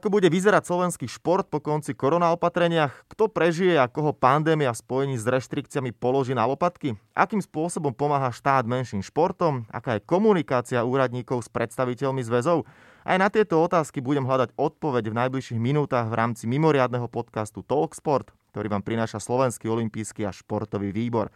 Ako 0.00 0.08
bude 0.08 0.32
vyzerať 0.32 0.64
slovenský 0.64 1.04
šport 1.12 1.44
po 1.52 1.60
konci 1.60 1.92
korona 1.92 2.32
opatreniach? 2.32 3.04
Kto 3.12 3.28
prežije 3.28 3.76
a 3.76 3.84
koho 3.84 4.16
pandémia 4.16 4.72
spojení 4.72 5.20
s 5.20 5.28
reštrikciami 5.28 5.92
položí 5.92 6.32
na 6.32 6.48
lopatky? 6.48 6.96
Akým 7.12 7.44
spôsobom 7.44 7.92
pomáha 7.92 8.32
štát 8.32 8.64
menším 8.64 9.04
športom? 9.04 9.68
Aká 9.68 10.00
je 10.00 10.08
komunikácia 10.08 10.88
úradníkov 10.88 11.44
s 11.44 11.52
predstaviteľmi 11.52 12.24
zväzov? 12.24 12.64
Aj 13.04 13.20
na 13.20 13.28
tieto 13.28 13.60
otázky 13.60 14.00
budem 14.00 14.24
hľadať 14.24 14.56
odpoveď 14.56 15.12
v 15.12 15.18
najbližších 15.20 15.60
minútach 15.60 16.08
v 16.08 16.16
rámci 16.16 16.48
mimoriadného 16.48 17.04
podcastu 17.12 17.60
Talksport, 17.60 18.32
ktorý 18.56 18.72
vám 18.72 18.80
prináša 18.80 19.20
Slovenský 19.20 19.68
olimpijský 19.68 20.24
a 20.24 20.32
športový 20.32 20.96
výbor. 20.96 21.28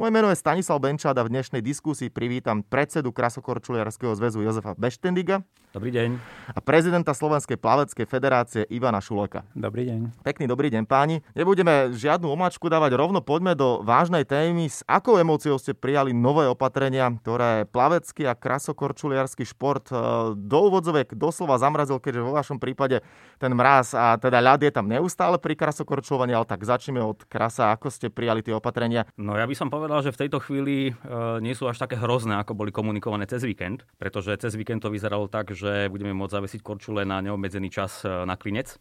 Moje 0.00 0.08
meno 0.08 0.32
je 0.32 0.40
Stanislav 0.40 0.80
Benčád 0.80 1.20
a 1.20 1.26
v 1.28 1.36
dnešnej 1.36 1.60
diskusii 1.60 2.08
privítam 2.08 2.64
predsedu 2.64 3.12
Krasokorčuliarského 3.12 4.16
zväzu 4.16 4.40
Jozefa 4.40 4.72
Beštendiga. 4.80 5.44
Dobrý 5.72 5.92
deň. 5.92 6.16
A 6.52 6.60
prezidenta 6.60 7.12
Slovenskej 7.16 7.56
plaveckej 7.56 8.04
federácie 8.08 8.64
Ivana 8.72 9.00
Šuleka. 9.04 9.44
Dobrý 9.52 9.88
deň. 9.88 10.24
Pekný 10.24 10.44
dobrý 10.48 10.72
deň 10.72 10.84
páni. 10.84 11.24
Nebudeme 11.36 11.92
žiadnu 11.92 12.28
omačku 12.28 12.72
dávať, 12.72 12.92
rovno 12.96 13.20
poďme 13.24 13.52
do 13.52 13.84
vážnej 13.84 14.24
témy. 14.24 14.68
S 14.68 14.80
akou 14.88 15.16
emóciou 15.20 15.60
ste 15.60 15.76
prijali 15.76 16.16
nové 16.16 16.44
opatrenia, 16.48 17.08
ktoré 17.24 17.68
plavecký 17.68 18.28
a 18.28 18.36
krasokorčuliarský 18.36 19.44
šport 19.48 19.92
e, 19.92 19.96
do 20.36 20.58
úvodzovek 20.72 21.16
doslova 21.16 21.56
zamrazil, 21.56 22.00
keďže 22.00 22.20
vo 22.20 22.36
vašom 22.36 22.60
prípade 22.60 23.00
ten 23.40 23.52
mráz 23.52 23.96
a 23.96 24.16
teda 24.20 24.44
ľad 24.44 24.60
je 24.64 24.72
tam 24.72 24.88
neustále 24.88 25.40
pri 25.40 25.56
krasokorčulovaní, 25.56 26.36
ale 26.36 26.48
tak 26.48 26.64
začneme 26.64 27.00
od 27.00 27.24
krasa. 27.28 27.72
Ako 27.72 27.88
ste 27.88 28.12
prijali 28.12 28.44
tie 28.44 28.52
opatrenia? 28.52 29.08
No 29.16 29.40
ja 29.40 29.48
by 29.48 29.56
som 29.56 29.72
povedal, 29.72 29.81
povedal, 29.82 30.06
že 30.06 30.14
v 30.14 30.20
tejto 30.22 30.38
chvíli 30.38 30.76
e, 30.86 30.92
nie 31.42 31.58
sú 31.58 31.66
až 31.66 31.82
také 31.82 31.98
hrozné, 31.98 32.38
ako 32.38 32.54
boli 32.54 32.70
komunikované 32.70 33.26
cez 33.26 33.42
víkend, 33.42 33.82
pretože 33.98 34.30
cez 34.38 34.54
víkend 34.54 34.78
to 34.78 34.94
vyzeralo 34.94 35.26
tak, 35.26 35.50
že 35.50 35.90
budeme 35.90 36.14
môcť 36.14 36.38
zavesiť 36.38 36.60
korčule 36.62 37.02
na 37.02 37.18
neobmedzený 37.18 37.66
čas 37.66 38.06
e, 38.06 38.22
na 38.22 38.38
klinec. 38.38 38.78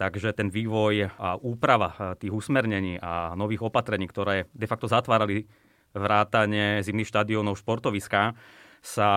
Takže 0.00 0.32
ten 0.32 0.48
vývoj 0.48 1.12
a 1.20 1.36
úprava 1.36 1.92
e, 1.92 2.24
tých 2.24 2.32
usmernení 2.32 2.96
a 2.96 3.36
nových 3.36 3.68
opatrení, 3.68 4.08
ktoré 4.08 4.48
de 4.56 4.64
facto 4.64 4.88
zatvárali 4.88 5.44
vrátane 5.92 6.80
zimných 6.80 7.12
štadiónov 7.12 7.60
športoviska, 7.60 8.32
sa 8.78 9.10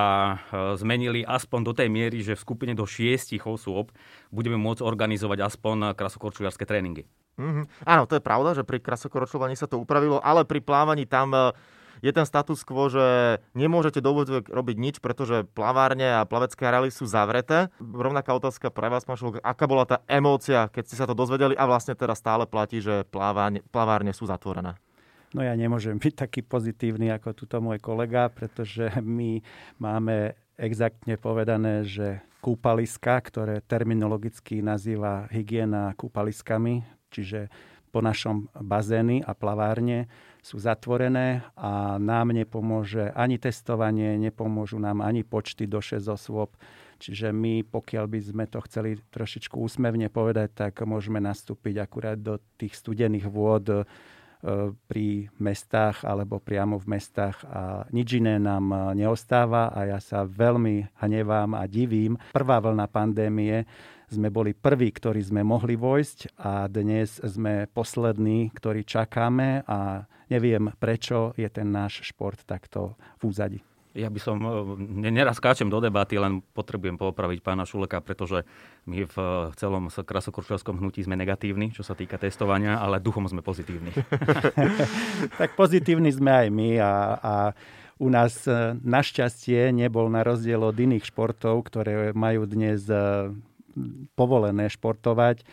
zmenili 0.75 1.21
aspoň 1.21 1.59
do 1.61 1.73
tej 1.77 1.85
miery, 1.85 2.25
že 2.25 2.33
v 2.33 2.43
skupine 2.43 2.73
do 2.73 2.83
šiestich 2.89 3.45
osôb 3.45 3.93
budeme 4.33 4.57
môcť 4.57 4.81
organizovať 4.81 5.37
aspoň 5.47 5.93
krasokorčuliarské 5.93 6.65
tréningy. 6.65 7.05
Mm-hmm. 7.39 7.87
Áno, 7.87 8.03
to 8.09 8.19
je 8.19 8.23
pravda, 8.23 8.57
že 8.57 8.67
pri 8.67 8.83
krasokoročľovaní 8.83 9.55
sa 9.55 9.69
to 9.69 9.79
upravilo, 9.79 10.19
ale 10.19 10.43
pri 10.43 10.59
plávaní 10.59 11.07
tam 11.07 11.31
e, 11.31 11.39
je 12.01 12.11
ten 12.11 12.25
status 12.25 12.65
quo, 12.65 12.89
že 12.89 13.37
nemôžete 13.53 14.01
do 14.01 14.11
robiť 14.49 14.77
nič, 14.77 14.95
pretože 14.99 15.45
plavárne 15.53 16.17
a 16.17 16.27
plavecké 16.27 16.65
areály 16.65 16.89
sú 16.89 17.05
zavreté. 17.05 17.69
Rovnaká 17.79 18.33
otázka 18.35 18.73
pre 18.73 18.89
vás, 18.89 19.05
pán 19.05 19.15
Šulok, 19.15 19.39
aká 19.39 19.65
bola 19.69 19.85
tá 19.85 19.97
emócia, 20.09 20.67
keď 20.67 20.83
ste 20.89 20.99
sa 20.99 21.05
to 21.07 21.15
dozvedeli 21.15 21.53
a 21.55 21.69
vlastne 21.69 21.93
teraz 21.93 22.19
stále 22.19 22.49
platí, 22.49 22.81
že 22.81 23.05
plavárne, 23.07 23.61
plavárne 23.69 24.11
sú 24.11 24.25
zatvorené? 24.25 24.75
No 25.31 25.39
ja 25.39 25.55
nemôžem 25.55 25.95
byť 25.95 26.27
taký 26.27 26.43
pozitívny 26.43 27.07
ako 27.15 27.31
tuto 27.31 27.63
môj 27.63 27.79
kolega, 27.79 28.27
pretože 28.27 28.91
my 28.99 29.39
máme 29.79 30.35
exaktne 30.59 31.15
povedané, 31.15 31.87
že 31.87 32.19
kúpaliska, 32.43 33.21
ktoré 33.23 33.61
terminologicky 33.63 34.59
nazýva 34.59 35.29
hygiena 35.31 35.93
kúpaliskami, 35.95 36.83
čiže 37.11 37.51
po 37.91 37.99
našom 37.99 38.47
bazény 38.55 39.19
a 39.19 39.35
plavárne 39.35 40.07
sú 40.39 40.57
zatvorené 40.57 41.43
a 41.59 41.99
nám 41.99 42.31
nepomôže 42.31 43.11
ani 43.13 43.35
testovanie, 43.35 44.15
nepomôžu 44.15 44.79
nám 44.79 45.03
ani 45.03 45.27
počty 45.27 45.67
do 45.67 45.83
6 45.83 46.07
osôb. 46.07 46.55
Čiže 47.01 47.33
my, 47.33 47.67
pokiaľ 47.67 48.05
by 48.07 48.19
sme 48.21 48.45
to 48.47 48.61
chceli 48.69 48.95
trošičku 49.11 49.57
úsmevne 49.57 50.07
povedať, 50.07 50.53
tak 50.53 50.85
môžeme 50.87 51.19
nastúpiť 51.19 51.83
akurát 51.83 52.15
do 52.15 52.39
tých 52.55 52.77
studených 52.77 53.27
vôd 53.27 53.85
E, 54.41 54.73
pri 54.89 55.29
mestách 55.37 56.01
alebo 56.01 56.41
priamo 56.41 56.81
v 56.81 56.97
mestách 56.97 57.45
a 57.45 57.85
nič 57.93 58.17
iné 58.17 58.41
nám 58.41 58.73
e, 58.73 59.05
neostáva 59.05 59.69
a 59.69 59.85
ja 59.85 60.01
sa 60.01 60.25
veľmi 60.25 60.97
hnevám 60.97 61.53
a 61.53 61.69
divím. 61.69 62.17
Prvá 62.33 62.57
vlna 62.57 62.89
pandémie 62.89 63.69
sme 64.11 64.27
boli 64.27 64.51
prví, 64.51 64.91
ktorí 64.91 65.23
sme 65.23 65.41
mohli 65.47 65.79
vojsť 65.79 66.35
a 66.35 66.67
dnes 66.67 67.23
sme 67.23 67.71
poslední, 67.71 68.51
ktorí 68.51 68.83
čakáme 68.83 69.63
a 69.63 70.03
neviem, 70.27 70.67
prečo 70.75 71.31
je 71.39 71.47
ten 71.47 71.71
náš 71.71 72.03
šport 72.03 72.43
takto 72.43 72.99
v 73.23 73.31
úzadi. 73.31 73.59
Ja 73.91 74.07
by 74.07 74.19
som, 74.23 74.39
e, 74.39 75.11
neraz 75.11 75.35
skáčem 75.35 75.67
do 75.67 75.83
debaty, 75.83 76.15
len 76.15 76.39
potrebujem 76.55 76.95
poopraviť 76.95 77.43
pána 77.43 77.67
Šuleka, 77.67 77.99
pretože 77.99 78.47
my 78.87 79.03
v 79.03 79.15
celom 79.59 79.91
krasokurčovskom 79.91 80.79
hnutí 80.79 81.03
sme 81.03 81.19
negatívni, 81.19 81.75
čo 81.75 81.83
sa 81.83 81.91
týka 81.91 82.15
testovania, 82.15 82.79
ale 82.79 83.03
duchom 83.03 83.27
sme 83.27 83.43
pozitívni. 83.43 83.91
tak 85.39 85.59
pozitívni 85.59 86.07
sme 86.07 86.31
aj 86.31 86.47
my 86.55 86.69
a, 86.79 86.93
a 87.19 87.33
u 88.01 88.07
nás 88.09 88.47
e, 88.49 88.73
našťastie 88.81 89.69
nebol 89.75 90.09
na 90.09 90.25
rozdiel 90.25 90.63
od 90.65 90.73
iných 90.73 91.05
športov, 91.05 91.69
ktoré 91.69 92.17
majú 92.17 92.49
dnes 92.49 92.87
e, 92.89 93.29
povolené 94.15 94.67
športovať, 94.69 95.43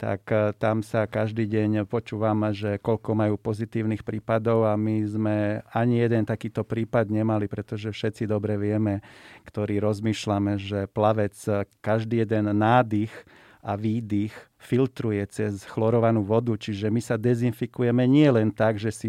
tak 0.00 0.32
e, 0.32 0.56
tam 0.56 0.80
sa 0.80 1.04
každý 1.04 1.44
deň 1.44 1.84
počúvam, 1.84 2.48
že 2.56 2.80
koľko 2.80 3.12
majú 3.12 3.36
pozitívnych 3.36 4.00
prípadov 4.00 4.64
a 4.64 4.72
my 4.80 5.04
sme 5.04 5.36
ani 5.76 6.00
jeden 6.00 6.24
takýto 6.24 6.64
prípad 6.64 7.12
nemali, 7.12 7.44
pretože 7.44 7.92
všetci 7.92 8.24
dobre 8.24 8.56
vieme, 8.56 9.04
ktorí 9.44 9.76
rozmýšľame, 9.76 10.56
že 10.56 10.88
plavec 10.88 11.36
každý 11.84 12.24
jeden 12.24 12.48
nádych 12.56 13.12
a 13.60 13.76
výdych 13.76 14.32
filtruje 14.56 15.20
cez 15.28 15.68
chlorovanú 15.68 16.24
vodu, 16.24 16.56
čiže 16.56 16.88
my 16.88 17.00
sa 17.04 17.20
dezinfikujeme 17.20 18.08
nie 18.08 18.28
len 18.32 18.48
tak, 18.48 18.80
že 18.80 18.88
si 18.88 19.08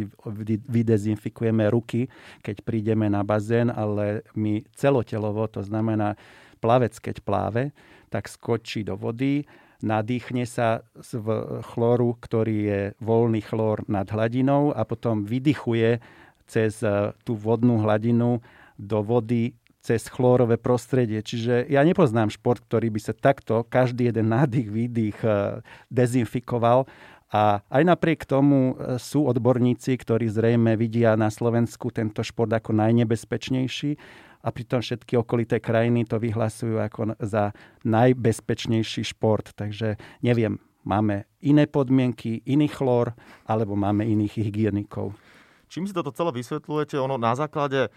vydezinfikujeme 0.67 1.71
ruky, 1.71 2.11
keď 2.43 2.59
prídeme 2.67 3.07
na 3.07 3.23
bazén, 3.23 3.71
ale 3.71 4.27
my 4.35 4.63
celotelovo, 4.75 5.47
to 5.47 5.63
znamená 5.63 6.19
plavec, 6.59 6.91
keď 6.99 7.23
pláve, 7.23 7.71
tak 8.11 8.27
skočí 8.27 8.83
do 8.83 8.99
vody, 8.99 9.47
nadýchne 9.81 10.45
sa 10.45 10.85
z 10.99 11.17
chlóru, 11.73 12.19
ktorý 12.19 12.57
je 12.61 12.81
voľný 13.01 13.41
chlór 13.41 13.81
nad 13.89 14.05
hladinou 14.05 14.75
a 14.75 14.85
potom 14.85 15.25
vydychuje 15.25 16.03
cez 16.45 16.83
e, 16.83 17.15
tú 17.25 17.33
vodnú 17.39 17.81
hladinu 17.81 18.43
do 18.77 18.99
vody 19.01 19.55
cez 19.81 20.05
chlórové 20.05 20.61
prostredie. 20.61 21.25
Čiže 21.25 21.65
ja 21.65 21.81
nepoznám 21.81 22.29
šport, 22.29 22.61
ktorý 22.61 22.93
by 22.93 23.01
sa 23.01 23.13
takto 23.17 23.65
každý 23.65 24.13
jeden 24.13 24.29
nádych, 24.29 24.69
výdych 24.69 25.17
e, 25.25 25.65
dezinfikoval. 25.89 26.85
A 27.31 27.63
aj 27.71 27.83
napriek 27.87 28.27
tomu 28.27 28.77
e, 28.77 29.01
sú 29.01 29.25
odborníci, 29.25 29.97
ktorí 29.97 30.29
zrejme 30.29 30.77
vidia 30.77 31.17
na 31.17 31.33
Slovensku 31.33 31.89
tento 31.89 32.21
šport 32.21 32.53
ako 32.53 32.77
najnebezpečnejší 32.77 33.97
a 34.41 34.47
pritom 34.49 34.81
všetky 34.81 35.17
okolité 35.17 35.61
krajiny 35.61 36.05
to 36.05 36.17
vyhlasujú 36.17 36.81
ako 36.81 37.13
za 37.21 37.53
najbezpečnejší 37.85 39.05
šport. 39.13 39.53
Takže 39.53 40.01
neviem, 40.25 40.57
máme 40.81 41.29
iné 41.45 41.69
podmienky, 41.69 42.41
iný 42.49 42.69
chlór, 42.69 43.13
alebo 43.45 43.77
máme 43.77 44.05
iných 44.05 44.41
hygienikov. 44.41 45.13
Čím 45.71 45.87
si 45.87 45.93
toto 45.93 46.11
celé 46.11 46.35
vysvetľujete? 46.35 46.99
Ono 46.99 47.15
na 47.15 47.37
základe 47.37 47.93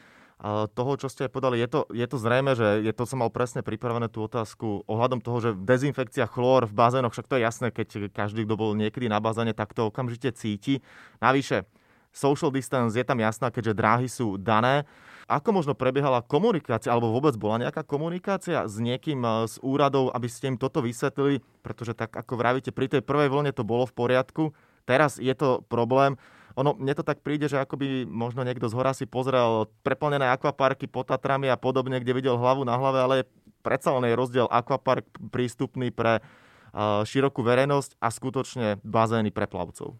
toho, 0.74 0.92
čo 0.98 1.08
ste 1.08 1.30
povedali, 1.30 1.62
je 1.62 1.68
to, 1.70 1.80
je 1.94 2.06
to 2.10 2.18
zrejme, 2.18 2.52
že 2.58 2.82
je 2.84 2.92
to 2.92 3.06
som 3.06 3.22
mal 3.22 3.30
presne 3.30 3.62
pripravené 3.62 4.10
tú 4.10 4.26
otázku 4.26 4.82
ohľadom 4.84 5.22
toho, 5.22 5.38
že 5.40 5.50
dezinfekcia 5.56 6.26
chlór 6.26 6.66
v 6.68 6.74
bazénoch, 6.74 7.14
však 7.14 7.30
to 7.30 7.38
je 7.38 7.46
jasné, 7.46 7.66
keď 7.70 8.10
každý, 8.10 8.44
kto 8.44 8.58
bol 8.58 8.74
niekedy 8.76 9.06
na 9.06 9.22
bazéne, 9.22 9.54
tak 9.54 9.72
to 9.72 9.88
okamžite 9.88 10.34
cíti. 10.36 10.82
Navyše, 11.22 11.64
social 12.10 12.50
distance 12.50 12.98
je 12.98 13.06
tam 13.06 13.22
jasná, 13.22 13.48
keďže 13.48 13.78
dráhy 13.78 14.08
sú 14.10 14.34
dané. 14.36 14.84
Ako 15.24 15.56
možno 15.56 15.72
prebiehala 15.72 16.20
komunikácia, 16.20 16.92
alebo 16.92 17.12
vôbec 17.12 17.32
bola 17.40 17.64
nejaká 17.64 17.80
komunikácia 17.80 18.68
s 18.68 18.76
niekým 18.76 19.24
eh, 19.24 19.48
z 19.48 19.56
úradov, 19.64 20.12
aby 20.12 20.28
ste 20.28 20.52
im 20.52 20.60
toto 20.60 20.84
vysvetlili? 20.84 21.40
Pretože 21.64 21.96
tak 21.96 22.12
ako 22.12 22.36
vravíte, 22.36 22.70
pri 22.70 22.92
tej 22.92 23.00
prvej 23.00 23.32
vlne 23.32 23.52
to 23.56 23.64
bolo 23.64 23.88
v 23.88 23.96
poriadku, 23.96 24.52
teraz 24.84 25.16
je 25.16 25.32
to 25.32 25.64
problém. 25.66 26.20
Ono, 26.54 26.78
mne 26.78 26.94
to 26.94 27.02
tak 27.02 27.18
príde, 27.26 27.50
že 27.50 27.58
ako 27.58 27.74
by 27.74 28.06
možno 28.06 28.46
niekto 28.46 28.70
z 28.70 28.76
hora 28.78 28.94
si 28.94 29.10
pozrel 29.10 29.66
preplnené 29.82 30.30
akvaparky 30.30 30.86
pod 30.86 31.10
Tatrami 31.10 31.50
a 31.50 31.58
podobne, 31.58 31.98
kde 31.98 32.14
videl 32.14 32.38
hlavu 32.38 32.62
na 32.62 32.78
hlave, 32.78 32.98
ale 33.02 33.16
predsa 33.66 33.90
len 33.90 34.06
je 34.06 34.14
rozdiel 34.14 34.46
akvapark 34.46 35.02
prístupný 35.34 35.90
pre 35.90 36.22
uh, 36.22 37.02
širokú 37.02 37.42
verejnosť 37.42 37.98
a 37.98 38.06
skutočne 38.06 38.66
bazény 38.86 39.34
pre 39.34 39.50
plavcov. 39.50 39.98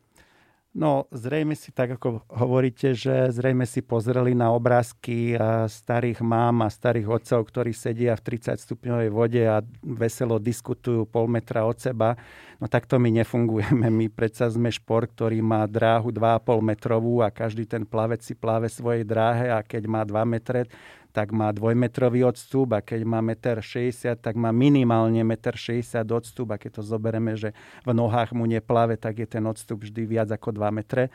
No, 0.74 1.06
zrejme 1.14 1.54
si 1.54 1.70
tak, 1.70 1.94
ako 1.94 2.26
hovoríte, 2.26 2.98
že 2.98 3.30
zrejme 3.30 3.62
si 3.62 3.78
pozreli 3.78 4.34
na 4.34 4.50
obrázky 4.50 5.38
starých 5.70 6.18
mám 6.18 6.66
a 6.66 6.68
starých 6.68 7.14
otcov, 7.14 7.46
ktorí 7.46 7.70
sedia 7.70 8.18
v 8.18 8.34
30 8.34 8.58
stupňovej 8.58 9.10
vode 9.14 9.38
a 9.46 9.62
veselo 9.86 10.42
diskutujú 10.42 11.06
pol 11.06 11.30
metra 11.30 11.62
od 11.62 11.78
seba. 11.78 12.18
No 12.58 12.66
takto 12.66 12.98
my 12.98 13.06
nefungujeme. 13.22 13.86
My 13.86 14.10
predsa 14.10 14.50
sme 14.50 14.66
šport, 14.74 15.14
ktorý 15.14 15.38
má 15.46 15.62
dráhu 15.70 16.10
2,5 16.10 16.42
metrovú 16.58 17.22
a 17.22 17.30
každý 17.30 17.70
ten 17.70 17.86
plavec 17.86 18.26
si 18.26 18.34
pláve 18.34 18.66
svojej 18.66 19.06
dráhe 19.06 19.54
a 19.54 19.62
keď 19.62 19.86
má 19.86 20.02
2 20.02 20.26
metre, 20.26 20.66
tak 21.14 21.31
má 21.31 21.55
dvojmetrový 21.55 22.26
odstup 22.26 22.75
a 22.75 22.82
keď 22.82 23.06
má 23.06 23.22
1,60 23.22 23.62
m, 23.87 24.19
tak 24.19 24.34
má 24.34 24.50
minimálne 24.50 25.22
1,60 25.22 26.02
m 26.02 26.11
odstup 26.11 26.50
a 26.50 26.58
keď 26.58 26.82
to 26.82 26.82
zoberieme, 26.82 27.38
že 27.38 27.55
v 27.87 27.94
nohách 27.94 28.34
mu 28.34 28.50
neplave, 28.50 28.99
tak 28.99 29.22
je 29.22 29.28
ten 29.31 29.46
odstup 29.46 29.87
vždy 29.87 30.11
viac 30.11 30.28
ako 30.34 30.50
2 30.50 30.75
metre. 30.75 31.14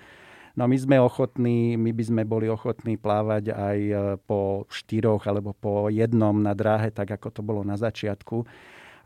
No 0.56 0.66
my 0.72 0.78
sme 0.80 0.98
ochotní, 1.04 1.76
my 1.76 1.92
by 1.92 2.04
sme 2.04 2.22
boli 2.24 2.48
ochotní 2.48 2.96
plávať 2.96 3.54
aj 3.54 3.78
e, 3.80 3.94
po 4.24 4.66
štyroch 4.72 5.28
alebo 5.28 5.54
po 5.54 5.92
jednom 5.92 6.34
na 6.34 6.56
dráhe, 6.56 6.90
tak 6.90 7.12
ako 7.20 7.28
to 7.30 7.42
bolo 7.44 7.62
na 7.62 7.76
začiatku. 7.76 8.48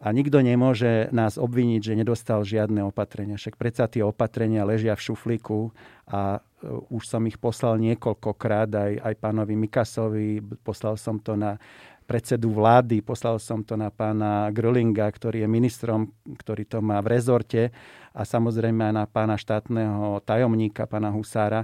A 0.04 0.12
nikto 0.12 0.44
nemôže 0.44 1.08
nás 1.16 1.40
obviniť, 1.40 1.80
že 1.80 1.94
nedostal 1.96 2.44
žiadne 2.44 2.84
opatrenia. 2.84 3.40
Však 3.40 3.56
predsa 3.56 3.88
tie 3.88 4.04
opatrenia 4.04 4.68
ležia 4.68 5.00
v 5.00 5.06
šuflíku 5.08 5.72
a 6.12 6.44
e, 6.44 6.68
už 6.92 7.08
som 7.08 7.24
ich 7.24 7.40
poslal 7.40 7.80
niekoľkokrát 7.80 8.68
aj, 8.68 8.92
aj 9.00 9.14
pánovi 9.24 9.56
Mikasovi, 9.56 10.44
poslal 10.60 11.00
som 11.00 11.24
to 11.24 11.40
na 11.40 11.56
predsedu 12.04 12.52
vlády, 12.52 13.00
poslal 13.00 13.40
som 13.40 13.64
to 13.64 13.80
na 13.80 13.88
pána 13.88 14.52
Grölinga, 14.52 15.08
ktorý 15.08 15.48
je 15.48 15.50
ministrom, 15.50 16.12
ktorý 16.36 16.68
to 16.68 16.84
má 16.84 17.00
v 17.00 17.16
rezorte 17.16 17.72
a 18.12 18.28
samozrejme 18.28 18.92
aj 18.92 18.94
na 18.94 19.06
pána 19.08 19.40
štátneho 19.40 20.20
tajomníka, 20.28 20.84
pána 20.84 21.16
Husára. 21.16 21.64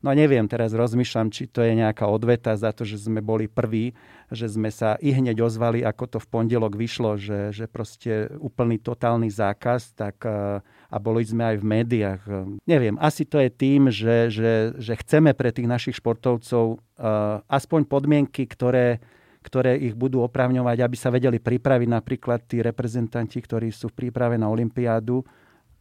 No 0.00 0.16
neviem, 0.16 0.48
teraz 0.48 0.72
rozmýšľam, 0.72 1.28
či 1.28 1.44
to 1.44 1.60
je 1.60 1.76
nejaká 1.76 2.08
odveta 2.08 2.56
za 2.56 2.72
to, 2.72 2.88
že 2.88 3.04
sme 3.04 3.20
boli 3.20 3.52
prví, 3.52 3.92
že 4.32 4.48
sme 4.48 4.72
sa 4.72 4.96
i 4.96 5.12
hneď 5.12 5.44
ozvali, 5.44 5.84
ako 5.84 6.16
to 6.16 6.18
v 6.24 6.30
pondelok 6.32 6.72
vyšlo, 6.72 7.20
že, 7.20 7.52
že 7.52 7.68
proste 7.68 8.32
úplný 8.40 8.80
totálny 8.80 9.28
zákaz, 9.28 9.92
tak 9.92 10.24
e, 10.24 10.64
a 10.64 10.96
boli 10.96 11.20
sme 11.20 11.52
aj 11.52 11.56
v 11.60 11.64
médiách. 11.68 12.22
Neviem, 12.64 12.96
asi 12.96 13.28
to 13.28 13.44
je 13.44 13.52
tým, 13.52 13.92
že, 13.92 14.32
že, 14.32 14.72
že 14.80 14.92
chceme 15.04 15.36
pre 15.36 15.52
tých 15.52 15.68
našich 15.70 16.02
športovcov 16.02 16.64
uh, 16.74 17.44
aspoň 17.46 17.86
podmienky, 17.86 18.42
ktoré, 18.50 18.98
ktoré 19.44 19.78
ich 19.78 19.94
budú 19.94 20.26
opravňovať, 20.26 20.82
aby 20.82 20.96
sa 20.98 21.14
vedeli 21.14 21.38
pripraviť 21.38 21.88
napríklad 21.92 22.42
tí 22.48 22.58
reprezentanti, 22.58 23.38
ktorí 23.38 23.70
sú 23.70 23.86
v 23.94 24.02
príprave 24.02 24.34
na 24.34 24.50
Olympiádu, 24.50 25.22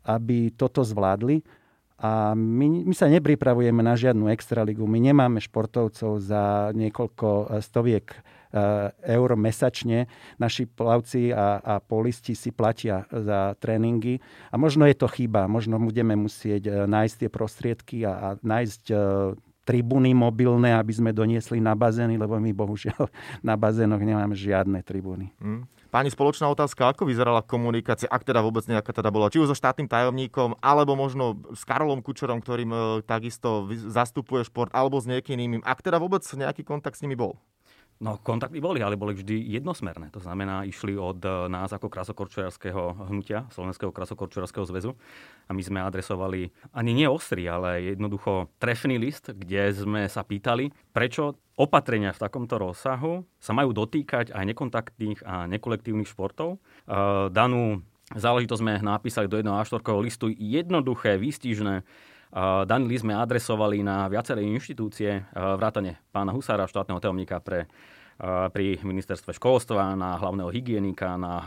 aby 0.05 0.53
toto 0.53 0.85
zvládli 0.85 1.41
a 1.99 2.31
my, 2.31 2.87
my 2.87 2.95
sa 2.95 3.11
nepripravujeme 3.11 3.83
na 3.83 3.99
žiadnu 3.99 4.31
extraligu. 4.31 4.87
My 4.87 5.03
nemáme 5.03 5.43
športovcov 5.43 6.23
za 6.23 6.71
niekoľko 6.71 7.27
e, 7.27 7.45
stoviek 7.59 8.07
e, 8.15 8.17
eur 9.03 9.35
mesačne. 9.35 10.07
Naši 10.39 10.63
plavci 10.63 11.35
a, 11.35 11.59
a 11.59 11.73
polisti 11.83 12.39
si 12.39 12.55
platia 12.55 13.03
za 13.11 13.51
tréningy. 13.59 14.23
A 14.47 14.55
možno 14.55 14.87
je 14.87 14.95
to 14.95 15.11
chyba. 15.11 15.51
Možno 15.51 15.75
budeme 15.83 16.15
musieť 16.15 16.71
e, 16.71 16.71
nájsť 16.87 17.15
tie 17.19 17.29
prostriedky 17.29 17.97
a, 18.07 18.13
a 18.15 18.27
nájsť 18.39 18.83
tribúny 19.67 20.17
mobilné, 20.17 20.73
aby 20.73 20.95
sme 20.95 21.11
doniesli 21.13 21.61
na 21.61 21.77
bazény, 21.77 22.17
lebo 22.17 22.39
my 22.39 22.49
bohužiaľ 22.55 23.11
na 23.47 23.59
bazénoch 23.59 24.01
nemáme 24.01 24.39
žiadne 24.39 24.79
tribúny. 24.87 25.35
Mm. 25.37 25.67
Páni, 25.89 26.13
spoločná 26.13 26.45
otázka, 26.53 26.93
ako 26.93 27.09
vyzerala 27.09 27.41
komunikácia, 27.41 28.05
ak 28.05 28.21
teda 28.21 28.45
vôbec 28.45 28.61
nejaká 28.69 28.93
teda 28.93 29.09
bola, 29.09 29.33
či 29.33 29.41
už 29.41 29.49
so 29.49 29.57
štátnym 29.57 29.89
tajomníkom, 29.89 30.61
alebo 30.61 30.93
možno 30.93 31.41
s 31.57 31.65
Karolom 31.65 32.05
Kučerom, 32.05 32.45
ktorým 32.45 32.69
e, 32.69 32.79
takisto 33.01 33.65
zastupuje 33.73 34.45
šport, 34.45 34.69
alebo 34.69 35.01
s 35.01 35.09
niekým 35.09 35.41
iným, 35.41 35.65
ak 35.65 35.81
teda 35.81 35.97
vôbec 35.97 36.21
nejaký 36.21 36.61
kontakt 36.61 36.93
s 36.93 37.01
nimi 37.01 37.17
bol? 37.17 37.41
No, 37.99 38.15
kontakty 38.15 38.63
boli, 38.63 38.79
ale 38.79 38.95
boli 38.95 39.11
vždy 39.11 39.59
jednosmerné. 39.59 40.07
To 40.15 40.23
znamená, 40.23 40.63
išli 40.63 40.95
od 40.95 41.19
eh, 41.19 41.51
nás 41.51 41.67
ako 41.75 41.91
krasokorčulárskeho 41.91 43.11
hnutia, 43.11 43.43
Slovenského 43.51 43.91
krasokorčulárskeho 43.91 44.63
zväzu. 44.63 44.95
A 45.47 45.51
my 45.51 45.59
sme 45.59 45.83
adresovali 45.83 46.47
ani 46.71 46.95
nie 46.95 47.11
ostrý, 47.11 47.43
ale 47.51 47.91
jednoducho 47.91 48.47
trefný 48.55 48.95
list, 48.95 49.35
kde 49.35 49.75
sme 49.75 50.07
sa 50.07 50.23
pýtali, 50.23 50.71
prečo 50.95 51.35
opatrenia 51.59 52.15
v 52.15 52.23
takomto 52.23 52.55
rozsahu 52.55 53.27
sa 53.35 53.51
majú 53.51 53.75
dotýkať 53.75 54.31
aj 54.31 54.47
nekontaktných 54.47 55.19
a 55.27 55.43
nekolektívnych 55.51 56.07
športov. 56.07 56.55
Eh, 56.87 57.27
danú 57.35 57.83
záležitosť 58.15 58.61
sme 58.63 58.73
napísali 58.79 59.27
do 59.27 59.37
jedného 59.37 59.59
A4 59.59 59.83
listu 60.01 60.31
jednoduché, 60.33 61.19
výstižné, 61.19 61.83
Daný 62.35 63.01
sme 63.01 63.17
adresovali 63.17 63.81
na 63.81 64.05
viaceré 64.05 64.45
inštitúcie, 64.45 65.25
vrátane 65.33 65.97
pána 66.13 66.29
Husára, 66.29 66.69
štátneho 66.69 67.01
tajomníka 67.01 67.41
pre 67.41 67.65
pri 68.51 68.75
ministerstve 68.83 69.31
školstva, 69.31 69.95
na 69.95 70.19
hlavného 70.19 70.51
hygienika, 70.51 71.15
na, 71.15 71.39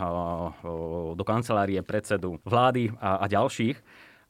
do 1.12 1.20
kancelárie 1.20 1.76
predsedu 1.84 2.40
vlády 2.48 2.88
a, 2.96 3.20
a 3.20 3.28
ďalších. 3.28 3.76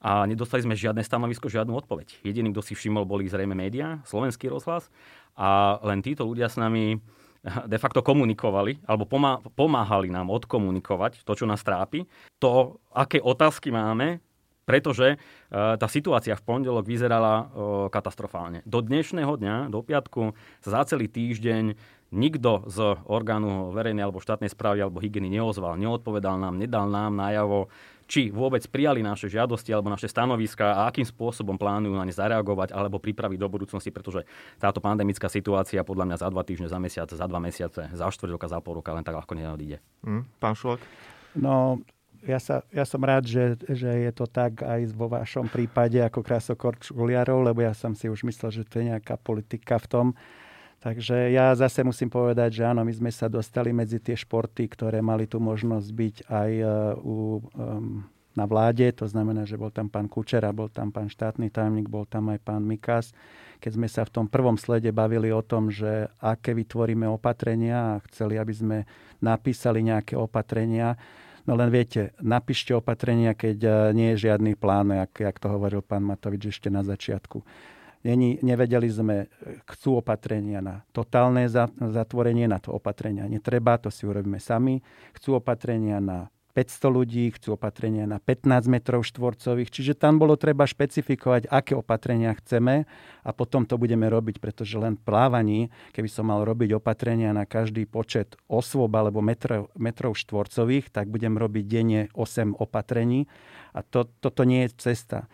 A 0.02 0.26
nedostali 0.26 0.66
sme 0.66 0.75
žiadne 0.75 1.06
stanovisko, 1.06 1.46
žiadnu 1.46 1.70
odpoveď. 1.70 2.19
Jediný, 2.26 2.50
kto 2.50 2.66
si 2.66 2.75
všimol, 2.75 3.06
boli 3.06 3.31
zrejme 3.31 3.55
médiá, 3.55 4.02
slovenský 4.02 4.50
rozhlas. 4.50 4.90
A 5.38 5.78
len 5.87 6.02
títo 6.02 6.26
ľudia 6.26 6.50
s 6.50 6.58
nami 6.58 6.98
de 7.46 7.78
facto 7.78 8.02
komunikovali, 8.02 8.82
alebo 8.90 9.06
pomáhali 9.55 10.10
nám 10.10 10.26
odkomunikovať 10.34 11.22
to, 11.22 11.38
čo 11.38 11.46
nás 11.46 11.62
trápi, 11.62 12.10
to, 12.43 12.82
aké 12.90 13.22
otázky 13.22 13.70
máme, 13.70 14.19
pretože 14.62 15.17
uh, 15.17 15.75
tá 15.76 15.87
situácia 15.91 16.38
v 16.38 16.44
pondelok 16.44 16.87
vyzerala 16.87 17.35
uh, 17.35 17.47
katastrofálne. 17.91 18.62
Do 18.67 18.81
dnešného 18.81 19.35
dňa, 19.38 19.56
do 19.69 19.81
piatku, 19.82 20.37
za 20.62 20.87
celý 20.87 21.11
týždeň 21.11 21.75
nikto 22.12 22.69
z 22.69 23.00
orgánu 23.09 23.73
verejnej 23.73 24.05
alebo 24.05 24.20
štátnej 24.20 24.53
správy 24.53 24.85
alebo 24.85 25.00
hygieny 25.00 25.32
neozval, 25.32 25.81
neodpovedal 25.81 26.37
nám, 26.37 26.61
nedal 26.61 26.87
nám 26.87 27.17
najavo, 27.17 27.73
či 28.05 28.29
vôbec 28.29 28.61
prijali 28.69 29.00
naše 29.00 29.32
žiadosti 29.32 29.73
alebo 29.73 29.88
naše 29.88 30.05
stanoviska 30.05 30.76
a 30.76 30.93
akým 30.93 31.08
spôsobom 31.08 31.56
plánujú 31.56 31.97
na 31.97 32.05
ne 32.05 32.12
zareagovať 32.12 32.76
alebo 32.76 33.00
pripraviť 33.00 33.38
do 33.41 33.49
budúcnosti, 33.49 33.88
pretože 33.88 34.29
táto 34.61 34.85
pandemická 34.85 35.32
situácia 35.32 35.81
podľa 35.81 36.12
mňa 36.12 36.17
za 36.20 36.29
dva 36.29 36.44
týždne, 36.44 36.69
za 36.69 36.76
mesiac, 36.76 37.08
za 37.08 37.25
dva 37.25 37.41
mesiace, 37.41 37.88
za 37.88 38.06
štvrť 38.12 38.31
roka, 38.37 38.53
za 38.53 38.61
pol 38.61 38.85
roka 38.85 38.93
len 38.93 39.00
tak 39.00 39.17
ľahko 39.17 39.32
neodíde. 39.32 39.81
Mm, 40.05 40.29
pán 40.37 40.53
Šulak? 40.53 40.85
No, 41.41 41.81
ja, 42.22 42.38
sa, 42.38 42.62
ja 42.70 42.86
som 42.86 43.02
rád, 43.02 43.26
že, 43.26 43.58
že 43.66 43.90
je 43.90 44.12
to 44.14 44.30
tak 44.30 44.62
aj 44.62 44.94
vo 44.94 45.10
vašom 45.10 45.50
prípade 45.50 45.98
ako 45.98 46.22
krasokorčuliarov, 46.22 47.42
lebo 47.42 47.62
ja 47.62 47.74
som 47.74 47.92
si 47.98 48.06
už 48.06 48.22
myslel, 48.26 48.62
že 48.62 48.62
to 48.66 48.78
je 48.78 48.94
nejaká 48.94 49.19
politika 49.19 49.78
v 49.82 49.86
tom. 49.90 50.06
Takže 50.82 51.30
ja 51.30 51.54
zase 51.54 51.86
musím 51.86 52.10
povedať, 52.10 52.58
že 52.58 52.66
áno, 52.66 52.82
my 52.82 52.90
sme 52.90 53.10
sa 53.14 53.30
dostali 53.30 53.70
medzi 53.70 54.02
tie 54.02 54.19
športy, 54.19 54.66
ktoré 54.66 54.98
mali 54.98 55.30
tu 55.30 55.38
možnosť 55.38 55.88
byť 55.94 56.16
aj 56.26 56.50
uh, 56.58 56.69
u, 56.98 57.38
um, 57.54 58.02
na 58.34 58.44
vláde. 58.50 58.90
To 58.98 59.06
znamená, 59.06 59.46
že 59.46 59.54
bol 59.54 59.70
tam 59.70 59.86
pán 59.86 60.10
Kučera, 60.10 60.50
bol 60.50 60.72
tam 60.74 60.90
pán 60.90 61.06
štátny 61.06 61.54
tajomník, 61.54 61.86
bol 61.86 62.02
tam 62.02 62.34
aj 62.34 62.42
pán 62.42 62.66
Mikas. 62.66 63.14
Keď 63.62 63.78
sme 63.78 63.86
sa 63.86 64.02
v 64.02 64.10
tom 64.10 64.26
prvom 64.26 64.58
slede 64.58 64.91
bavili 64.91 65.31
o 65.31 65.38
tom, 65.38 65.70
že 65.70 66.10
aké 66.19 66.50
vytvoríme 66.50 67.06
opatrenia 67.06 67.94
a 67.94 68.02
chceli, 68.10 68.34
aby 68.34 68.50
sme 68.50 68.79
napísali 69.22 69.86
nejaké 69.86 70.19
opatrenia, 70.19 70.98
No 71.43 71.58
len 71.58 71.75
viete, 71.75 72.15
napíšte 72.22 72.70
opatrenia, 72.70 73.34
keď 73.34 73.58
e, 73.63 73.70
nie 73.99 74.08
je 74.15 74.31
žiadny 74.31 74.55
plán, 74.55 74.94
jak, 74.94 75.13
jak 75.19 75.37
to 75.43 75.51
hovoril 75.51 75.82
pán 75.82 76.06
Matovič 76.06 76.55
ešte 76.55 76.70
na 76.70 76.87
začiatku. 76.87 77.43
Není, 78.03 78.43
nevedeli 78.46 78.87
sme, 78.87 79.27
e, 79.27 79.27
chcú 79.67 79.99
opatrenia 79.99 80.63
na 80.63 80.87
totálne 80.94 81.51
zatvorenie, 81.79 82.46
na 82.46 82.63
to 82.63 82.75
opatrenia 82.75 83.27
netreba, 83.27 83.79
to 83.79 83.91
si 83.91 84.06
urobíme 84.06 84.39
sami. 84.39 84.82
Chcú 85.19 85.43
opatrenia 85.43 85.99
na 85.99 86.31
500 86.53 86.93
ľudí, 86.93 87.25
chcú 87.32 87.56
opatrenia 87.56 88.05
na 88.05 88.21
15 88.21 88.69
metrov 88.69 89.01
štvorcových, 89.09 89.73
čiže 89.73 89.93
tam 89.97 90.21
bolo 90.21 90.37
treba 90.37 90.69
špecifikovať, 90.69 91.49
aké 91.49 91.73
opatrenia 91.73 92.37
chceme 92.37 92.85
a 93.25 93.31
potom 93.32 93.65
to 93.65 93.81
budeme 93.81 94.05
robiť, 94.09 94.37
pretože 94.37 94.77
len 94.77 95.01
plávaní, 95.01 95.73
keby 95.97 96.09
som 96.13 96.29
mal 96.29 96.44
robiť 96.44 96.77
opatrenia 96.77 97.32
na 97.32 97.49
každý 97.49 97.89
počet 97.89 98.37
osôb 98.53 98.93
alebo 98.93 99.25
metrov, 99.25 99.73
metrov 99.81 100.13
štvorcových, 100.13 100.93
tak 100.93 101.09
budem 101.09 101.41
robiť 101.41 101.65
denne 101.65 102.01
8 102.13 102.61
opatrení 102.61 103.27
a 103.73 103.81
to, 103.81 104.05
toto 104.21 104.44
nie 104.44 104.69
je 104.69 104.93
cesta. 104.93 105.32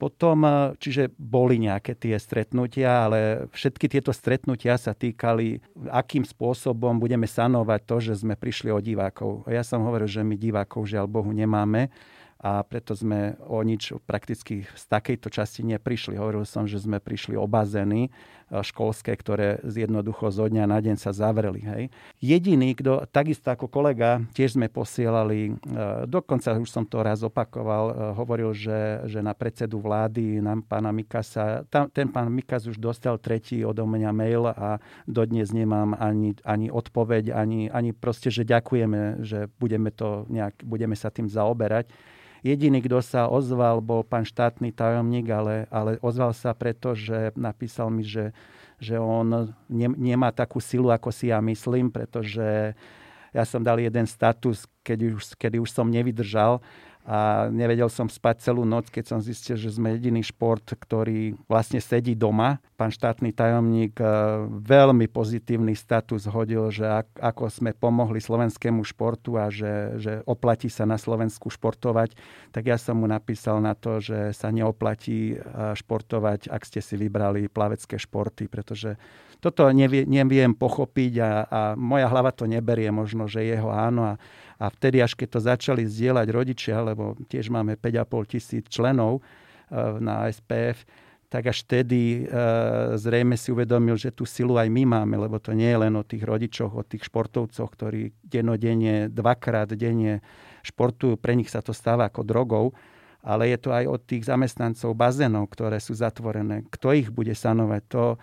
Potom, 0.00 0.48
e, 0.48 0.50
čiže 0.80 1.12
boli 1.20 1.60
nejaké 1.60 1.92
tie 1.92 2.16
stretnutia, 2.16 3.04
ale 3.04 3.52
všetky 3.52 3.84
tieto 3.84 4.16
stretnutia 4.16 4.80
sa 4.80 4.96
týkali, 4.96 5.60
akým 5.92 6.24
spôsobom 6.24 6.96
budeme 6.96 7.28
sanovať 7.28 7.80
to, 7.84 7.96
že 8.00 8.24
sme 8.24 8.32
prišli 8.40 8.72
o 8.72 8.80
divákov. 8.80 9.44
Ja 9.52 9.60
som 9.60 9.84
hovoril, 9.84 10.08
že 10.08 10.24
my 10.24 10.40
divákov 10.40 10.88
žiaľ 10.88 11.04
Bohu 11.04 11.28
nemáme 11.28 11.92
a 12.40 12.64
preto 12.64 12.96
sme 12.96 13.36
o 13.44 13.60
nič 13.60 13.92
prakticky 14.08 14.64
z 14.64 14.84
takejto 14.88 15.28
časti 15.28 15.60
neprišli. 15.60 16.16
Hovoril 16.16 16.48
som, 16.48 16.64
že 16.64 16.80
sme 16.80 16.96
prišli 16.96 17.36
o 17.36 17.44
bazény 17.44 18.08
e, 18.08 18.10
školské, 18.50 19.14
ktoré 19.14 19.62
jednoducho 19.62 20.34
zo 20.34 20.50
dňa 20.50 20.66
na 20.66 20.82
deň 20.82 20.98
sa 20.98 21.14
zavreli. 21.14 21.62
Hej. 21.62 21.82
Jediný, 22.18 22.74
kto, 22.74 23.06
takisto 23.06 23.54
ako 23.54 23.70
kolega, 23.70 24.18
tiež 24.34 24.58
sme 24.58 24.66
posielali, 24.66 25.54
e, 25.54 25.80
dokonca 26.10 26.58
už 26.58 26.66
som 26.66 26.82
to 26.82 26.98
raz 27.06 27.22
opakoval, 27.22 27.84
e, 27.90 27.92
hovoril, 28.18 28.50
že, 28.50 29.06
že 29.06 29.22
na 29.22 29.30
predsedu 29.30 29.78
vlády, 29.78 30.42
na 30.42 30.58
pána 30.58 30.90
Mikasa, 30.90 31.62
tam, 31.70 31.86
ten 31.86 32.10
pán 32.10 32.26
Mikas 32.34 32.66
už 32.66 32.82
dostal 32.82 33.14
tretí 33.22 33.62
odo 33.62 33.86
mňa 33.86 34.10
mail 34.10 34.50
a 34.50 34.82
dodnes 35.06 35.54
nemám 35.54 35.94
ani, 35.94 36.34
ani 36.42 36.68
odpoveď, 36.74 37.30
ani, 37.30 37.70
ani 37.70 37.94
proste, 37.94 38.34
že 38.34 38.42
ďakujeme, 38.42 39.22
že 39.22 39.46
budeme, 39.62 39.94
to 39.94 40.26
nejak, 40.26 40.66
budeme 40.66 40.98
sa 40.98 41.14
tým 41.14 41.30
zaoberať. 41.30 41.86
Jediný, 42.40 42.80
kto 42.80 43.04
sa 43.04 43.28
ozval, 43.28 43.84
bol 43.84 44.00
pán 44.00 44.24
štátny 44.24 44.72
tajomník, 44.72 45.28
ale, 45.28 45.68
ale 45.68 46.00
ozval 46.00 46.32
sa 46.32 46.56
preto, 46.56 46.96
že 46.96 47.36
napísal 47.36 47.92
mi, 47.92 48.00
že, 48.00 48.32
že 48.80 48.96
on 48.96 49.52
ne, 49.68 49.88
nemá 49.92 50.32
takú 50.32 50.56
silu, 50.58 50.88
ako 50.88 51.12
si 51.12 51.28
ja 51.28 51.38
myslím, 51.44 51.92
pretože 51.92 52.72
ja 53.30 53.44
som 53.46 53.62
dal 53.62 53.78
jeden 53.78 54.08
status, 54.08 54.66
keď 54.82 54.98
už, 55.14 55.22
kedy 55.38 55.56
už 55.62 55.70
som 55.70 55.86
nevydržal 55.86 56.58
a 57.10 57.50
nevedel 57.50 57.90
som 57.90 58.06
spať 58.06 58.46
celú 58.46 58.62
noc, 58.62 58.86
keď 58.86 59.04
som 59.10 59.18
zistil, 59.18 59.58
že 59.58 59.74
sme 59.74 59.98
jediný 59.98 60.22
šport, 60.22 60.62
ktorý 60.62 61.34
vlastne 61.50 61.82
sedí 61.82 62.14
doma. 62.14 62.62
Pán 62.78 62.94
štátny 62.94 63.34
tajomník 63.34 63.98
e, 63.98 64.06
veľmi 64.46 65.10
pozitívny 65.10 65.74
status 65.74 66.30
hodil, 66.30 66.70
že 66.70 66.86
ako 67.18 67.50
sme 67.50 67.74
pomohli 67.74 68.22
slovenskému 68.22 68.86
športu 68.86 69.34
a 69.42 69.50
že, 69.50 69.98
že 69.98 70.12
oplatí 70.22 70.70
sa 70.70 70.86
na 70.86 71.02
Slovensku 71.02 71.50
športovať, 71.50 72.14
tak 72.54 72.70
ja 72.70 72.78
som 72.78 73.02
mu 73.02 73.10
napísal 73.10 73.58
na 73.58 73.74
to, 73.74 73.98
že 73.98 74.30
sa 74.30 74.54
neoplatí 74.54 75.34
e, 75.34 75.36
športovať, 75.74 76.46
ak 76.46 76.62
ste 76.62 76.78
si 76.78 76.94
vybrali 76.94 77.50
plavecké 77.50 77.98
športy, 77.98 78.46
pretože 78.46 78.94
toto 79.40 79.66
nevie, 79.72 80.04
neviem 80.04 80.52
pochopiť 80.52 81.12
a, 81.18 81.30
a 81.42 81.60
moja 81.74 82.06
hlava 82.06 82.30
to 82.30 82.44
neberie, 82.44 82.92
možno, 82.92 83.24
že 83.26 83.42
jeho 83.42 83.72
áno 83.72 84.14
a 84.14 84.20
a 84.60 84.68
vtedy, 84.68 85.00
až 85.00 85.16
keď 85.16 85.28
to 85.32 85.40
začali 85.40 85.82
zdieľať 85.88 86.28
rodičia, 86.28 86.84
lebo 86.84 87.16
tiež 87.32 87.48
máme 87.48 87.80
5,5 87.80 88.32
tisíc 88.36 88.64
členov 88.68 89.18
eh, 89.18 89.96
na 89.96 90.28
SPF, 90.28 90.84
tak 91.30 91.46
až 91.46 91.62
vtedy 91.62 92.26
e, 92.26 92.34
zrejme 92.98 93.38
si 93.38 93.54
uvedomil, 93.54 93.94
že 93.94 94.10
tú 94.10 94.26
silu 94.26 94.58
aj 94.58 94.66
my 94.66 94.82
máme, 94.82 95.14
lebo 95.14 95.38
to 95.38 95.54
nie 95.54 95.70
je 95.70 95.78
len 95.78 95.94
o 95.94 96.02
tých 96.02 96.26
rodičoch, 96.26 96.74
o 96.74 96.82
tých 96.82 97.06
športovcoch, 97.06 97.70
ktorí 97.70 98.10
denodenne, 98.26 99.06
dvakrát 99.06 99.70
denne 99.78 100.26
športujú, 100.66 101.14
pre 101.22 101.38
nich 101.38 101.46
sa 101.46 101.62
to 101.62 101.70
stáva 101.70 102.10
ako 102.10 102.26
drogou, 102.26 102.66
ale 103.22 103.54
je 103.54 103.62
to 103.62 103.70
aj 103.70 103.86
od 103.86 104.00
tých 104.02 104.26
zamestnancov 104.26 104.90
bazénov, 104.98 105.46
ktoré 105.54 105.78
sú 105.78 105.94
zatvorené. 105.94 106.66
Kto 106.66 106.98
ich 106.98 107.14
bude 107.14 107.32
sanovať? 107.38 107.82
To, 107.94 108.18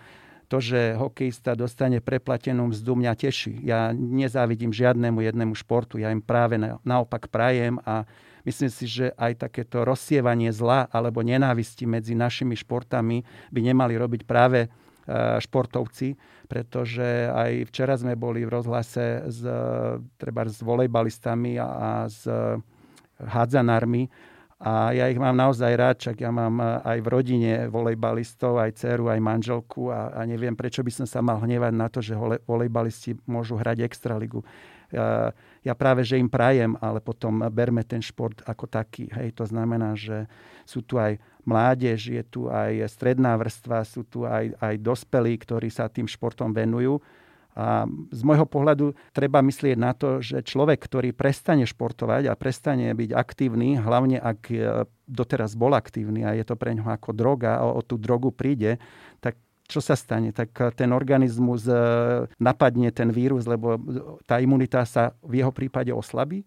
to, 0.48 0.64
že 0.64 0.96
hokejista 0.96 1.52
dostane 1.52 2.00
preplatenú 2.00 2.72
mzdu, 2.72 2.96
mňa 2.96 3.12
teší. 3.14 3.60
Ja 3.62 3.92
nezávidím 3.92 4.72
žiadnemu 4.72 5.20
jednému 5.20 5.52
športu, 5.52 6.00
ja 6.00 6.08
im 6.08 6.24
práve 6.24 6.56
naopak 6.82 7.28
prajem 7.28 7.76
a 7.84 8.08
myslím 8.48 8.72
si, 8.72 8.88
že 8.88 9.06
aj 9.20 9.44
takéto 9.44 9.84
rozsievanie 9.84 10.48
zla 10.50 10.88
alebo 10.88 11.20
nenávisti 11.20 11.84
medzi 11.84 12.16
našimi 12.16 12.56
športami 12.56 13.22
by 13.52 13.60
nemali 13.60 13.94
robiť 14.00 14.24
práve 14.24 14.66
e, 14.66 14.68
športovci, 15.38 16.16
pretože 16.48 17.28
aj 17.28 17.68
včera 17.68 18.00
sme 18.00 18.16
boli 18.16 18.48
v 18.48 18.52
rozhlase 18.56 19.28
s, 19.28 19.44
treba 20.16 20.48
s 20.48 20.64
volejbalistami 20.64 21.60
a 21.60 22.08
s 22.08 22.24
hádzanármi 23.20 24.08
a 24.58 24.90
ja 24.90 25.06
ich 25.06 25.22
mám 25.22 25.38
naozaj 25.38 25.70
rád, 25.78 25.96
čak 26.02 26.18
ja 26.18 26.34
mám 26.34 26.58
eh, 26.58 26.66
aj 26.82 26.98
v 26.98 27.08
rodine 27.08 27.52
volejbalistov, 27.70 28.58
aj 28.58 28.74
dceru, 28.74 29.06
aj 29.06 29.22
manželku 29.22 29.94
a, 29.94 30.10
a 30.10 30.26
neviem, 30.26 30.58
prečo 30.58 30.82
by 30.82 30.90
som 30.90 31.06
sa 31.06 31.22
mal 31.22 31.38
hnevať 31.38 31.72
na 31.78 31.86
to, 31.86 32.02
že 32.02 32.18
volejbalisti 32.42 33.22
môžu 33.30 33.54
hrať 33.54 33.86
extraligu. 33.86 34.42
Ja, 34.90 35.36
ja 35.62 35.74
práve, 35.76 36.02
že 36.02 36.18
im 36.18 36.32
prajem, 36.32 36.74
ale 36.80 36.98
potom 36.98 37.44
berme 37.52 37.84
ten 37.84 38.00
šport 38.00 38.40
ako 38.48 38.66
taký. 38.66 39.06
Hej, 39.12 39.36
to 39.36 39.44
znamená, 39.44 39.94
že 39.94 40.26
sú 40.64 40.80
tu 40.80 40.96
aj 40.96 41.20
mládež, 41.44 42.08
je 42.08 42.22
tu 42.24 42.48
aj 42.48 42.88
stredná 42.88 43.36
vrstva, 43.36 43.84
sú 43.84 44.02
tu 44.02 44.24
aj, 44.24 44.58
aj 44.58 44.74
dospelí, 44.80 45.38
ktorí 45.38 45.68
sa 45.70 45.86
tým 45.92 46.08
športom 46.08 46.50
venujú 46.50 46.98
a 47.58 47.90
z 48.14 48.22
môjho 48.22 48.46
pohľadu 48.46 48.94
treba 49.10 49.42
myslieť 49.42 49.74
na 49.74 49.90
to, 49.90 50.22
že 50.22 50.46
človek, 50.46 50.78
ktorý 50.78 51.10
prestane 51.10 51.66
športovať 51.66 52.30
a 52.30 52.38
prestane 52.38 52.94
byť 52.94 53.10
aktívny, 53.10 53.74
hlavne 53.74 54.22
ak 54.22 54.40
e, 54.54 54.86
doteraz 55.10 55.58
bol 55.58 55.74
aktívny 55.74 56.22
a 56.22 56.38
je 56.38 56.46
to 56.46 56.54
pre 56.54 56.70
ňoho 56.78 56.94
ako 56.94 57.10
droga 57.10 57.58
a 57.58 57.66
o 57.66 57.82
tú 57.82 57.98
drogu 57.98 58.30
príde, 58.30 58.78
tak 59.18 59.34
čo 59.66 59.82
sa 59.82 59.98
stane? 59.98 60.30
Tak 60.30 60.50
e, 60.54 60.62
ten 60.70 60.94
organizmus 60.94 61.66
e, 61.66 61.74
napadne 62.38 62.94
ten 62.94 63.10
vírus, 63.10 63.42
lebo 63.50 63.74
tá 64.22 64.38
imunita 64.38 64.86
sa 64.86 65.18
v 65.26 65.42
jeho 65.42 65.50
prípade 65.50 65.90
oslabí 65.90 66.46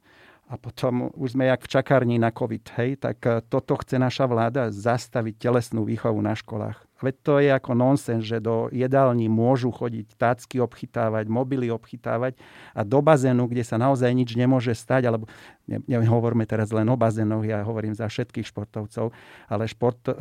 a 0.51 0.59
potom 0.59 1.07
už 1.15 1.39
sme 1.39 1.47
jak 1.47 1.63
v 1.63 1.71
čakárni 1.71 2.19
na 2.19 2.27
COVID. 2.27 2.65
Hej? 2.75 2.99
Tak 2.99 3.47
toto 3.47 3.79
chce 3.79 3.95
naša 3.95 4.27
vláda 4.27 4.67
zastaviť 4.67 5.39
telesnú 5.39 5.87
výchovu 5.87 6.19
na 6.19 6.35
školách. 6.35 6.91
Veď 7.01 7.15
to 7.23 7.33
je 7.41 7.49
ako 7.49 7.71
nonsens, 7.73 8.27
že 8.27 8.43
do 8.43 8.69
jedálni 8.69 9.25
môžu 9.25 9.73
chodiť 9.73 10.19
tácky 10.19 10.61
obchytávať, 10.61 11.25
mobily 11.31 11.73
obchytávať 11.73 12.37
a 12.77 12.85
do 12.85 12.99
bazénu, 13.01 13.49
kde 13.49 13.65
sa 13.65 13.81
naozaj 13.81 14.13
nič 14.13 14.37
nemôže 14.37 14.77
stať, 14.77 15.09
alebo 15.09 15.25
ne, 15.65 15.81
nehovorme 15.89 16.45
teraz 16.45 16.69
len 16.69 16.85
o 16.85 16.99
bazénoch, 16.99 17.41
ja 17.41 17.65
hovorím 17.65 17.97
za 17.97 18.05
všetkých 18.05 18.45
športovcov, 18.45 19.09
ale 19.49 19.63
šport, 19.65 19.97
e, 20.05 20.13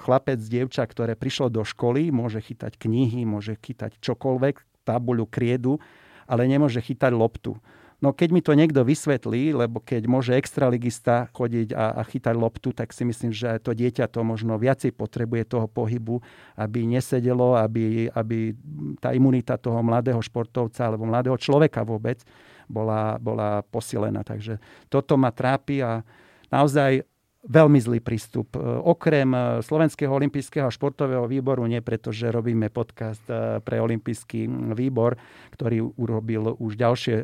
chlapec, 0.00 0.40
dievča, 0.40 0.88
ktoré 0.88 1.12
prišlo 1.12 1.52
do 1.52 1.60
školy, 1.60 2.08
môže 2.08 2.40
chytať 2.40 2.80
knihy, 2.80 3.28
môže 3.28 3.60
chytať 3.60 4.00
čokoľvek, 4.00 4.88
tabuľu, 4.88 5.28
kriedu, 5.28 5.76
ale 6.24 6.48
nemôže 6.48 6.80
chytať 6.80 7.12
loptu. 7.12 7.60
No 8.02 8.10
keď 8.10 8.28
mi 8.34 8.42
to 8.42 8.58
niekto 8.58 8.82
vysvetlí, 8.82 9.54
lebo 9.54 9.78
keď 9.78 10.10
môže 10.10 10.34
extraligista 10.34 11.30
chodiť 11.30 11.70
a, 11.70 11.94
a 11.94 12.02
chytať 12.02 12.34
loptu, 12.34 12.74
tak 12.74 12.90
si 12.90 13.06
myslím, 13.06 13.30
že 13.30 13.62
to 13.62 13.78
dieťa 13.78 14.10
to 14.10 14.26
možno 14.26 14.58
viacej 14.58 14.90
potrebuje 14.90 15.46
toho 15.46 15.70
pohybu, 15.70 16.18
aby 16.58 16.82
nesedelo, 16.82 17.54
aby, 17.54 18.10
aby 18.10 18.58
tá 18.98 19.14
imunita 19.14 19.54
toho 19.54 19.78
mladého 19.86 20.18
športovca 20.18 20.90
alebo 20.90 21.06
mladého 21.06 21.38
človeka 21.38 21.86
vôbec 21.86 22.18
bola, 22.66 23.22
bola 23.22 23.62
posilená. 23.70 24.26
Takže 24.26 24.58
toto 24.90 25.14
ma 25.14 25.30
trápi 25.30 25.78
a 25.78 26.02
naozaj 26.50 27.06
veľmi 27.42 27.78
zlý 27.82 27.98
prístup. 27.98 28.54
E, 28.54 28.62
okrem 28.62 29.34
e, 29.34 29.38
Slovenského 29.66 30.14
olympijského 30.14 30.70
športového 30.70 31.26
výboru, 31.26 31.66
nie 31.66 31.82
preto, 31.82 32.14
že 32.14 32.30
robíme 32.30 32.70
podcast 32.70 33.22
e, 33.26 33.58
pre 33.58 33.82
olympijský 33.82 34.46
výbor, 34.78 35.18
ktorý 35.50 35.82
urobil 35.98 36.54
už 36.62 36.78
ďalšie 36.78 37.14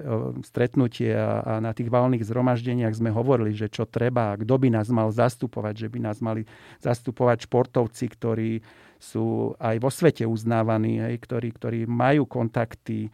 stretnutie 0.42 1.14
a 1.14 1.62
na 1.62 1.70
tých 1.70 1.88
valných 1.88 2.26
zhromaždeniach 2.26 2.92
sme 2.92 3.14
hovorili, 3.14 3.54
že 3.54 3.70
čo 3.70 3.86
treba 3.86 4.34
kto 4.34 4.54
by 4.58 4.68
nás 4.74 4.90
mal 4.90 5.08
zastupovať, 5.08 5.86
že 5.86 5.88
by 5.88 5.98
nás 6.02 6.18
mali 6.18 6.44
zastupovať 6.82 7.46
športovci, 7.46 8.04
ktorí 8.10 8.52
sú 8.98 9.54
aj 9.62 9.76
vo 9.78 9.90
svete 9.90 10.26
uznávaní, 10.26 10.98
ktorí, 11.00 11.54
ktorí 11.54 11.80
majú 11.86 12.26
kontakty. 12.26 13.08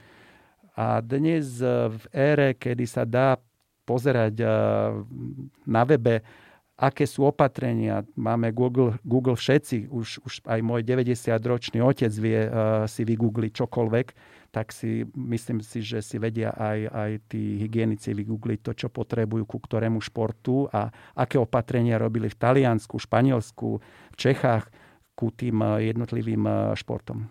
A 0.74 0.98
dnes 1.04 1.60
v 1.62 2.04
ére, 2.10 2.56
kedy 2.56 2.84
sa 2.88 3.04
dá 3.06 3.38
pozerať 3.84 4.42
na 5.68 5.82
webe 5.84 6.24
aké 6.74 7.06
sú 7.06 7.30
opatrenia. 7.30 8.02
Máme 8.18 8.50
Google, 8.50 8.98
Google 9.06 9.38
všetci, 9.38 9.90
už, 9.90 10.26
už 10.26 10.34
aj 10.46 10.60
môj 10.60 10.82
90-ročný 10.82 11.78
otec 11.78 12.10
vie 12.18 12.46
uh, 12.46 12.84
si 12.90 13.06
vygoogliť 13.06 13.52
čokoľvek, 13.54 14.06
tak 14.54 14.70
si 14.70 15.02
myslím 15.14 15.62
si, 15.62 15.82
že 15.82 15.98
si 15.98 16.18
vedia 16.18 16.54
aj, 16.54 16.78
aj 16.90 17.10
tí 17.26 17.58
hygienici 17.58 18.14
vygoogliť 18.14 18.60
to, 18.62 18.72
čo 18.74 18.88
potrebujú 18.90 19.46
ku 19.46 19.58
ktorému 19.58 19.98
športu 19.98 20.70
a 20.70 20.90
aké 21.18 21.42
opatrenia 21.42 21.98
robili 21.98 22.30
v 22.30 22.38
Taliansku, 22.38 22.98
Španielsku, 22.98 23.82
v 24.14 24.16
Čechách 24.18 24.70
ku 25.18 25.34
tým 25.34 25.58
eh, 25.62 25.90
jednotlivým 25.90 26.42
eh, 26.46 26.54
športom. 26.78 27.26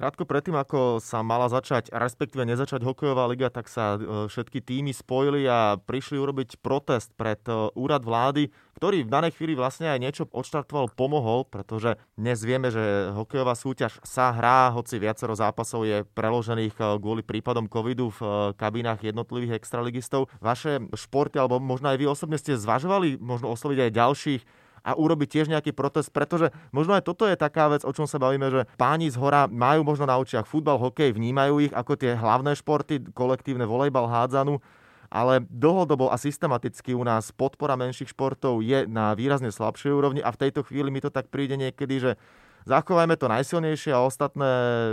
Krátko 0.00 0.24
predtým, 0.24 0.56
ako 0.56 0.96
sa 0.96 1.20
mala 1.20 1.52
začať, 1.52 1.92
respektíve 1.92 2.48
nezačať 2.48 2.80
hokejová 2.80 3.28
liga, 3.28 3.52
tak 3.52 3.68
sa 3.68 4.00
e, 4.00 4.32
všetky 4.32 4.64
týmy 4.64 4.96
spojili 4.96 5.44
a 5.44 5.76
prišli 5.76 6.16
urobiť 6.16 6.56
protest 6.64 7.12
pred 7.20 7.36
e, 7.44 7.68
úrad 7.76 8.00
vlády, 8.00 8.48
ktorý 8.80 9.04
v 9.04 9.12
danej 9.12 9.36
chvíli 9.36 9.52
vlastne 9.52 9.92
aj 9.92 10.00
niečo 10.00 10.24
odštartoval, 10.32 10.96
pomohol, 10.96 11.44
pretože 11.44 12.00
dnes 12.16 12.40
vieme, 12.40 12.72
že 12.72 13.12
hokejová 13.12 13.52
súťaž 13.52 14.00
sa 14.00 14.32
hrá, 14.32 14.72
hoci 14.72 14.96
viacero 14.96 15.36
zápasov 15.36 15.84
je 15.84 16.00
preložených 16.16 16.80
e, 16.80 16.96
kvôli 16.96 17.20
prípadom 17.20 17.68
covidu 17.68 18.08
v 18.08 18.56
kabinách 18.56 19.04
jednotlivých 19.04 19.60
extraligistov. 19.60 20.32
Vaše 20.40 20.80
športy, 20.96 21.36
alebo 21.36 21.60
možno 21.60 21.92
aj 21.92 22.00
vy 22.00 22.08
osobne 22.08 22.40
ste 22.40 22.56
zvažovali 22.56 23.20
možno 23.20 23.52
osloviť 23.52 23.78
aj 23.84 23.90
ďalších 23.92 24.42
a 24.80 24.96
urobiť 24.96 25.28
tiež 25.28 25.46
nejaký 25.52 25.76
protest, 25.76 26.10
pretože 26.10 26.50
možno 26.72 26.96
aj 26.96 27.04
toto 27.04 27.28
je 27.28 27.36
taká 27.36 27.68
vec, 27.68 27.84
o 27.84 27.92
čom 27.92 28.08
sa 28.08 28.20
bavíme, 28.20 28.48
že 28.48 28.66
páni 28.80 29.12
z 29.12 29.16
hora 29.20 29.46
majú 29.46 29.84
možno 29.84 30.08
na 30.08 30.16
očiach 30.16 30.48
futbal, 30.48 30.80
hokej, 30.80 31.12
vnímajú 31.12 31.70
ich 31.70 31.72
ako 31.72 31.96
tie 31.96 32.16
hlavné 32.16 32.56
športy, 32.56 33.12
kolektívne 33.12 33.68
volejbal, 33.68 34.08
hádzanu, 34.08 34.58
ale 35.10 35.42
dlhodobo 35.50 36.08
a 36.08 36.16
systematicky 36.16 36.94
u 36.94 37.02
nás 37.02 37.34
podpora 37.34 37.74
menších 37.74 38.14
športov 38.14 38.62
je 38.62 38.86
na 38.86 39.10
výrazne 39.18 39.50
slabšej 39.50 39.90
úrovni 39.90 40.22
a 40.22 40.30
v 40.30 40.40
tejto 40.46 40.62
chvíli 40.62 40.88
mi 40.94 41.02
to 41.02 41.10
tak 41.10 41.26
príde 41.26 41.58
niekedy, 41.58 41.98
že 41.98 42.12
zachovajme 42.64 43.14
to 43.16 43.26
najsilnejšie 43.28 43.92
a 43.94 44.04
ostatné 44.04 44.50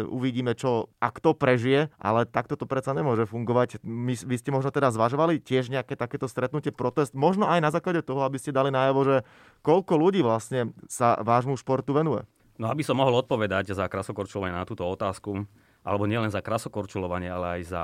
uvidíme, 0.08 0.54
čo 0.54 0.92
a 1.00 1.12
kto 1.12 1.34
prežije, 1.34 1.92
ale 1.98 2.28
takto 2.28 2.56
to 2.56 2.70
predsa 2.70 2.94
nemôže 2.94 3.28
fungovať. 3.28 3.82
My, 3.84 4.14
vy 4.16 4.36
ste 4.38 4.54
možno 4.54 4.72
teda 4.72 4.92
zvažovali 4.94 5.40
tiež 5.42 5.72
nejaké 5.72 5.96
takéto 5.98 6.28
stretnutie, 6.30 6.76
protest, 6.76 7.18
možno 7.18 7.48
aj 7.48 7.60
na 7.64 7.72
základe 7.72 8.04
toho, 8.04 8.24
aby 8.24 8.38
ste 8.38 8.56
dali 8.56 8.70
najavo, 8.70 9.02
že 9.04 9.16
koľko 9.64 9.94
ľudí 9.98 10.22
vlastne 10.22 10.76
sa 10.92 11.18
vášmu 11.20 11.58
športu 11.58 11.96
venuje. 11.96 12.24
No 12.58 12.74
aby 12.74 12.82
som 12.82 12.98
mohol 12.98 13.22
odpovedať 13.22 13.74
za 13.74 13.86
krasokorčulovanie 13.86 14.58
na 14.58 14.66
túto 14.66 14.82
otázku, 14.86 15.46
alebo 15.86 16.04
nielen 16.10 16.34
za 16.34 16.42
krasokorčulovanie, 16.42 17.30
ale 17.30 17.62
aj 17.62 17.62
za 17.70 17.84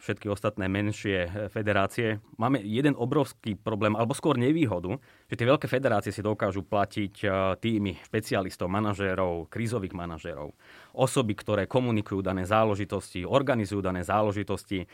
všetky 0.00 0.32
ostatné 0.32 0.66
menšie 0.66 1.28
eh, 1.28 1.30
federácie. 1.52 2.18
Máme 2.40 2.64
jeden 2.64 2.96
obrovský 2.96 3.54
problém, 3.54 3.92
alebo 3.94 4.16
skôr 4.16 4.40
nevýhodu, 4.40 4.96
že 5.28 5.36
tie 5.36 5.46
veľké 5.46 5.68
federácie 5.68 6.10
si 6.10 6.24
dokážu 6.24 6.64
platiť 6.64 7.14
eh, 7.22 7.30
týmy 7.60 8.00
špecialistov, 8.08 8.72
manažérov, 8.72 9.52
krízových 9.52 9.92
manažérov, 9.92 10.56
osoby, 10.96 11.36
ktoré 11.36 11.68
komunikujú 11.68 12.24
dané 12.24 12.48
záležitosti, 12.48 13.28
organizujú 13.28 13.84
dané 13.84 14.02
záležitosti, 14.02 14.88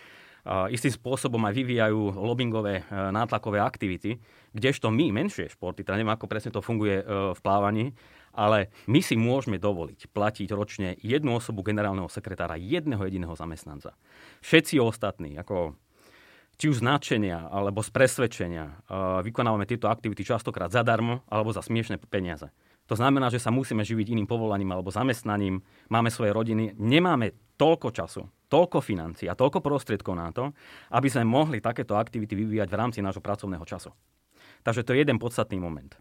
istým 0.47 0.95
spôsobom 0.95 1.43
aj 1.43 1.59
vyvíjajú 1.59 2.23
lobbyingové 2.23 2.87
nátlakové 3.11 3.59
aktivity, 3.59 4.15
kdežto 4.55 4.95
my, 4.95 5.11
menšie 5.11 5.51
športy, 5.51 5.83
teda 5.83 5.99
neviem, 5.99 6.15
ako 6.15 6.31
presne 6.31 6.55
to 6.55 6.63
funguje 6.63 7.03
v 7.35 7.41
plávaní, 7.43 7.91
ale 8.37 8.69
my 8.85 9.01
si 9.01 9.17
môžeme 9.17 9.57
dovoliť 9.57 10.13
platiť 10.13 10.49
ročne 10.53 10.95
jednu 11.01 11.41
osobu 11.41 11.65
generálneho 11.65 12.13
sekretára, 12.13 12.61
jedného 12.61 13.01
jediného 13.01 13.33
zamestnanca. 13.33 13.97
Všetci 14.45 14.77
ostatní, 14.77 15.41
ako 15.41 15.73
či 16.61 16.69
už 16.73 16.85
značenia 16.85 17.49
alebo 17.49 17.81
z 17.81 17.91
presvedčenia, 17.93 18.85
vykonávame 19.25 19.65
tieto 19.65 19.89
aktivity 19.89 20.25
častokrát 20.25 20.69
zadarmo 20.69 21.25
alebo 21.33 21.53
za 21.53 21.65
smiešne 21.65 21.97
peniaze. 21.97 22.53
To 22.87 22.95
znamená, 22.95 23.35
že 23.35 23.43
sa 23.43 23.51
musíme 23.51 23.83
živiť 23.83 24.15
iným 24.15 24.31
povolaním 24.31 24.71
alebo 24.71 24.95
zamestnaním, 24.95 25.59
máme 25.91 26.07
svoje 26.07 26.31
rodiny, 26.31 26.79
nemáme 26.79 27.35
toľko 27.59 27.91
času, 27.91 28.23
toľko 28.47 28.79
financií 28.79 29.27
a 29.27 29.35
toľko 29.35 29.59
prostriedkov 29.59 30.15
na 30.15 30.31
to, 30.31 30.55
aby 30.95 31.11
sme 31.11 31.27
mohli 31.27 31.59
takéto 31.59 31.99
aktivity 31.99 32.39
vyvíjať 32.39 32.71
v 32.71 32.79
rámci 32.79 33.03
nášho 33.03 33.19
pracovného 33.19 33.67
času. 33.67 33.91
Takže 34.63 34.87
to 34.87 34.95
je 34.95 35.03
jeden 35.03 35.19
podstatný 35.19 35.59
moment. 35.59 35.99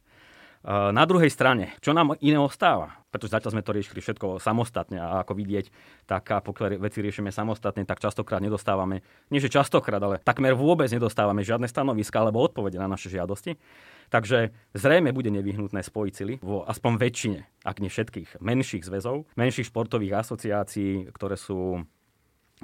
Na 0.65 1.05
druhej 1.05 1.29
strane, 1.29 1.77
čo 1.77 1.93
nám 1.93 2.17
iné 2.25 2.41
ostáva? 2.41 2.97
Pretože 3.13 3.37
zatiaľ 3.37 3.53
sme 3.53 3.63
to 3.63 3.71
riešili 3.77 4.01
všetko 4.01 4.41
samostatne 4.41 4.97
a 4.97 5.21
ako 5.21 5.37
vidieť, 5.37 5.69
tak 6.09 6.25
pokiaľ 6.25 6.81
veci 6.81 7.05
riešime 7.05 7.29
samostatne, 7.29 7.85
tak 7.85 8.01
častokrát 8.01 8.41
nedostávame, 8.41 9.05
nie 9.29 9.37
že 9.37 9.53
častokrát, 9.53 10.01
ale 10.01 10.17
takmer 10.25 10.57
vôbec 10.57 10.89
nedostávame 10.89 11.45
žiadne 11.45 11.69
stanoviska 11.69 12.17
alebo 12.17 12.41
odpovede 12.41 12.81
na 12.81 12.89
naše 12.89 13.13
žiadosti. 13.13 13.61
Takže 14.09 14.57
zrejme 14.73 15.13
bude 15.13 15.29
nevyhnutné 15.29 15.85
spojiť 15.85 16.13
sily 16.17 16.33
vo 16.41 16.65
aspoň 16.65 16.93
väčšine, 16.97 17.39
ak 17.61 17.77
nie 17.77 17.93
všetkých, 17.93 18.41
menších 18.41 18.89
zväzov, 18.89 19.29
menších 19.37 19.69
športových 19.69 20.25
asociácií, 20.25 21.13
ktoré 21.13 21.37
sú 21.37 21.85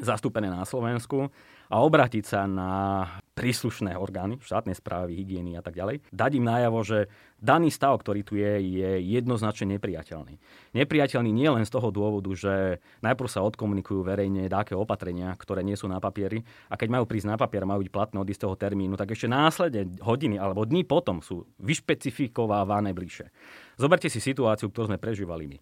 zastúpené 0.01 0.49
na 0.49 0.65
Slovensku 0.65 1.29
a 1.69 1.75
obrátiť 1.85 2.23
sa 2.25 2.49
na 2.49 3.05
príslušné 3.41 3.97
orgány, 3.97 4.37
štátnej 4.37 4.77
správy, 4.77 5.17
hygieny 5.17 5.57
a 5.57 5.65
tak 5.65 5.73
ďalej, 5.73 6.05
dať 6.13 6.31
im 6.37 6.45
najavo, 6.45 6.85
že 6.85 7.09
daný 7.41 7.73
stav, 7.73 7.97
ktorý 7.97 8.21
tu 8.21 8.37
je, 8.37 8.61
je 8.61 8.89
jednoznačne 9.17 9.73
nepriateľný. 9.81 10.37
Nepriateľný 10.77 11.33
nie 11.33 11.49
len 11.49 11.65
z 11.65 11.73
toho 11.73 11.89
dôvodu, 11.89 12.29
že 12.37 12.77
najprv 13.01 13.25
sa 13.25 13.41
odkomunikujú 13.41 14.05
verejne 14.05 14.45
dáke 14.45 14.77
opatrenia, 14.77 15.33
ktoré 15.33 15.65
nie 15.65 15.73
sú 15.73 15.89
na 15.89 15.97
papieri 15.97 16.45
a 16.69 16.77
keď 16.77 17.01
majú 17.01 17.09
prísť 17.09 17.33
na 17.33 17.37
papier, 17.41 17.65
majú 17.65 17.81
byť 17.81 17.89
platné 17.89 18.21
od 18.21 18.29
istého 18.29 18.53
termínu, 18.53 18.93
tak 18.93 19.17
ešte 19.17 19.25
následne 19.25 19.89
hodiny 20.05 20.37
alebo 20.37 20.61
dní 20.61 20.85
potom 20.85 21.25
sú 21.25 21.49
vyšpecifikovávané 21.57 22.93
bližšie. 22.93 23.33
Zoberte 23.81 24.05
si 24.13 24.21
situáciu, 24.21 24.69
ktorú 24.69 24.93
sme 24.93 25.01
prežívali 25.01 25.49
my 25.49 25.57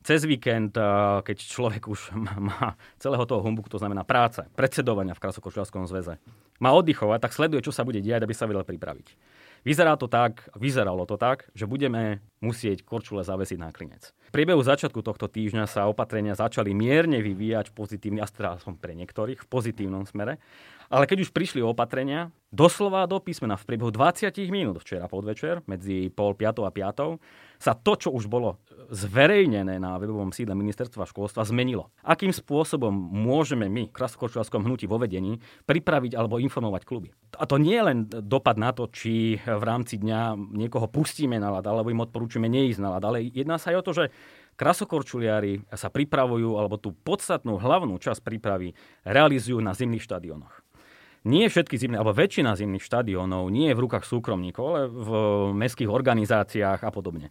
cez 0.00 0.24
víkend, 0.24 0.76
keď 1.24 1.36
človek 1.36 1.88
už 1.88 2.16
má 2.50 2.76
celého 2.96 3.24
toho 3.28 3.44
humbuku, 3.44 3.68
to 3.68 3.80
znamená 3.80 4.04
práce, 4.04 4.44
predsedovania 4.56 5.16
v 5.16 5.22
Krasokočiarskom 5.22 5.84
zväze, 5.88 6.16
má 6.60 6.72
oddychovať, 6.76 7.18
tak 7.24 7.36
sleduje, 7.36 7.64
čo 7.64 7.72
sa 7.72 7.84
bude 7.84 8.04
diať, 8.04 8.24
aby 8.24 8.34
sa 8.36 8.44
vedel 8.44 8.64
pripraviť. 8.64 9.16
Vyzerá 9.60 9.92
to 10.00 10.08
tak, 10.08 10.48
vyzeralo 10.56 11.04
to 11.04 11.20
tak, 11.20 11.52
že 11.52 11.68
budeme 11.68 12.24
musieť 12.40 12.80
korčule 12.80 13.20
zavesiť 13.20 13.60
na 13.60 13.68
klinec. 13.68 14.16
V 14.24 14.32
priebehu 14.32 14.64
začiatku 14.64 15.04
tohto 15.04 15.28
týždňa 15.28 15.68
sa 15.68 15.84
opatrenia 15.84 16.32
začali 16.32 16.72
mierne 16.72 17.20
vyvíjať 17.20 17.76
pozitívne, 17.76 18.24
a 18.24 18.56
som 18.56 18.72
pre 18.72 18.96
niektorých 18.96 19.44
v 19.44 19.50
pozitívnom 19.52 20.08
smere, 20.08 20.40
ale 20.88 21.04
keď 21.04 21.28
už 21.28 21.36
prišli 21.36 21.60
opatrenia, 21.60 22.32
doslova 22.48 23.04
do 23.04 23.20
písmena 23.20 23.60
v 23.60 23.68
priebehu 23.68 23.92
20 23.92 24.32
minút 24.48 24.80
včera 24.80 25.12
podvečer, 25.12 25.60
medzi 25.68 26.08
pol 26.08 26.32
piatou 26.32 26.64
a 26.64 26.72
piatou, 26.72 27.20
sa 27.60 27.76
to, 27.76 27.92
čo 27.92 28.08
už 28.08 28.24
bolo 28.24 28.56
zverejnené 28.90 29.78
na 29.78 30.00
webovom 30.00 30.32
sídle 30.32 30.56
ministerstva 30.56 31.06
školstva, 31.06 31.46
zmenilo. 31.46 31.92
Akým 32.02 32.32
spôsobom 32.32 32.90
môžeme 32.90 33.70
my, 33.70 33.86
v 33.86 33.94
Kraskočovskom 33.94 34.66
hnutí 34.66 34.88
vo 34.88 34.98
vedení, 34.98 35.38
pripraviť 35.68 36.16
alebo 36.16 36.40
informovať 36.40 36.82
kluby? 36.88 37.12
A 37.38 37.44
to 37.46 37.60
nie 37.60 37.76
je 37.76 37.86
len 37.86 37.98
dopad 38.08 38.58
na 38.58 38.74
to, 38.74 38.88
či 38.90 39.38
v 39.38 39.62
rámci 39.62 40.00
dňa 40.00 40.34
niekoho 40.56 40.90
pustíme 40.90 41.38
na 41.38 41.54
lad, 41.54 41.68
alebo 41.68 41.92
im 41.92 42.02
odporúčime 42.02 42.50
neísť 42.50 42.80
na 42.82 42.98
lad, 42.98 43.04
ale 43.06 43.30
jedná 43.30 43.60
sa 43.60 43.70
aj 43.70 43.76
o 43.78 43.86
to, 43.86 43.92
že 43.94 44.04
krasokorčuliari 44.58 45.62
sa 45.70 45.92
pripravujú, 45.92 46.58
alebo 46.58 46.80
tú 46.80 46.90
podstatnú 46.90 47.60
hlavnú 47.60 47.94
časť 48.00 48.24
prípravy 48.26 48.74
realizujú 49.06 49.62
na 49.62 49.76
zimných 49.76 50.02
štadiónoch 50.02 50.66
nie 51.24 51.52
všetky 51.52 51.76
zimné, 51.76 52.00
alebo 52.00 52.16
väčšina 52.16 52.56
zimných 52.56 52.80
štadiónov 52.80 53.52
nie 53.52 53.68
je 53.68 53.76
v 53.76 53.82
rukách 53.84 54.08
súkromníkov, 54.08 54.64
ale 54.64 54.80
v 54.88 55.10
mestských 55.52 55.90
organizáciách 55.92 56.80
a 56.80 56.90
podobne. 56.92 57.28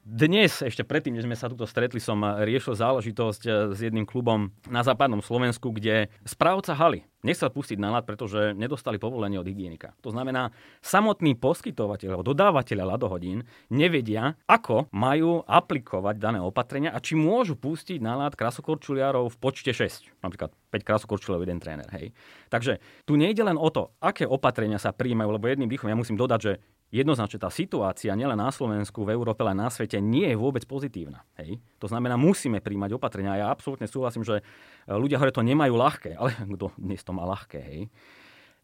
Dnes, 0.00 0.64
ešte 0.64 0.80
predtým, 0.80 1.12
než 1.12 1.28
sme 1.28 1.36
sa 1.36 1.52
tuto 1.52 1.68
stretli, 1.68 2.00
som 2.00 2.24
riešil 2.24 2.72
záležitosť 2.72 3.42
eh, 3.44 3.52
s 3.76 3.78
jedným 3.84 4.08
klubom 4.08 4.48
na 4.64 4.80
západnom 4.80 5.20
Slovensku, 5.20 5.76
kde 5.76 6.08
správca 6.24 6.72
haly 6.72 7.04
nechcel 7.20 7.52
pustiť 7.52 7.76
na 7.76 7.92
ľad, 7.92 8.08
pretože 8.08 8.56
nedostali 8.56 8.96
povolenie 8.96 9.36
od 9.36 9.44
hygienika. 9.44 9.92
To 10.00 10.08
znamená, 10.12 10.52
samotní 10.80 11.36
poskytovateľ 11.36 12.16
alebo 12.16 12.24
dodávateľia 12.32 12.86
ľadohodín 12.96 13.44
nevedia, 13.68 14.40
ako 14.48 14.88
majú 14.92 15.44
aplikovať 15.44 16.16
dané 16.16 16.40
opatrenia 16.40 16.96
a 16.96 16.98
či 17.00 17.20
môžu 17.20 17.60
pustiť 17.60 18.00
na 18.00 18.16
ľad 18.16 18.40
krasokorčuliarov 18.40 19.28
v 19.28 19.36
počte 19.36 19.76
6. 19.76 20.24
Napríklad 20.24 20.56
5 20.72 20.86
krasokorčuliarov, 20.86 21.44
jeden 21.44 21.60
tréner. 21.60 21.88
Hej. 21.92 22.16
Takže 22.48 22.80
tu 23.04 23.20
nejde 23.20 23.44
len 23.44 23.60
o 23.60 23.68
to, 23.68 23.92
aké 24.00 24.24
opatrenia 24.24 24.80
sa 24.80 24.96
príjmajú, 24.96 25.28
lebo 25.36 25.44
jedným 25.44 25.68
dýchom 25.68 25.92
ja 25.92 25.98
musím 25.98 26.16
dodať, 26.16 26.40
že 26.40 26.52
jednoznačne 26.90 27.38
tá 27.38 27.50
situácia 27.50 28.12
nielen 28.18 28.38
na 28.38 28.50
Slovensku, 28.50 29.06
v 29.06 29.14
Európe, 29.14 29.46
ale 29.46 29.54
na 29.54 29.70
svete 29.70 30.02
nie 30.02 30.26
je 30.26 30.36
vôbec 30.36 30.66
pozitívna. 30.66 31.22
Hej? 31.38 31.62
To 31.78 31.86
znamená, 31.86 32.18
musíme 32.18 32.58
príjmať 32.58 32.98
opatrenia. 32.98 33.38
Ja 33.38 33.54
absolútne 33.54 33.86
súhlasím, 33.86 34.26
že 34.26 34.42
e, 34.42 34.42
ľudia 34.90 35.22
hore 35.22 35.30
to 35.30 35.46
nemajú 35.46 35.74
ľahké, 35.78 36.18
ale 36.18 36.34
kto 36.58 36.74
dnes 36.76 37.00
to 37.00 37.14
má 37.14 37.22
ľahké. 37.24 37.58
Hej? 37.62 37.80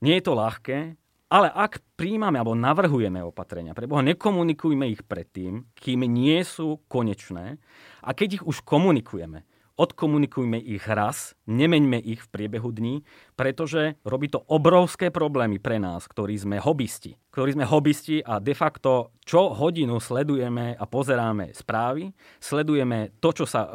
Nie 0.02 0.20
je 0.20 0.26
to 0.26 0.34
ľahké, 0.34 0.98
ale 1.26 1.50
ak 1.50 1.82
príjmame 1.98 2.38
alebo 2.38 2.54
navrhujeme 2.54 3.18
opatrenia, 3.22 3.74
preboha 3.74 4.02
nekomunikujme 4.06 4.86
ich 4.86 5.02
predtým, 5.02 5.66
kým 5.74 6.06
nie 6.06 6.38
sú 6.46 6.82
konečné 6.86 7.58
a 8.02 8.14
keď 8.14 8.42
ich 8.42 8.44
už 8.46 8.62
komunikujeme, 8.62 9.42
odkomunikujme 9.76 10.56
ich 10.56 10.84
raz, 10.88 11.36
nemeňme 11.44 12.00
ich 12.00 12.24
v 12.24 12.32
priebehu 12.32 12.72
dní, 12.72 13.04
pretože 13.36 14.00
robí 14.02 14.32
to 14.32 14.40
obrovské 14.48 15.12
problémy 15.12 15.60
pre 15.60 15.76
nás, 15.76 16.08
ktorí 16.08 16.36
sme 16.40 16.56
hobbysti. 16.56 17.20
Ktorí 17.28 17.52
sme 17.52 17.68
hobbysti 17.68 18.24
a 18.24 18.40
de 18.40 18.56
facto 18.56 19.12
čo 19.28 19.52
hodinu 19.52 20.00
sledujeme 20.00 20.72
a 20.72 20.84
pozeráme 20.88 21.52
správy, 21.52 22.08
sledujeme 22.40 23.12
to, 23.20 23.36
čo 23.36 23.44
sa 23.44 23.68
e, 23.68 23.70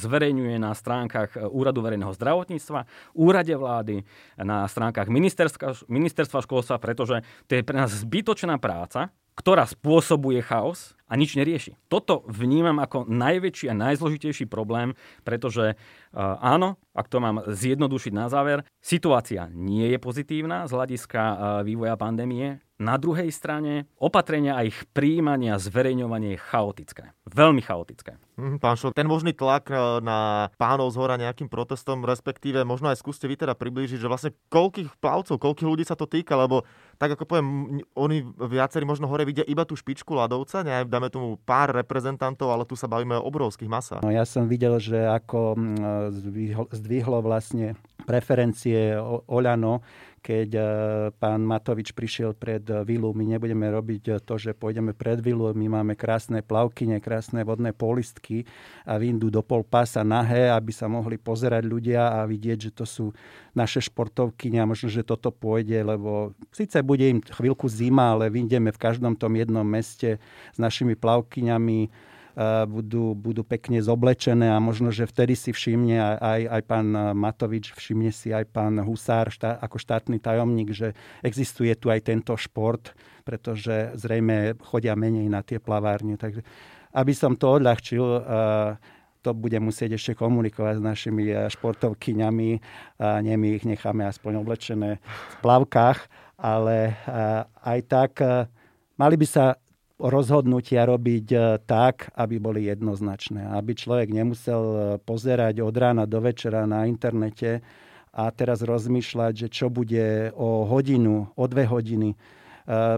zverejňuje 0.00 0.56
na 0.56 0.72
stránkach 0.72 1.36
e, 1.36 1.44
Úradu 1.44 1.84
verejného 1.84 2.16
zdravotníctva, 2.16 2.88
Úrade 3.12 3.52
vlády, 3.52 4.00
na 4.40 4.64
stránkach 4.64 5.12
ministerstva, 5.12 5.84
ministerstva 5.92 6.40
školstva, 6.40 6.80
pretože 6.80 7.20
to 7.44 7.60
je 7.60 7.66
pre 7.66 7.76
nás 7.76 7.92
zbytočná 7.92 8.56
práca, 8.56 9.12
ktorá 9.34 9.66
spôsobuje 9.66 10.40
chaos 10.42 10.94
a 11.10 11.18
nič 11.18 11.36
nerieši. 11.36 11.76
Toto 11.92 12.24
vnímam 12.26 12.80
ako 12.80 13.06
najväčší 13.06 13.70
a 13.70 13.76
najzložitejší 13.76 14.48
problém, 14.48 14.96
pretože 15.22 15.74
uh, 15.74 16.38
áno, 16.40 16.80
ak 16.96 17.06
to 17.12 17.18
mám 17.20 17.44
zjednodušiť 17.44 18.12
na 18.14 18.26
záver, 18.32 18.64
situácia 18.80 19.50
nie 19.52 19.90
je 19.92 19.98
pozitívna 20.00 20.64
z 20.64 20.74
hľadiska 20.74 21.20
uh, 21.20 21.36
vývoja 21.66 21.98
pandémie. 22.00 22.63
Na 22.74 22.98
druhej 22.98 23.30
strane 23.30 23.86
opatrenia 24.02 24.58
a 24.58 24.66
ich 24.66 24.74
príjmanie 24.90 25.54
a 25.54 25.62
zverejňovanie 25.62 26.34
je 26.34 26.42
chaotické. 26.42 27.04
Veľmi 27.30 27.62
chaotické. 27.62 28.18
Mm, 28.34 28.58
pán 28.58 28.74
Šol, 28.74 28.90
ten 28.90 29.06
možný 29.06 29.30
tlak 29.30 29.70
e, 29.70 30.02
na 30.02 30.50
pánov 30.58 30.90
z 30.90 30.98
hora 30.98 31.14
nejakým 31.14 31.46
protestom, 31.46 32.02
respektíve 32.02 32.66
možno 32.66 32.90
aj 32.90 32.98
skúste 32.98 33.30
vy 33.30 33.38
teda 33.38 33.54
priblížiť, 33.54 34.02
že 34.02 34.10
vlastne 34.10 34.34
koľkých 34.50 34.90
plavcov, 34.98 35.38
koľkých 35.38 35.70
ľudí 35.70 35.86
sa 35.86 35.94
to 35.94 36.10
týka, 36.10 36.34
lebo 36.34 36.66
tak 36.98 37.14
ako 37.14 37.22
poviem, 37.30 37.78
oni 37.94 38.26
viacerí 38.26 38.82
možno 38.82 39.06
hore 39.06 39.22
vidia 39.22 39.46
iba 39.46 39.62
tú 39.62 39.78
špičku 39.78 40.10
ľadovca, 40.10 40.66
ne, 40.66 40.82
dáme 40.82 41.14
tomu 41.14 41.38
pár 41.46 41.70
reprezentantov, 41.70 42.50
ale 42.50 42.66
tu 42.66 42.74
sa 42.74 42.90
bavíme 42.90 43.14
o 43.22 43.26
obrovských 43.30 43.70
masách. 43.70 44.02
No, 44.02 44.10
ja 44.10 44.26
som 44.26 44.50
videl, 44.50 44.82
že 44.82 44.98
ako 44.98 45.54
zdvihlo, 46.10 46.66
zdvihlo 46.74 47.22
vlastne 47.22 47.78
preferencie 48.04 48.98
Oľano, 49.30 49.80
keď 50.24 50.48
e, 50.56 50.62
pán 51.20 51.44
Matovič 51.44 51.92
prišiel 51.92 52.32
pred 52.32 52.64
vilu. 52.88 53.12
My 53.12 53.36
nebudeme 53.36 53.68
robiť 53.68 54.24
to, 54.24 54.40
že 54.40 54.56
pôjdeme 54.56 54.96
pred 54.96 55.20
vilu. 55.20 55.52
My 55.52 55.68
máme 55.68 55.92
krásne 55.92 56.40
plavkyne, 56.40 56.96
krásne 57.04 57.44
vodné 57.44 57.76
polistky 57.76 58.48
a 58.88 58.96
vyndú 58.96 59.28
do 59.28 59.44
pol 59.44 59.60
pása 59.60 60.00
nahé, 60.00 60.48
aby 60.48 60.72
sa 60.72 60.88
mohli 60.88 61.20
pozerať 61.20 61.68
ľudia 61.68 62.24
a 62.24 62.24
vidieť, 62.24 62.58
že 62.58 62.70
to 62.72 62.88
sú 62.88 63.06
naše 63.52 63.84
športovkyne 63.84 64.64
a 64.64 64.68
možno, 64.68 64.88
že 64.88 65.04
toto 65.04 65.28
pôjde, 65.28 65.84
lebo 65.84 66.32
síce 66.48 66.80
bude 66.80 67.04
im 67.04 67.20
chvíľku 67.20 67.68
zima, 67.68 68.16
ale 68.16 68.32
vyjdeme 68.32 68.72
v 68.72 68.80
každom 68.80 69.20
tom 69.20 69.36
jednom 69.36 69.68
meste 69.68 70.16
s 70.50 70.58
našimi 70.58 70.96
plavkyňami 70.96 71.92
budú, 72.66 73.14
budú 73.14 73.46
pekne 73.46 73.78
zoblečené 73.78 74.50
a 74.50 74.58
možno, 74.58 74.90
že 74.90 75.06
vtedy 75.06 75.38
si 75.38 75.54
všimne 75.54 76.18
aj, 76.18 76.40
aj 76.50 76.62
pán 76.66 76.88
Matovič, 77.14 77.70
všimne 77.74 78.10
si 78.10 78.34
aj 78.34 78.50
pán 78.50 78.78
Husár 78.82 79.30
štá, 79.30 79.56
ako 79.62 79.78
štátny 79.78 80.18
tajomník, 80.18 80.74
že 80.74 80.98
existuje 81.22 81.70
tu 81.78 81.94
aj 81.94 82.10
tento 82.10 82.34
šport, 82.34 82.90
pretože 83.22 83.94
zrejme 83.94 84.58
chodia 84.60 84.98
menej 84.98 85.30
na 85.30 85.46
tie 85.46 85.62
plavárne. 85.62 86.18
Takže 86.18 86.42
aby 86.94 87.12
som 87.14 87.38
to 87.38 87.58
odľahčil, 87.58 88.04
to 89.24 89.30
bude 89.32 89.56
musieť 89.56 89.96
ešte 89.96 90.12
komunikovať 90.20 90.78
s 90.78 90.82
našimi 90.84 91.32
športovkyňami. 91.48 92.50
Nemi 93.00 93.46
ich 93.56 93.64
necháme 93.64 94.04
aspoň 94.04 94.44
oblečené 94.44 95.00
v 95.00 95.36
plavkách, 95.40 96.06
ale 96.36 96.92
aj 97.64 97.78
tak 97.88 98.10
mali 99.00 99.16
by 99.16 99.26
sa 99.26 99.56
rozhodnutia 100.08 100.84
robiť 100.84 101.26
e, 101.32 101.38
tak, 101.64 102.12
aby 102.12 102.36
boli 102.36 102.68
jednoznačné. 102.68 103.56
Aby 103.56 103.72
človek 103.72 104.12
nemusel 104.12 104.62
e, 104.62 104.78
pozerať 105.00 105.64
od 105.64 105.74
rána 105.74 106.04
do 106.04 106.20
večera 106.20 106.68
na 106.68 106.84
internete 106.84 107.64
a 108.14 108.28
teraz 108.30 108.62
rozmýšľať, 108.62 109.32
že 109.46 109.48
čo 109.48 109.72
bude 109.72 110.30
o 110.36 110.68
hodinu, 110.68 111.32
o 111.34 111.44
dve 111.48 111.64
hodiny. 111.64 112.12
E, 112.12 112.16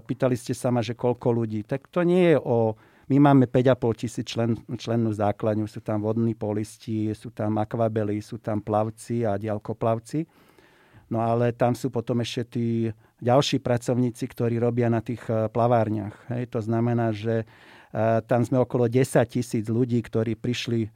pýtali 0.03 0.35
ste 0.35 0.53
sa 0.53 0.75
ma, 0.75 0.83
že 0.83 0.99
koľko 0.99 1.31
ľudí. 1.31 1.63
Tak 1.63 1.89
to 1.89 2.03
nie 2.03 2.35
je 2.35 2.39
o... 2.43 2.75
My 3.07 3.23
máme 3.23 3.47
5,5 3.47 4.03
tisíc 4.03 4.27
člen, 4.27 4.59
člennú 4.67 5.15
základňu, 5.15 5.71
sú 5.71 5.79
tam 5.79 6.03
vodní 6.03 6.35
polisti, 6.35 7.15
sú 7.15 7.31
tam 7.31 7.55
akvabely, 7.63 8.19
sú 8.19 8.43
tam 8.43 8.59
plavci 8.59 9.23
a 9.23 9.39
diaľkoplavci. 9.39 10.27
No 11.15 11.23
ale 11.23 11.55
tam 11.55 11.79
sú 11.79 11.87
potom 11.87 12.19
ešte 12.19 12.43
tí 12.59 12.67
ďalší 13.21 13.65
pracovníci, 13.65 14.25
ktorí 14.29 14.61
robia 14.61 14.93
na 14.93 15.01
tých 15.01 15.23
eh, 15.29 15.49
plavárniach. 15.49 16.17
Hej, 16.33 16.53
to 16.53 16.61
znamená, 16.61 17.13
že 17.17 17.45
eh, 17.45 18.21
tam 18.25 18.45
sme 18.45 18.61
okolo 18.61 18.89
10 18.89 19.25
tisíc 19.29 19.65
ľudí, 19.69 20.01
ktorí 20.05 20.37
prišli 20.37 20.89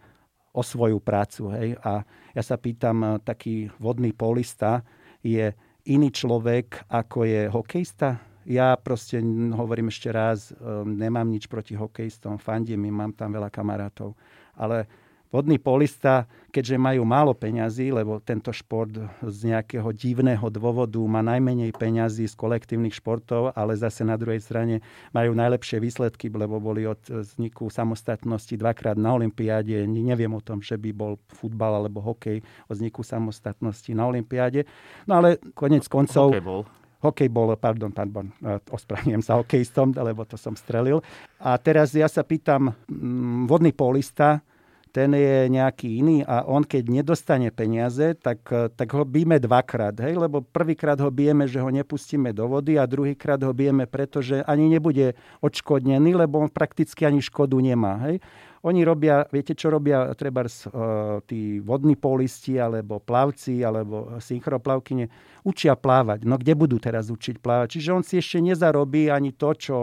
o 0.51 0.63
svoju 0.67 0.99
prácu. 0.99 1.49
Hej. 1.55 1.79
A 1.87 2.03
ja 2.35 2.43
sa 2.43 2.61
pýtam, 2.61 2.97
eh, 3.01 3.11
taký 3.25 3.73
vodný 3.81 4.13
polista 4.13 4.85
je 5.25 5.53
iný 5.89 6.09
človek, 6.13 6.89
ako 6.93 7.25
je 7.25 7.43
hokejista? 7.49 8.21
Ja 8.49 8.73
proste 8.81 9.21
hovorím 9.53 9.93
ešte 9.93 10.09
raz, 10.09 10.49
nemám 10.83 11.29
nič 11.29 11.45
proti 11.45 11.77
hokejistom, 11.77 12.41
fandím 12.41 12.89
mám 12.89 13.13
tam 13.13 13.37
veľa 13.37 13.53
kamarátov. 13.53 14.17
Ale 14.57 14.89
Vodný 15.31 15.63
polista, 15.63 16.27
keďže 16.51 16.75
majú 16.75 17.07
málo 17.07 17.39
peňazí, 17.39 17.95
lebo 17.95 18.19
tento 18.19 18.51
šport 18.51 18.91
z 19.23 19.39
nejakého 19.55 19.87
divného 19.95 20.43
dôvodu 20.51 20.99
má 21.07 21.23
najmenej 21.23 21.71
peňazí 21.71 22.27
z 22.27 22.35
kolektívnych 22.35 22.99
športov, 22.99 23.55
ale 23.55 23.79
zase 23.79 24.03
na 24.03 24.19
druhej 24.19 24.43
strane 24.43 24.83
majú 25.15 25.31
najlepšie 25.39 25.79
výsledky, 25.79 26.27
lebo 26.35 26.59
boli 26.59 26.83
od 26.83 26.99
vzniku 27.07 27.71
samostatnosti 27.71 28.51
dvakrát 28.59 28.99
na 28.99 29.15
Olympiáde. 29.15 29.87
Neviem 29.87 30.35
o 30.35 30.43
tom, 30.43 30.59
že 30.59 30.75
by 30.75 30.91
bol 30.91 31.15
futbal 31.31 31.79
alebo 31.79 32.03
hokej 32.03 32.43
o 32.67 32.75
vzniku 32.75 33.07
samostatnosti 33.07 33.95
na 33.95 34.11
Olympiáde. 34.11 34.67
No 35.07 35.23
ale 35.23 35.39
konec 35.55 35.87
koncov... 35.87 36.35
Hokej 36.35 36.43
bol 36.43 36.67
hokej 37.01 37.33
bol, 37.33 37.49
pardon, 37.57 37.89
pardon, 37.89 38.29
ospravedlňujem 38.69 39.25
sa 39.25 39.41
hokejistom, 39.41 39.97
lebo 39.97 40.29
to 40.29 40.37
som 40.37 40.53
strelil. 40.53 41.01
A 41.41 41.57
teraz 41.57 41.97
ja 41.97 42.05
sa 42.13 42.21
pýtam, 42.21 42.77
mm, 42.93 43.49
vodný 43.49 43.73
polista, 43.73 44.45
ten 44.91 45.15
je 45.15 45.47
nejaký 45.47 46.03
iný 46.03 46.17
a 46.27 46.43
on 46.47 46.67
keď 46.67 46.91
nedostane 46.91 47.49
peniaze, 47.55 48.19
tak, 48.19 48.43
tak 48.75 48.89
ho 48.91 49.07
bijeme 49.07 49.39
dvakrát, 49.39 49.95
hej? 50.03 50.19
lebo 50.19 50.43
prvýkrát 50.43 50.99
ho 50.99 51.11
bijeme, 51.11 51.47
že 51.47 51.63
ho 51.63 51.71
nepustíme 51.71 52.35
do 52.35 52.51
vody 52.51 52.75
a 52.75 52.91
druhýkrát 52.91 53.39
ho 53.43 53.55
bijeme, 53.55 53.87
pretože 53.87 54.43
ani 54.45 54.67
nebude 54.67 55.15
odškodnený, 55.41 56.19
lebo 56.19 56.43
on 56.43 56.51
prakticky 56.51 57.07
ani 57.07 57.23
škodu 57.23 57.55
nemá. 57.63 58.03
Hej? 58.11 58.19
Oni 58.61 58.85
robia, 58.85 59.25
viete 59.33 59.57
čo 59.57 59.73
robia 59.73 60.13
treba 60.13 60.45
uh, 60.45 61.25
tí 61.25 61.65
vodní 61.65 61.97
polisti, 61.97 62.61
alebo 62.61 63.01
plavci, 63.01 63.65
alebo 63.65 64.21
synchroplavkyne, 64.21 65.09
učia 65.49 65.73
plávať. 65.73 66.29
No 66.29 66.37
kde 66.37 66.53
budú 66.53 66.77
teraz 66.77 67.09
učiť 67.09 67.41
plávať? 67.41 67.81
Čiže 67.81 67.91
on 67.97 68.05
si 68.05 68.21
ešte 68.21 68.37
nezarobí 68.45 69.09
ani 69.09 69.33
to, 69.33 69.57
čo 69.57 69.77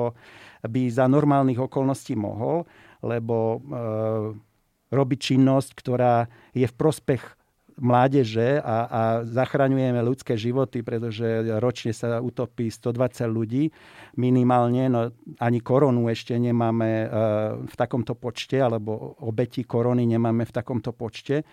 by 0.61 0.93
za 0.93 1.09
normálnych 1.09 1.57
okolností 1.57 2.13
mohol, 2.13 2.69
lebo 3.01 3.57
uh, 3.57 4.46
robiť 4.89 5.19
činnosť, 5.35 5.71
ktorá 5.75 6.31
je 6.55 6.67
v 6.67 6.75
prospech 6.75 7.37
mládeže 7.77 8.57
a, 8.57 8.77
a 8.89 9.01
zachraňujeme 9.21 10.01
ľudské 10.01 10.33
životy, 10.33 10.81
pretože 10.81 11.45
ročne 11.61 11.93
sa 11.93 12.17
utopí 12.17 12.73
120 12.73 13.29
ľudí 13.29 13.69
minimálne, 14.17 14.89
no 14.89 15.13
ani 15.37 15.61
koronu 15.61 16.09
ešte 16.09 16.33
nemáme 16.41 16.89
e, 16.89 17.07
v 17.69 17.75
takomto 17.77 18.17
počte, 18.17 18.57
alebo 18.57 19.13
obeti 19.21 19.61
korony 19.61 20.09
nemáme 20.09 20.49
v 20.49 20.53
takomto 20.53 20.89
počte. 20.89 21.45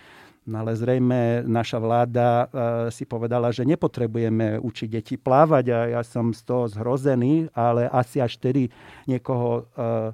No 0.44 0.60
ale 0.60 0.76
zrejme 0.76 1.44
naša 1.44 1.76
vláda 1.80 2.28
e, 2.28 2.46
si 2.88 3.04
povedala, 3.04 3.52
že 3.52 3.68
nepotrebujeme 3.68 4.60
učiť 4.60 4.88
deti 4.88 5.14
plávať 5.20 5.64
a 5.72 5.78
ja 6.00 6.02
som 6.04 6.32
z 6.32 6.40
toho 6.40 6.64
zhrozený, 6.72 7.52
ale 7.52 7.88
asi 7.92 8.24
až 8.24 8.40
tedy 8.40 8.72
niekoho 9.04 9.68
e, 9.76 10.12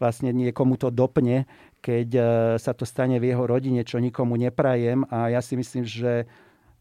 vlastne 0.00 0.32
niekomu 0.32 0.80
to 0.80 0.88
dopne, 0.88 1.44
keď 1.80 2.08
e, 2.12 2.22
sa 2.60 2.76
to 2.76 2.84
stane 2.84 3.16
v 3.16 3.32
jeho 3.32 3.44
rodine, 3.48 3.80
čo 3.82 3.96
nikomu 3.96 4.36
neprajem. 4.36 5.04
A 5.08 5.32
ja 5.32 5.40
si 5.40 5.56
myslím, 5.56 5.84
že 5.84 6.28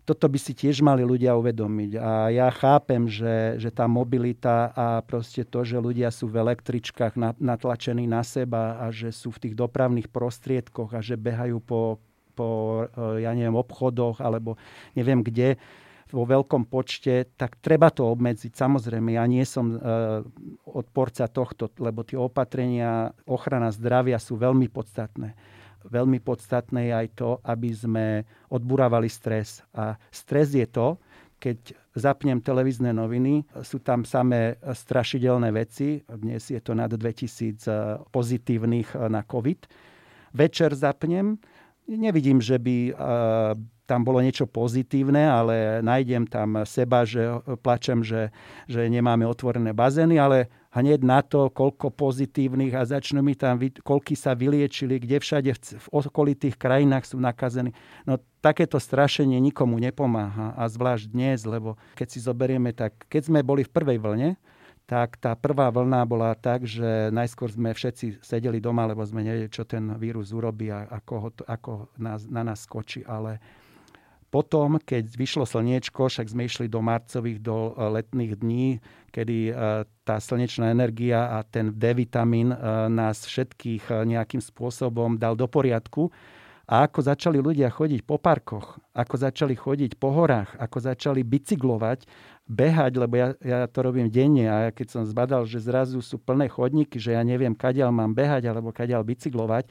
toto 0.04 0.26
by 0.26 0.42
si 0.42 0.58
tiež 0.58 0.82
mali 0.82 1.06
ľudia 1.06 1.38
uvedomiť. 1.38 1.92
A 2.02 2.34
ja 2.34 2.50
chápem, 2.50 3.06
že, 3.06 3.62
že 3.62 3.70
tá 3.70 3.86
mobilita 3.86 4.74
a 4.74 5.06
proste 5.06 5.46
to, 5.46 5.62
že 5.62 5.78
ľudia 5.78 6.10
sú 6.10 6.26
v 6.26 6.42
električkách 6.42 7.14
natlačení 7.38 8.10
na 8.10 8.26
seba 8.26 8.82
a 8.82 8.90
že 8.90 9.14
sú 9.14 9.30
v 9.30 9.48
tých 9.48 9.56
dopravných 9.56 10.10
prostriedkoch 10.10 10.98
a 10.98 11.00
že 11.00 11.14
behajú 11.14 11.62
po, 11.62 12.02
po 12.34 12.48
e, 12.90 13.22
ja 13.22 13.32
neviem, 13.38 13.54
obchodoch 13.54 14.18
alebo 14.18 14.58
neviem 14.98 15.22
kde, 15.22 15.62
vo 16.10 16.26
veľkom 16.26 16.66
počte, 16.66 17.30
tak 17.38 17.62
treba 17.62 17.94
to 17.94 18.10
obmedziť. 18.10 18.52
Samozrejme, 18.54 19.14
ja 19.14 19.26
nie 19.30 19.46
som 19.46 19.74
e, 19.74 19.78
odporca 20.66 21.30
tohto, 21.30 21.70
lebo 21.78 22.02
tie 22.02 22.18
opatrenia 22.18 23.14
ochrana 23.30 23.70
zdravia 23.70 24.18
sú 24.18 24.38
veľmi 24.38 24.68
podstatné. 24.74 25.38
Veľmi 25.86 26.20
podstatné 26.20 26.92
je 26.92 26.94
aj 26.94 27.08
to, 27.16 27.30
aby 27.46 27.70
sme 27.72 28.06
odburávali 28.52 29.08
stres. 29.08 29.64
A 29.72 29.96
stres 30.12 30.52
je 30.52 30.68
to, 30.68 31.00
keď 31.40 31.72
zapnem 31.96 32.44
televízne 32.44 32.92
noviny, 32.92 33.48
sú 33.64 33.80
tam 33.80 34.04
samé 34.04 34.60
strašidelné 34.60 35.50
veci. 35.56 36.04
Dnes 36.04 36.52
je 36.52 36.60
to 36.60 36.76
nad 36.76 36.92
2000 36.92 37.64
e, 37.64 37.72
pozitívnych 38.12 38.92
e, 38.94 39.08
na 39.08 39.24
COVID. 39.24 39.60
Večer 40.36 40.76
zapnem, 40.76 41.40
nevidím, 41.88 42.44
že 42.44 42.60
by 42.60 42.78
e, 42.90 42.94
tam 43.90 44.06
bolo 44.06 44.22
niečo 44.22 44.46
pozitívne, 44.46 45.26
ale 45.26 45.82
nájdem 45.82 46.30
tam 46.30 46.62
seba, 46.70 47.10
že 47.10 47.42
plačem, 47.66 48.06
že, 48.06 48.30
že 48.70 48.86
nemáme 48.86 49.26
otvorené 49.26 49.74
bazény, 49.74 50.22
ale 50.22 50.46
hneď 50.70 51.02
na 51.02 51.26
to, 51.26 51.50
koľko 51.50 51.90
pozitívnych 51.90 52.78
a 52.78 52.86
začnú 52.86 53.26
mi 53.26 53.34
tam, 53.34 53.58
koľky 53.82 54.14
sa 54.14 54.38
vyliečili, 54.38 55.02
kde 55.02 55.18
všade 55.18 55.52
v 55.58 55.88
okolitých 55.90 56.54
krajinách 56.54 57.10
sú 57.10 57.18
nakazení. 57.18 57.74
No 58.06 58.22
takéto 58.46 58.78
strašenie 58.78 59.42
nikomu 59.42 59.82
nepomáha 59.82 60.54
a 60.54 60.70
zvlášť 60.70 61.10
dnes, 61.10 61.42
lebo 61.50 61.74
keď 61.98 62.08
si 62.14 62.20
zoberieme, 62.22 62.70
tak 62.78 62.94
keď 63.10 63.34
sme 63.34 63.42
boli 63.42 63.66
v 63.66 63.74
prvej 63.74 63.98
vlne, 63.98 64.38
tak 64.90 65.22
tá 65.22 65.38
prvá 65.38 65.70
vlna 65.70 66.02
bola 66.10 66.34
tak, 66.34 66.66
že 66.66 67.14
najskôr 67.14 67.54
sme 67.54 67.78
všetci 67.78 68.26
sedeli 68.26 68.58
doma, 68.58 68.90
lebo 68.90 69.06
sme 69.06 69.22
nevedeli, 69.22 69.54
čo 69.54 69.62
ten 69.62 69.86
vírus 70.02 70.34
urobí 70.34 70.74
a 70.74 70.90
ako, 70.90 71.14
ho, 71.22 71.30
ako 71.46 71.72
nás, 72.02 72.26
na 72.26 72.42
nás 72.42 72.66
skočí. 72.66 73.06
Ale 73.06 73.38
potom, 74.30 74.78
keď 74.78 75.10
vyšlo 75.18 75.46
slniečko, 75.50 76.06
však 76.06 76.30
sme 76.30 76.46
išli 76.46 76.70
do 76.70 76.86
marcových, 76.86 77.42
do 77.42 77.74
e, 77.74 77.92
letných 78.00 78.34
dní, 78.38 78.68
kedy 79.10 79.38
e, 79.50 79.54
tá 80.06 80.16
slnečná 80.22 80.70
energia 80.70 81.34
a 81.34 81.42
ten 81.42 81.74
D-vitamín 81.74 82.54
e, 82.54 82.58
nás 82.94 83.26
všetkých 83.26 84.06
nejakým 84.06 84.42
spôsobom 84.42 85.18
dal 85.18 85.34
do 85.34 85.50
poriadku. 85.50 86.14
A 86.70 86.86
ako 86.86 87.02
začali 87.02 87.42
ľudia 87.42 87.74
chodiť 87.74 88.06
po 88.06 88.22
parkoch, 88.22 88.78
ako 88.94 89.16
začali 89.18 89.58
chodiť 89.58 89.98
po 89.98 90.14
horách, 90.14 90.54
ako 90.62 90.78
začali 90.78 91.26
bicyklovať, 91.26 92.06
behať, 92.46 92.94
lebo 92.94 93.14
ja, 93.18 93.34
ja 93.42 93.66
to 93.66 93.82
robím 93.82 94.06
denne 94.06 94.46
a 94.46 94.70
keď 94.70 94.88
som 94.94 95.02
zbadal, 95.02 95.50
že 95.50 95.66
zrazu 95.66 95.98
sú 96.06 96.22
plné 96.22 96.46
chodníky, 96.46 97.02
že 97.02 97.18
ja 97.18 97.26
neviem, 97.26 97.58
kadiaľ 97.58 97.90
mám 97.90 98.14
behať 98.14 98.46
alebo 98.46 98.70
kadiaľ 98.70 99.02
bicyklovať, 99.02 99.66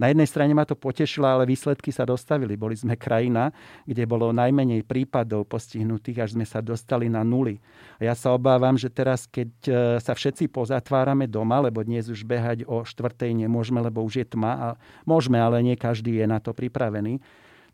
na 0.00 0.08
jednej 0.08 0.24
strane 0.24 0.56
ma 0.56 0.64
to 0.64 0.72
potešilo, 0.72 1.28
ale 1.28 1.44
výsledky 1.44 1.92
sa 1.92 2.08
dostavili. 2.08 2.56
Boli 2.56 2.72
sme 2.72 2.96
krajina, 2.96 3.52
kde 3.84 4.08
bolo 4.08 4.32
najmenej 4.32 4.80
prípadov 4.88 5.44
postihnutých, 5.44 6.24
až 6.24 6.30
sme 6.40 6.48
sa 6.48 6.64
dostali 6.64 7.12
na 7.12 7.20
nuly. 7.20 7.60
A 8.00 8.08
ja 8.08 8.14
sa 8.16 8.32
obávam, 8.32 8.80
že 8.80 8.88
teraz, 8.88 9.28
keď 9.28 9.50
e, 9.68 9.72
sa 10.00 10.16
všetci 10.16 10.48
pozatvárame 10.48 11.28
doma, 11.28 11.60
lebo 11.60 11.84
dnes 11.84 12.08
už 12.08 12.24
behať 12.24 12.64
o 12.64 12.80
štvrtej 12.80 13.44
nemôžeme, 13.44 13.84
lebo 13.84 14.00
už 14.00 14.24
je 14.24 14.26
tma, 14.32 14.52
a 14.56 14.68
môžeme, 15.04 15.36
ale 15.36 15.60
nie 15.60 15.76
každý 15.76 16.16
je 16.16 16.24
na 16.24 16.40
to 16.40 16.56
pripravený, 16.56 17.20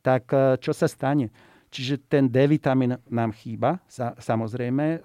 tak 0.03 0.27
e, 0.35 0.59
čo 0.59 0.75
sa 0.75 0.91
stane? 0.91 1.31
Čiže 1.71 2.07
ten 2.07 2.31
D 2.31 2.47
vitamín 2.47 2.97
nám 3.11 3.35
chýba, 3.35 3.83
samozrejme. 4.21 4.85
E, 4.87 4.99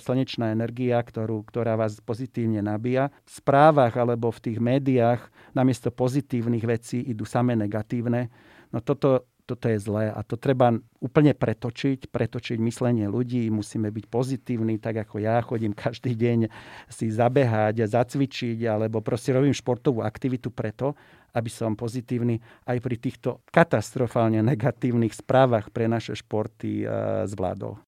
slnečná 0.00 0.50
energia, 0.50 0.98
ktorú, 0.98 1.44
ktorá 1.46 1.76
vás 1.76 2.00
pozitívne 2.00 2.64
nabíja. 2.64 3.12
V 3.28 3.30
správach 3.38 3.94
alebo 3.94 4.32
v 4.32 4.42
tých 4.50 4.58
médiách 4.58 5.20
namiesto 5.52 5.92
pozitívnych 5.92 6.64
vecí 6.64 7.04
idú 7.04 7.28
samé 7.28 7.54
negatívne. 7.54 8.32
No 8.72 8.80
toto 8.80 9.28
toto 9.48 9.72
je 9.72 9.80
zlé 9.80 10.12
a 10.12 10.20
to 10.20 10.36
treba 10.36 10.76
úplne 11.00 11.32
pretočiť, 11.32 12.12
pretočiť 12.12 12.60
myslenie 12.60 13.08
ľudí, 13.08 13.48
musíme 13.48 13.88
byť 13.88 14.04
pozitívni, 14.12 14.76
tak 14.76 15.08
ako 15.08 15.24
ja 15.24 15.40
chodím 15.40 15.72
každý 15.72 16.12
deň 16.12 16.52
si 16.92 17.08
zabehať, 17.08 17.88
zacvičiť, 17.88 18.68
alebo 18.68 19.00
proste 19.00 19.32
robím 19.32 19.56
športovú 19.56 20.04
aktivitu 20.04 20.52
preto, 20.52 20.92
aby 21.34 21.50
som 21.52 21.76
pozitívny 21.76 22.40
aj 22.64 22.78
pri 22.80 22.96
týchto 22.96 23.44
katastrofálne 23.48 24.40
negatívnych 24.40 25.12
správach 25.12 25.68
pre 25.72 25.90
naše 25.90 26.16
športy 26.16 26.84
eh, 26.84 26.88
zvládol. 27.28 27.80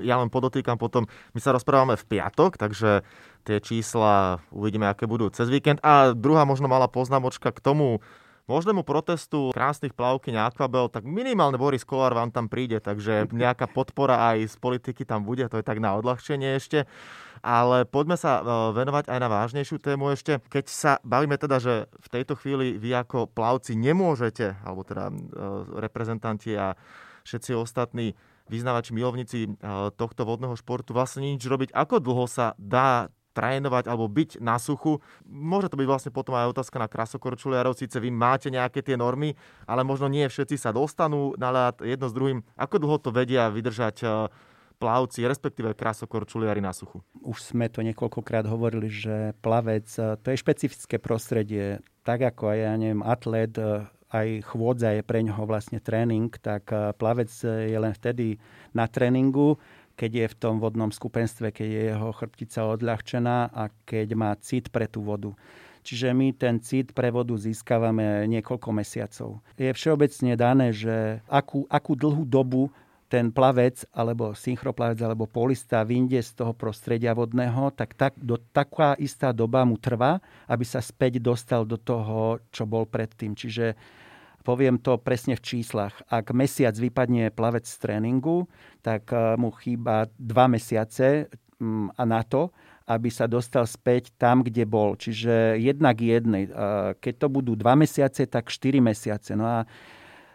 ja 0.00 0.16
len 0.16 0.32
podotýkam 0.32 0.80
potom, 0.80 1.04
my 1.36 1.40
sa 1.44 1.52
rozprávame 1.52 1.94
v 1.94 2.08
piatok, 2.08 2.56
takže 2.56 3.04
tie 3.44 3.56
čísla 3.60 4.40
uvidíme, 4.48 4.88
aké 4.88 5.04
budú 5.04 5.28
cez 5.28 5.52
víkend. 5.52 5.78
A 5.84 6.16
druhá 6.16 6.48
možno 6.48 6.66
malá 6.66 6.88
poznámočka 6.88 7.52
k 7.52 7.60
tomu 7.60 8.00
možnému 8.46 8.86
protestu 8.86 9.50
krásnych 9.52 9.92
plavkyň 9.92 10.36
Aquabel, 10.48 10.88
tak 10.88 11.04
minimálne 11.04 11.60
Boris 11.60 11.84
Kolár 11.84 12.16
vám 12.16 12.30
tam 12.32 12.46
príde, 12.46 12.78
takže 12.80 13.28
nejaká 13.32 13.68
podpora 13.68 14.32
aj 14.32 14.52
z 14.52 14.56
politiky 14.56 15.02
tam 15.04 15.26
bude, 15.26 15.44
to 15.50 15.58
je 15.58 15.66
tak 15.66 15.82
na 15.82 15.96
odľahčenie 15.98 16.56
ešte. 16.56 16.88
Ale 17.40 17.88
poďme 17.88 18.20
sa 18.20 18.40
e, 18.40 18.42
venovať 18.76 19.08
aj 19.08 19.18
na 19.18 19.28
vážnejšiu 19.32 19.80
tému 19.80 20.12
ešte. 20.12 20.44
Keď 20.52 20.64
sa 20.68 20.92
bavíme 21.00 21.40
teda, 21.40 21.56
že 21.56 21.88
v 21.88 22.08
tejto 22.12 22.36
chvíli 22.36 22.76
vy 22.76 22.92
ako 22.92 23.32
plavci 23.32 23.80
nemôžete, 23.80 24.60
alebo 24.60 24.84
teda 24.84 25.08
e, 25.08 25.14
reprezentanti 25.80 26.52
a 26.52 26.76
všetci 27.24 27.56
ostatní 27.56 28.12
vyznávači, 28.50 28.90
milovníci 28.90 29.38
eh, 29.46 29.50
tohto 29.94 30.26
vodného 30.26 30.58
športu 30.58 30.90
vlastne 30.90 31.30
nič 31.30 31.46
robiť. 31.46 31.70
Ako 31.70 32.02
dlho 32.02 32.26
sa 32.26 32.58
dá 32.58 33.08
trénovať 33.30 33.86
alebo 33.86 34.10
byť 34.10 34.42
na 34.42 34.58
suchu. 34.58 34.98
Môže 35.26 35.70
to 35.70 35.78
byť 35.78 35.88
vlastne 35.88 36.12
potom 36.12 36.34
aj 36.34 36.50
otázka 36.50 36.76
na 36.82 36.90
krasokorčuliarov. 36.90 37.78
Síce 37.78 38.02
vy 38.02 38.10
máte 38.10 38.50
nejaké 38.50 38.82
tie 38.82 38.98
normy, 38.98 39.38
ale 39.64 39.86
možno 39.86 40.10
nie 40.10 40.26
všetci 40.26 40.58
sa 40.58 40.74
dostanú 40.74 41.34
na 41.38 41.50
ľad 41.50 41.82
jedno 41.82 42.10
s 42.10 42.16
druhým. 42.16 42.42
Ako 42.58 42.82
dlho 42.82 42.98
to 42.98 43.10
vedia 43.14 43.48
vydržať 43.48 43.96
eh, 44.02 44.10
plavci, 44.80 45.28
respektíve 45.28 45.76
krasokorčuliari 45.78 46.58
na 46.58 46.74
suchu? 46.74 47.04
Už 47.22 47.54
sme 47.54 47.70
to 47.70 47.84
niekoľkokrát 47.86 48.48
hovorili, 48.48 48.90
že 48.90 49.36
plavec, 49.40 49.86
eh, 49.96 50.18
to 50.18 50.34
je 50.34 50.42
špecifické 50.42 50.98
prostredie. 50.98 51.78
Tak 52.02 52.34
ako 52.34 52.50
aj, 52.50 52.58
ja 52.58 52.74
neviem, 52.74 53.04
atlet 53.04 53.54
aj 54.10 54.42
chôdza 54.42 54.90
je 54.98 55.06
pre 55.06 55.22
ňoho 55.22 55.46
vlastne 55.46 55.78
tréning, 55.78 56.34
tak 56.42 56.66
plavec 56.98 57.30
je 57.46 57.78
len 57.78 57.94
vtedy 57.94 58.42
na 58.74 58.90
tréningu, 58.90 59.54
keď 60.00 60.12
je 60.16 60.26
v 60.32 60.38
tom 60.40 60.56
vodnom 60.56 60.88
skupenstve, 60.88 61.52
keď 61.52 61.68
je 61.68 61.82
jeho 61.92 62.08
chrbtica 62.16 62.64
odľahčená 62.64 63.52
a 63.52 63.68
keď 63.84 64.08
má 64.16 64.32
cit 64.40 64.72
pre 64.72 64.88
tú 64.88 65.04
vodu. 65.04 65.36
Čiže 65.84 66.16
my 66.16 66.32
ten 66.32 66.56
cit 66.64 66.96
pre 66.96 67.12
vodu 67.12 67.36
získavame 67.36 68.24
niekoľko 68.24 68.68
mesiacov. 68.72 69.44
Je 69.60 69.68
všeobecne 69.68 70.32
dané, 70.40 70.72
že 70.72 71.20
akú, 71.28 71.68
akú 71.68 71.92
dlhú 71.92 72.24
dobu 72.24 72.72
ten 73.10 73.28
plavec 73.34 73.84
alebo 73.90 74.32
synchroplavec 74.38 75.02
alebo 75.02 75.26
polista 75.26 75.82
vyjde 75.82 76.22
z 76.22 76.30
toho 76.32 76.54
prostredia 76.54 77.10
vodného, 77.10 77.74
tak, 77.74 77.98
tak 77.98 78.14
do 78.16 78.38
taká 78.38 78.94
istá 79.02 79.34
doba 79.34 79.66
mu 79.66 79.76
trvá, 79.76 80.22
aby 80.46 80.62
sa 80.62 80.78
späť 80.78 81.18
dostal 81.18 81.66
do 81.66 81.74
toho, 81.76 82.38
čo 82.54 82.64
bol 82.70 82.86
predtým. 82.86 83.34
Čiže 83.34 83.74
Poviem 84.40 84.80
to 84.80 84.96
presne 84.96 85.36
v 85.36 85.44
číslach. 85.44 86.00
Ak 86.08 86.32
mesiac 86.32 86.72
vypadne 86.72 87.28
plavec 87.28 87.68
z 87.68 87.76
tréningu, 87.76 88.48
tak 88.80 89.12
eh, 89.12 89.36
mu 89.36 89.52
chýba 89.52 90.08
dva 90.16 90.48
mesiace 90.48 91.28
mm, 91.60 91.92
a 91.96 92.02
na 92.08 92.24
to, 92.24 92.48
aby 92.88 93.12
sa 93.12 93.28
dostal 93.28 93.68
späť 93.68 94.10
tam, 94.16 94.40
kde 94.42 94.64
bol. 94.64 94.96
Čiže 94.96 95.60
jednak 95.60 96.00
jednej. 96.00 96.48
Eh, 96.48 96.96
keď 96.96 97.14
to 97.20 97.26
budú 97.28 97.52
dva 97.52 97.76
mesiace, 97.76 98.24
tak 98.24 98.48
štyri 98.48 98.80
mesiace. 98.80 99.36
No 99.36 99.44
a 99.44 99.68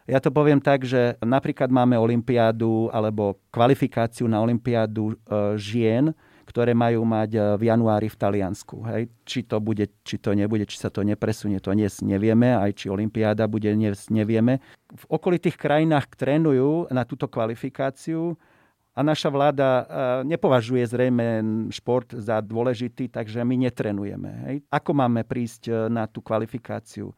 ja 0.06 0.22
to 0.22 0.30
poviem 0.30 0.62
tak, 0.62 0.86
že 0.86 1.18
napríklad 1.18 1.74
máme 1.74 1.98
olympiádu 1.98 2.94
alebo 2.94 3.42
kvalifikáciu 3.50 4.30
na 4.30 4.38
olympiádu 4.38 5.18
eh, 5.18 5.58
žien, 5.58 6.14
ktoré 6.46 6.78
majú 6.78 7.02
mať 7.04 7.30
e, 7.36 7.40
v 7.58 7.64
januári 7.74 8.08
v 8.08 8.18
Taliansku. 8.22 8.86
Hej. 8.86 9.10
Či 9.26 9.50
to 9.50 9.58
bude, 9.58 9.90
či 10.06 10.22
to 10.22 10.38
nebude, 10.38 10.70
či 10.70 10.78
sa 10.78 10.94
to 10.94 11.02
nepresunie, 11.02 11.58
to 11.58 11.74
dnes 11.74 12.00
nevieme, 12.06 12.54
aj 12.54 12.86
či 12.86 12.86
Olympiáda 12.88 13.50
bude, 13.50 13.68
dnes 13.74 14.08
nevieme. 14.14 14.62
V 14.94 15.06
okolitých 15.10 15.58
krajinách 15.58 16.14
trénujú 16.14 16.88
na 16.94 17.04
túto 17.04 17.26
kvalifikáciu 17.26 18.38
a 18.96 19.04
naša 19.04 19.28
vláda 19.28 19.68
e, 19.68 19.84
nepovažuje 20.30 20.88
zrejme 20.88 21.28
šport 21.74 22.14
za 22.16 22.40
dôležitý, 22.40 23.12
takže 23.12 23.44
my 23.44 23.68
netrenujeme. 23.68 24.32
Hej. 24.48 24.56
Ako 24.72 24.96
máme 24.96 25.28
prísť 25.28 25.68
e, 25.68 25.72
na 25.92 26.08
tú 26.08 26.24
kvalifikáciu? 26.24 27.12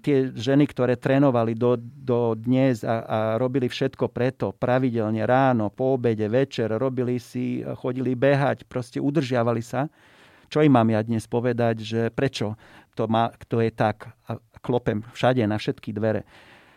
Tie 0.00 0.32
ženy, 0.32 0.64
ktoré 0.64 0.96
trénovali 0.96 1.52
do, 1.52 1.76
do 1.80 2.32
dnes 2.32 2.80
a, 2.80 3.04
a 3.04 3.18
robili 3.36 3.68
všetko 3.68 4.08
preto, 4.08 4.56
pravidelne 4.56 5.20
ráno, 5.28 5.68
po 5.68 6.00
obede, 6.00 6.24
večer, 6.32 6.72
robili 6.72 7.20
si, 7.20 7.60
chodili 7.76 8.16
behať, 8.16 8.64
proste 8.64 8.96
udržiavali 9.02 9.60
sa. 9.60 9.92
Čo 10.48 10.64
im 10.64 10.72
mám 10.72 10.88
ja 10.92 11.00
dnes 11.04 11.28
povedať, 11.28 11.84
že 11.84 12.00
prečo 12.12 12.56
to, 12.96 13.08
má, 13.08 13.32
to 13.48 13.60
je 13.60 13.72
tak 13.72 14.12
a 14.28 14.36
klopem 14.60 15.04
všade 15.12 15.44
na 15.44 15.56
všetky 15.56 15.92
dvere. 15.96 16.24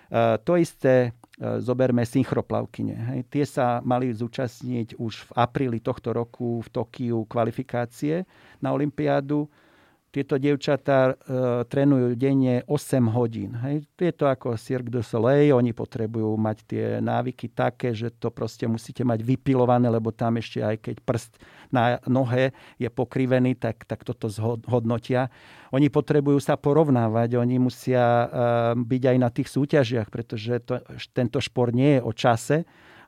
E, 0.08 0.40
to 0.44 0.56
isté 0.56 1.12
e, 1.40 1.60
zoberme 1.60 2.08
synchroplavkyne. 2.08 2.96
Hej. 3.16 3.20
Tie 3.28 3.46
sa 3.48 3.84
mali 3.84 4.12
zúčastniť 4.16 4.96
už 4.96 5.14
v 5.28 5.32
apríli 5.36 5.80
tohto 5.84 6.12
roku 6.16 6.64
v 6.64 6.68
Tokiu 6.72 7.28
kvalifikácie 7.28 8.24
na 8.64 8.72
Olympiádu 8.72 9.48
tieto 10.16 10.40
dievčatá 10.40 11.12
e, 11.12 11.14
trénujú 11.68 12.16
denne 12.16 12.64
8 12.72 13.12
hodín. 13.12 13.52
Hej. 13.60 13.84
Je 14.00 14.16
to 14.16 14.32
ako 14.32 14.56
Cirque 14.56 14.88
du 14.88 15.04
Soleil, 15.04 15.52
oni 15.52 15.76
potrebujú 15.76 16.32
mať 16.40 16.58
tie 16.64 16.86
návyky 17.04 17.52
také, 17.52 17.92
že 17.92 18.16
to 18.16 18.32
proste 18.32 18.64
musíte 18.64 19.04
mať 19.04 19.20
vypilované, 19.20 19.92
lebo 19.92 20.16
tam 20.16 20.40
ešte 20.40 20.64
aj 20.64 20.76
keď 20.80 20.96
prst 21.04 21.32
na 21.68 22.00
nohe 22.08 22.56
je 22.80 22.88
pokrivený, 22.88 23.60
tak, 23.60 23.84
tak 23.84 24.08
toto 24.08 24.32
zhodnotia. 24.32 25.28
Oni 25.76 25.92
potrebujú 25.92 26.40
sa 26.40 26.56
porovnávať, 26.56 27.36
oni 27.36 27.60
musia 27.60 28.00
e, 28.00 28.28
byť 28.80 29.04
aj 29.12 29.18
na 29.20 29.28
tých 29.28 29.52
súťažiach, 29.52 30.08
pretože 30.08 30.64
to, 30.64 30.80
tento 31.12 31.44
šport 31.44 31.76
nie 31.76 32.00
je 32.00 32.02
o 32.08 32.12
čase, 32.16 32.58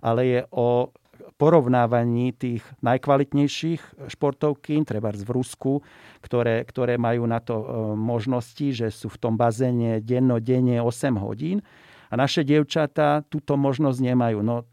ale 0.04 0.22
je 0.28 0.42
o 0.52 0.92
porovnávaní 1.36 2.32
tých 2.32 2.64
najkvalitnejších 2.80 4.08
športovky, 4.08 4.80
treba 4.88 5.12
v 5.12 5.28
Rusku, 5.28 5.84
ktoré, 6.24 6.64
ktoré 6.64 6.96
majú 6.96 7.28
na 7.28 7.44
to 7.44 7.56
e, 7.60 7.66
možnosti, 8.00 8.68
že 8.72 8.88
sú 8.88 9.12
v 9.12 9.20
tom 9.20 9.34
bazéne 9.36 10.00
dennodenne 10.00 10.80
8 10.80 11.20
hodín. 11.20 11.60
A 12.08 12.16
naše 12.16 12.48
dievčatá 12.48 13.28
túto 13.28 13.60
možnosť 13.60 14.00
nemajú. 14.00 14.40
No, 14.40 14.64
e, 14.64 14.66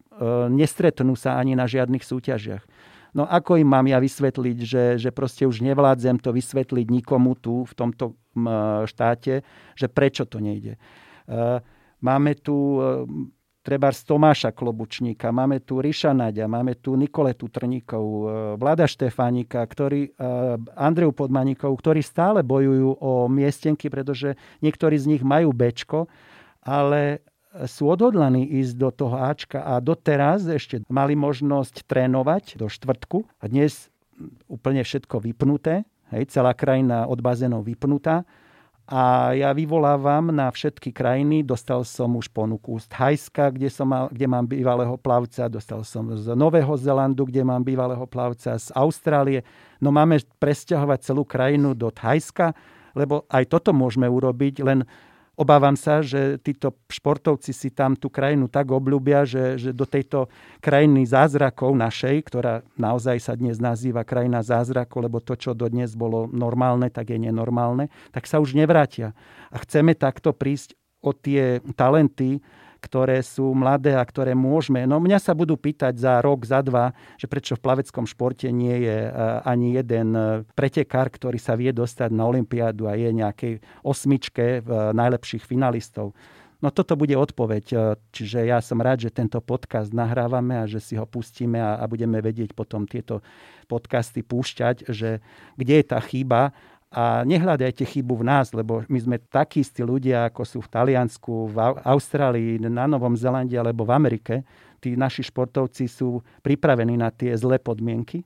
nestretnú 0.54 1.18
sa 1.18 1.42
ani 1.42 1.58
na 1.58 1.66
žiadnych 1.66 2.06
súťažiach. 2.06 2.62
No 3.14 3.26
ako 3.26 3.58
im 3.58 3.70
mám 3.70 3.86
ja 3.86 3.98
vysvetliť, 3.98 4.58
že, 4.62 4.84
že 4.98 5.10
proste 5.14 5.46
už 5.46 5.62
nevládzem 5.62 6.18
to 6.18 6.34
vysvetliť 6.34 6.86
nikomu 6.90 7.38
tu 7.38 7.62
v 7.62 7.74
tomto 7.74 8.18
štáte, 8.90 9.46
že 9.78 9.86
prečo 9.86 10.26
to 10.26 10.42
nejde. 10.42 10.74
E, 10.74 10.78
máme 12.02 12.34
tu 12.38 12.78
treba 13.64 13.88
z 13.88 14.04
Tomáša 14.04 14.52
Klobučníka, 14.52 15.32
máme 15.32 15.64
tu 15.64 15.80
Ríša 15.80 16.12
Naďa, 16.12 16.44
máme 16.44 16.76
tu 16.76 17.00
Nikoletu 17.00 17.48
Trníkov, 17.48 18.04
e, 18.04 18.24
Vlada 18.60 18.84
Štefánika, 18.84 19.64
ktorý, 19.64 20.12
e, 20.12 20.20
Andreju 20.76 21.16
Podmaníkov, 21.16 21.72
ktorí 21.80 22.04
stále 22.04 22.44
bojujú 22.44 23.00
o 23.00 23.24
miestenky, 23.32 23.88
pretože 23.88 24.36
niektorí 24.60 25.00
z 25.00 25.16
nich 25.16 25.22
majú 25.24 25.56
Bčko, 25.56 26.06
ale 26.60 27.24
sú 27.64 27.86
odhodlaní 27.86 28.44
ísť 28.60 28.74
do 28.76 28.90
toho 28.90 29.16
Ačka 29.16 29.62
a 29.62 29.78
doteraz 29.78 30.44
ešte 30.44 30.82
mali 30.90 31.14
možnosť 31.14 31.86
trénovať 31.86 32.58
do 32.58 32.66
štvrtku 32.66 33.24
a 33.38 33.44
dnes 33.46 33.88
úplne 34.50 34.82
všetko 34.82 35.22
vypnuté, 35.22 35.86
hej, 36.10 36.34
celá 36.34 36.50
krajina 36.52 37.06
od 37.06 37.22
bazénov 37.22 37.62
vypnutá 37.62 38.26
a 38.84 39.32
ja 39.32 39.48
vyvolávam 39.56 40.28
na 40.28 40.52
všetky 40.52 40.92
krajiny. 40.92 41.40
Dostal 41.40 41.88
som 41.88 42.20
už 42.20 42.28
ponuku 42.28 42.76
z 42.76 42.84
Thajska, 42.92 43.48
kde, 43.56 43.72
som 43.72 43.88
mal, 43.88 44.12
kde 44.12 44.28
mám 44.28 44.44
bývalého 44.44 45.00
plavca. 45.00 45.48
Dostal 45.48 45.80
som 45.88 46.12
z 46.12 46.36
Nového 46.36 46.76
Zelandu, 46.76 47.24
kde 47.24 47.40
mám 47.48 47.64
bývalého 47.64 48.04
plavca. 48.04 48.60
Z 48.60 48.68
Austrálie. 48.76 49.40
No 49.80 49.88
máme 49.88 50.20
presťahovať 50.36 51.00
celú 51.00 51.24
krajinu 51.24 51.72
do 51.72 51.88
Thajska, 51.88 52.52
lebo 52.92 53.24
aj 53.32 53.48
toto 53.48 53.72
môžeme 53.72 54.04
urobiť, 54.04 54.60
len 54.60 54.84
Obávam 55.34 55.74
sa, 55.74 55.98
že 55.98 56.38
títo 56.38 56.78
športovci 56.86 57.50
si 57.50 57.74
tam 57.74 57.98
tú 57.98 58.06
krajinu 58.06 58.46
tak 58.46 58.70
obľúbia, 58.70 59.26
že, 59.26 59.58
že 59.58 59.70
do 59.74 59.82
tejto 59.82 60.30
krajiny 60.62 61.02
zázrakov 61.02 61.74
našej, 61.74 62.22
ktorá 62.30 62.62
naozaj 62.78 63.18
sa 63.18 63.34
dnes 63.34 63.58
nazýva 63.58 64.06
krajina 64.06 64.46
zázrakov, 64.46 65.10
lebo 65.10 65.18
to, 65.18 65.34
čo 65.34 65.50
dodnes 65.50 65.98
bolo 65.98 66.30
normálne, 66.30 66.86
tak 66.86 67.10
je 67.10 67.18
nenormálne, 67.18 67.90
tak 68.14 68.30
sa 68.30 68.38
už 68.38 68.54
nevrátia. 68.54 69.10
A 69.50 69.58
chceme 69.58 69.98
takto 69.98 70.30
prísť 70.30 70.78
o 71.02 71.10
tie 71.10 71.58
talenty, 71.74 72.38
ktoré 72.84 73.24
sú 73.24 73.56
mladé 73.56 73.96
a 73.96 74.04
ktoré 74.04 74.36
môžeme. 74.36 74.84
No 74.84 75.00
mňa 75.00 75.16
sa 75.16 75.32
budú 75.32 75.56
pýtať 75.56 75.96
za 75.96 76.20
rok, 76.20 76.44
za 76.44 76.60
dva, 76.60 76.92
že 77.16 77.24
prečo 77.24 77.56
v 77.56 77.64
plaveckom 77.64 78.04
športe 78.04 78.52
nie 78.52 78.84
je 78.84 79.08
ani 79.48 79.80
jeden 79.80 80.12
pretekár, 80.52 81.08
ktorý 81.08 81.40
sa 81.40 81.56
vie 81.56 81.72
dostať 81.72 82.12
na 82.12 82.28
Olympiádu 82.28 82.84
a 82.84 82.92
je 83.00 83.08
nejakej 83.08 83.64
osmičke 83.80 84.60
najlepších 84.92 85.48
finalistov. 85.48 86.12
No 86.64 86.72
toto 86.72 86.96
bude 86.96 87.12
odpoveď. 87.12 87.64
E, 87.68 87.76
čiže 88.08 88.48
ja 88.48 88.56
som 88.64 88.80
rád, 88.80 89.04
že 89.04 89.12
tento 89.12 89.36
podcast 89.44 89.92
nahrávame 89.92 90.56
a 90.56 90.64
že 90.64 90.80
si 90.80 90.96
ho 90.96 91.04
pustíme 91.04 91.60
a, 91.60 91.76
a 91.76 91.84
budeme 91.84 92.24
vedieť 92.24 92.56
potom 92.56 92.88
tieto 92.88 93.20
podcasty 93.68 94.24
púšťať, 94.24 94.88
že 94.88 95.20
kde 95.60 95.74
je 95.80 95.84
tá 95.84 96.00
chyba 96.00 96.56
a 96.94 97.26
nehľadajte 97.26 97.82
chybu 97.82 98.22
v 98.22 98.26
nás, 98.30 98.54
lebo 98.54 98.86
my 98.86 98.98
sme 99.02 99.16
takí 99.18 99.66
istí 99.66 99.82
ľudia, 99.82 100.30
ako 100.30 100.42
sú 100.46 100.58
v 100.62 100.70
Taliansku, 100.70 101.50
v 101.50 101.56
Austrálii, 101.82 102.62
na 102.62 102.86
Novom 102.86 103.18
Zelande 103.18 103.58
alebo 103.58 103.82
v 103.82 103.98
Amerike. 103.98 104.46
Tí 104.78 104.94
naši 104.94 105.26
športovci 105.26 105.90
sú 105.90 106.22
pripravení 106.46 106.94
na 106.94 107.10
tie 107.10 107.34
zlé 107.34 107.58
podmienky, 107.58 108.22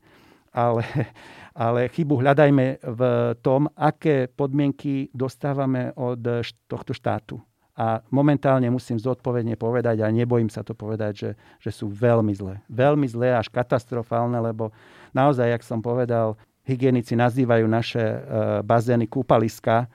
ale, 0.52 0.84
ale 1.56 1.88
chybu 1.88 2.20
hľadajme 2.20 2.84
v 2.84 3.00
tom, 3.40 3.72
aké 3.72 4.28
podmienky 4.28 5.08
dostávame 5.16 5.96
od 5.96 6.20
tohto 6.68 6.92
štátu 6.92 7.40
a 7.78 8.02
momentálne 8.10 8.66
musím 8.74 8.98
zodpovedne 8.98 9.54
povedať, 9.54 10.02
a 10.02 10.10
nebojím 10.10 10.50
sa 10.50 10.66
to 10.66 10.74
povedať, 10.74 11.12
že, 11.14 11.30
že 11.62 11.70
sú 11.70 11.86
veľmi 11.86 12.34
zlé. 12.34 12.58
Veľmi 12.66 13.06
zlé, 13.06 13.38
až 13.38 13.46
katastrofálne, 13.54 14.34
lebo 14.42 14.74
naozaj, 15.14 15.46
jak 15.46 15.62
som 15.62 15.78
povedal, 15.78 16.34
hygienici 16.68 17.16
nazývajú 17.16 17.64
naše 17.64 18.04
e, 18.04 18.18
bazény 18.60 19.08
kúpaliska, 19.08 19.88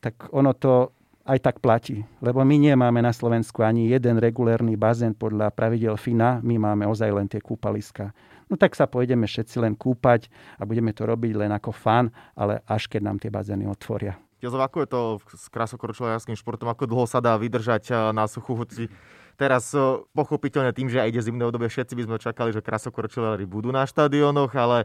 tak 0.00 0.32
ono 0.32 0.56
to 0.56 0.90
aj 1.24 1.38
tak 1.40 1.56
platí. 1.60 2.04
Lebo 2.20 2.44
my 2.44 2.56
nemáme 2.56 3.00
na 3.00 3.12
Slovensku 3.12 3.64
ani 3.64 3.92
jeden 3.92 4.20
regulérny 4.20 4.76
bazén 4.76 5.12
podľa 5.16 5.52
pravidel 5.52 5.96
FINA, 5.96 6.40
my 6.40 6.56
máme 6.56 6.84
ozaj 6.88 7.12
len 7.12 7.28
tie 7.28 7.40
kúpaliska. 7.40 8.12
No 8.48 8.60
tak 8.60 8.76
sa 8.76 8.84
pôjdeme 8.84 9.24
všetci 9.24 9.56
len 9.60 9.72
kúpať 9.72 10.28
a 10.60 10.68
budeme 10.68 10.92
to 10.92 11.08
robiť 11.08 11.32
len 11.44 11.50
ako 11.52 11.72
fan, 11.72 12.12
ale 12.36 12.60
až 12.68 12.92
keď 12.92 13.00
nám 13.00 13.16
tie 13.16 13.32
bazény 13.32 13.64
otvoria. 13.64 14.20
Jozef, 14.44 14.60
ako 14.60 14.84
je 14.84 14.88
to 14.92 15.00
s 15.32 15.48
krasokorčuliarským 15.48 16.36
športom? 16.36 16.68
Ako 16.68 16.84
dlho 16.84 17.08
sa 17.08 17.24
dá 17.24 17.32
vydržať 17.40 17.88
eh, 17.88 17.96
na 18.12 18.28
suchu? 18.28 18.52
Hoci 18.52 18.92
teraz 19.40 19.72
eh, 19.72 19.80
pochopiteľne 20.12 20.76
tým, 20.76 20.92
že 20.92 21.00
aj 21.00 21.08
ide 21.08 21.24
zimné 21.24 21.48
obdobie, 21.48 21.72
všetci 21.72 21.96
by 21.96 22.02
sme 22.04 22.16
čakali, 22.20 22.52
že 22.52 22.60
krasokorčuliari 22.60 23.48
budú 23.48 23.72
na 23.72 23.88
štadiónoch, 23.88 24.52
ale 24.52 24.84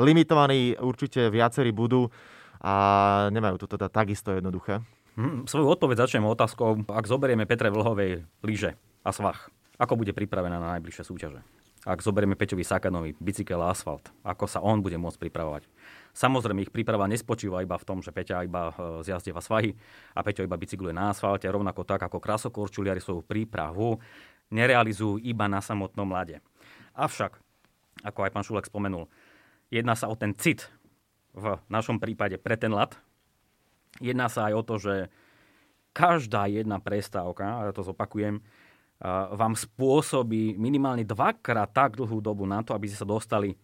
limitovaní 0.00 0.76
určite 0.78 1.28
viacerí 1.32 1.72
budú 1.72 2.08
a 2.60 2.74
nemajú 3.32 3.60
to 3.60 3.66
teda 3.68 3.92
takisto 3.92 4.32
jednoduché. 4.32 4.80
Hmm, 5.16 5.48
svoju 5.48 5.72
odpoveď 5.72 6.04
začnem 6.04 6.28
otázkou, 6.28 6.84
ak 6.92 7.08
zoberieme 7.08 7.48
Petre 7.48 7.72
Vlhovej 7.72 8.28
lyže 8.44 8.76
a 9.00 9.10
svah, 9.16 9.48
ako 9.80 9.96
bude 9.96 10.12
pripravená 10.12 10.60
na 10.60 10.76
najbližšie 10.76 11.04
súťaže? 11.08 11.40
Ak 11.86 12.02
zoberieme 12.02 12.34
Peťovi 12.34 12.66
Sakanovi 12.66 13.14
bicykel 13.22 13.62
a 13.62 13.70
asfalt, 13.70 14.10
ako 14.26 14.50
sa 14.50 14.58
on 14.58 14.82
bude 14.82 14.98
môcť 14.98 15.22
pripravovať? 15.22 15.70
Samozrejme, 16.18 16.66
ich 16.66 16.74
príprava 16.74 17.06
nespočíva 17.06 17.62
iba 17.62 17.78
v 17.78 17.86
tom, 17.86 18.02
že 18.02 18.10
Peťa 18.10 18.42
iba 18.42 18.74
e, 18.74 19.06
zjazdieva 19.06 19.38
svahy 19.38 19.70
a 20.10 20.26
Peťo 20.26 20.42
iba 20.42 20.58
bicykluje 20.58 20.90
na 20.90 21.14
asfalte, 21.14 21.46
rovnako 21.46 21.86
tak 21.86 22.02
ako 22.02 22.18
krasokorčuliari 22.18 22.98
svoju 22.98 23.22
prípravu 23.22 24.02
nerealizujú 24.50 25.22
iba 25.22 25.46
na 25.46 25.62
samotnom 25.62 26.10
lade. 26.10 26.42
Avšak, 26.98 27.38
ako 28.02 28.18
aj 28.18 28.32
pán 28.34 28.42
Šulek 28.42 28.66
spomenul, 28.66 29.06
jedná 29.70 29.94
sa 29.98 30.10
o 30.10 30.16
ten 30.18 30.34
cit 30.36 30.68
v 31.36 31.60
našom 31.68 32.00
prípade 32.00 32.40
pre 32.40 32.56
ten 32.56 32.72
lad. 32.72 32.96
Jedná 34.00 34.28
sa 34.28 34.48
aj 34.48 34.54
o 34.56 34.62
to, 34.64 34.74
že 34.80 34.94
každá 35.96 36.48
jedna 36.48 36.80
prestávka, 36.80 37.68
ja 37.68 37.72
to 37.72 37.84
zopakujem, 37.84 38.44
vám 39.32 39.52
spôsobí 39.56 40.56
minimálne 40.56 41.04
dvakrát 41.04 41.68
tak 41.72 42.00
dlhú 42.00 42.20
dobu 42.20 42.48
na 42.48 42.64
to, 42.64 42.72
aby 42.72 42.88
ste 42.88 43.00
sa 43.00 43.08
dostali 43.08 43.56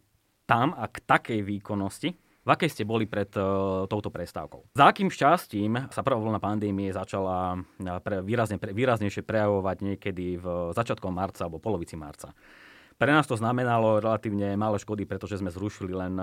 tam 0.45 0.77
a 0.77 0.88
k 0.88 1.01
takej 1.05 1.41
výkonnosti, 1.41 2.12
v 2.43 2.51
akej 2.51 2.75
ste 2.75 2.83
boli 2.83 3.07
pred 3.07 3.31
uh, 3.38 3.87
touto 3.87 4.11
prestávkou? 4.11 4.75
Za 4.75 4.91
akým 4.91 5.15
šťastím 5.15 5.95
sa 5.95 6.03
prvá 6.03 6.19
vlna 6.19 6.43
pandémie 6.43 6.91
začala 6.91 7.55
e, 7.79 7.87
pre, 8.03 8.19
výrazne, 8.19 8.59
pre, 8.59 8.75
výraznejšie 8.75 9.23
prejavovať 9.23 9.77
niekedy 9.79 10.43
v 10.43 10.47
začiatkom 10.75 11.15
marca 11.15 11.47
alebo 11.47 11.62
polovici 11.62 11.95
marca? 11.95 12.35
Pre 13.03 13.11
nás 13.11 13.27
to 13.27 13.35
znamenalo 13.35 13.99
relatívne 13.99 14.55
malé 14.55 14.79
škody, 14.79 15.11
pretože 15.11 15.43
sme 15.43 15.51
zrušili 15.51 15.91
len, 15.91 16.15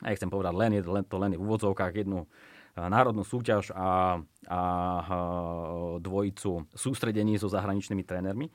ja 0.00 0.16
chcem 0.16 0.32
povedať 0.32 0.56
len, 0.56 0.80
len 0.80 1.04
to 1.04 1.20
len 1.20 1.36
v 1.36 1.44
úvodzovkách, 1.44 1.92
jednu 1.92 2.24
národnú 2.72 3.20
súťaž 3.20 3.68
a, 3.76 4.16
a 4.48 4.60
dvojicu 6.00 6.64
sústredení 6.72 7.36
so 7.36 7.52
zahraničnými 7.52 8.00
trénermi. 8.00 8.48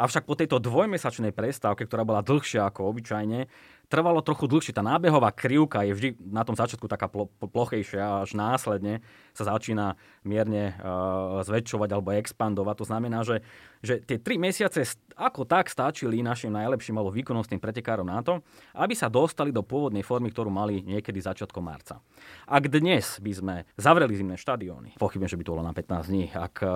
Avšak 0.00 0.24
po 0.24 0.40
tejto 0.40 0.56
dvojmesačnej 0.56 1.36
prestávke, 1.36 1.84
ktorá 1.84 2.00
bola 2.00 2.24
dlhšia 2.24 2.64
ako 2.64 2.96
obyčajne, 2.96 3.44
trvalo 3.88 4.24
trochu 4.24 4.48
dlhšie. 4.48 4.76
Tá 4.76 4.82
nábehová 4.82 5.30
krivka 5.30 5.84
je 5.84 5.92
vždy 5.94 6.08
na 6.32 6.42
tom 6.42 6.56
začiatku 6.56 6.88
taká 6.88 7.08
pl- 7.08 7.30
plochejšia 7.38 8.02
a 8.02 8.20
až 8.24 8.36
následne 8.36 9.04
sa 9.36 9.46
začína 9.48 9.98
mierne 10.22 10.74
uh, 10.78 11.42
zväčšovať 11.44 11.88
alebo 11.90 12.14
expandovať. 12.14 12.74
To 12.80 12.86
znamená, 12.86 13.18
že, 13.26 13.42
že 13.82 14.00
tie 14.00 14.18
tri 14.18 14.40
mesiace 14.40 14.86
ako 15.14 15.46
tak 15.46 15.70
stačili 15.70 16.22
našim 16.22 16.50
najlepším 16.50 16.98
alebo 16.98 17.14
výkonnostným 17.14 17.62
pretekárom 17.62 18.06
na 18.06 18.22
to, 18.22 18.42
aby 18.74 18.94
sa 18.98 19.06
dostali 19.06 19.54
do 19.54 19.62
pôvodnej 19.62 20.02
formy, 20.02 20.34
ktorú 20.34 20.50
mali 20.50 20.82
niekedy 20.82 21.22
začiatkom 21.22 21.62
marca. 21.62 22.02
Ak 22.50 22.66
dnes 22.66 23.22
by 23.22 23.32
sme 23.32 23.54
zavreli 23.78 24.14
zimné 24.18 24.34
štadióny, 24.34 24.98
pochybujem, 24.98 25.30
že 25.30 25.38
by 25.38 25.44
to 25.46 25.52
bolo 25.54 25.64
na 25.66 25.74
15 25.74 26.10
dní, 26.10 26.24
ak 26.34 26.54
uh, 26.62 26.70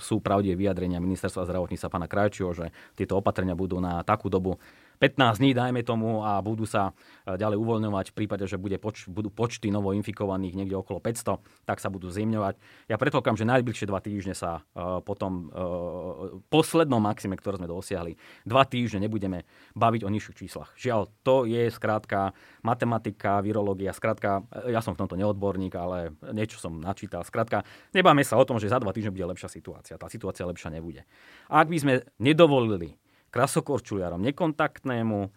sú 0.00 0.20
pravdivé 0.20 0.56
vyjadrenia 0.56 1.00
ministerstva 1.00 1.48
zdravotníctva 1.48 1.88
pána 1.88 2.08
Krajčího, 2.08 2.52
že 2.52 2.66
tieto 2.92 3.16
opatrenia 3.16 3.56
budú 3.56 3.80
na 3.80 4.04
takú 4.04 4.28
dobu, 4.28 4.60
15 4.98 5.38
dní, 5.40 5.52
dajme 5.52 5.80
tomu, 5.84 6.24
a 6.24 6.40
budú 6.40 6.64
sa 6.64 6.96
e, 7.24 7.36
ďalej 7.36 7.56
uvoľňovať 7.60 8.06
v 8.12 8.16
prípade, 8.16 8.44
že 8.48 8.56
bude 8.56 8.80
poč- 8.80 9.08
budú 9.08 9.28
počty 9.28 9.68
novoinfikovaných 9.68 10.56
niekde 10.56 10.76
okolo 10.76 11.00
500, 11.00 11.66
tak 11.68 11.78
sa 11.78 11.88
budú 11.92 12.08
zimňovať. 12.08 12.56
Ja 12.88 12.96
predpokladám, 12.96 13.40
že 13.40 13.46
najbližšie 13.46 13.86
dva 13.86 14.00
týždne 14.00 14.34
sa 14.36 14.62
uh, 14.62 15.00
potom 15.02 15.50
uh, 15.50 16.40
poslednom 16.48 17.02
maxime, 17.02 17.36
ktoré 17.36 17.58
sme 17.60 17.68
dosiahli, 17.70 18.16
dva 18.46 18.64
týždne 18.64 19.06
nebudeme 19.06 19.44
baviť 19.74 20.02
o 20.06 20.12
nižších 20.12 20.36
číslach. 20.36 20.70
Žiaľ, 20.78 21.00
to 21.22 21.44
je 21.44 21.68
skrátka 21.68 22.32
matematika, 22.62 23.42
virológia, 23.42 23.92
skrátka, 23.92 24.42
ja 24.66 24.80
som 24.80 24.94
v 24.94 25.00
tomto 25.04 25.18
neodborník, 25.18 25.74
ale 25.76 26.14
niečo 26.34 26.58
som 26.58 26.78
načítal. 26.78 27.22
Skrátka, 27.22 27.62
nebáme 27.92 28.22
sa 28.26 28.38
o 28.38 28.46
tom, 28.46 28.58
že 28.58 28.70
za 28.70 28.80
dva 28.80 28.90
týždne 28.90 29.14
bude 29.14 29.26
lepšia 29.26 29.50
situácia. 29.50 30.00
Tá 30.00 30.10
situácia 30.10 30.48
lepšia 30.48 30.72
nebude. 30.72 31.06
Ak 31.46 31.70
by 31.70 31.78
sme 31.78 31.94
nedovolili 32.18 32.98
krasokorčuliarom, 33.36 34.24
nekontaktnému, 34.24 35.18
e, 35.20 35.28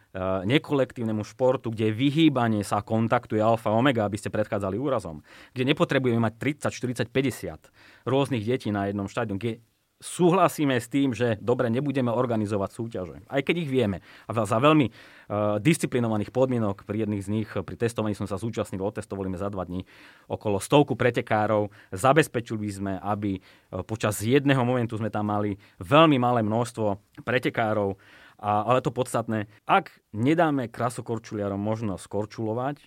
nekolektívnemu 0.48 1.28
športu, 1.28 1.76
kde 1.76 1.92
vyhýbanie 1.92 2.64
sa 2.64 2.80
kontaktuje 2.80 3.44
alfa 3.44 3.76
omega, 3.76 4.08
aby 4.08 4.16
ste 4.16 4.32
predchádzali 4.32 4.80
úrazom, 4.80 5.20
kde 5.52 5.76
nepotrebujeme 5.76 6.24
mať 6.24 6.64
30, 6.64 7.12
40, 7.12 7.12
50 7.12 8.08
rôznych 8.08 8.48
detí 8.48 8.72
na 8.72 8.88
jednom 8.88 9.12
štádiu, 9.12 9.36
kde 9.36 9.60
súhlasíme 10.00 10.80
s 10.80 10.88
tým, 10.88 11.12
že 11.12 11.36
dobre, 11.44 11.68
nebudeme 11.68 12.10
organizovať 12.10 12.70
súťaže. 12.72 13.18
Aj 13.28 13.44
keď 13.44 13.56
ich 13.64 13.70
vieme. 13.70 14.00
A 14.28 14.34
za 14.34 14.58
veľmi 14.58 14.88
uh, 14.88 15.60
disciplinovaných 15.60 16.32
podmienok, 16.32 16.88
pri 16.88 17.04
jedných 17.04 17.24
z 17.24 17.30
nich, 17.30 17.50
pri 17.52 17.76
testovaní 17.76 18.16
som 18.16 18.26
sa 18.26 18.40
zúčastnil, 18.40 18.80
otestovali 18.80 19.28
sme 19.30 19.40
za 19.40 19.52
dva 19.52 19.68
dní 19.68 19.84
okolo 20.32 20.64
stovku 20.64 20.96
pretekárov. 20.96 21.68
Zabezpečili 21.92 22.68
sme, 22.72 22.94
aby 23.04 23.40
uh, 23.40 23.84
počas 23.84 24.24
jedného 24.24 24.64
momentu 24.64 24.96
sme 24.96 25.12
tam 25.12 25.28
mali 25.28 25.60
veľmi 25.84 26.16
malé 26.16 26.42
množstvo 26.48 27.20
pretekárov. 27.28 28.00
A, 28.40 28.64
ale 28.64 28.80
to 28.80 28.96
podstatné, 28.96 29.52
ak 29.68 29.92
nedáme 30.16 30.72
krasokorčuliarom 30.72 31.60
možnosť 31.60 32.08
korčulovať, 32.08 32.80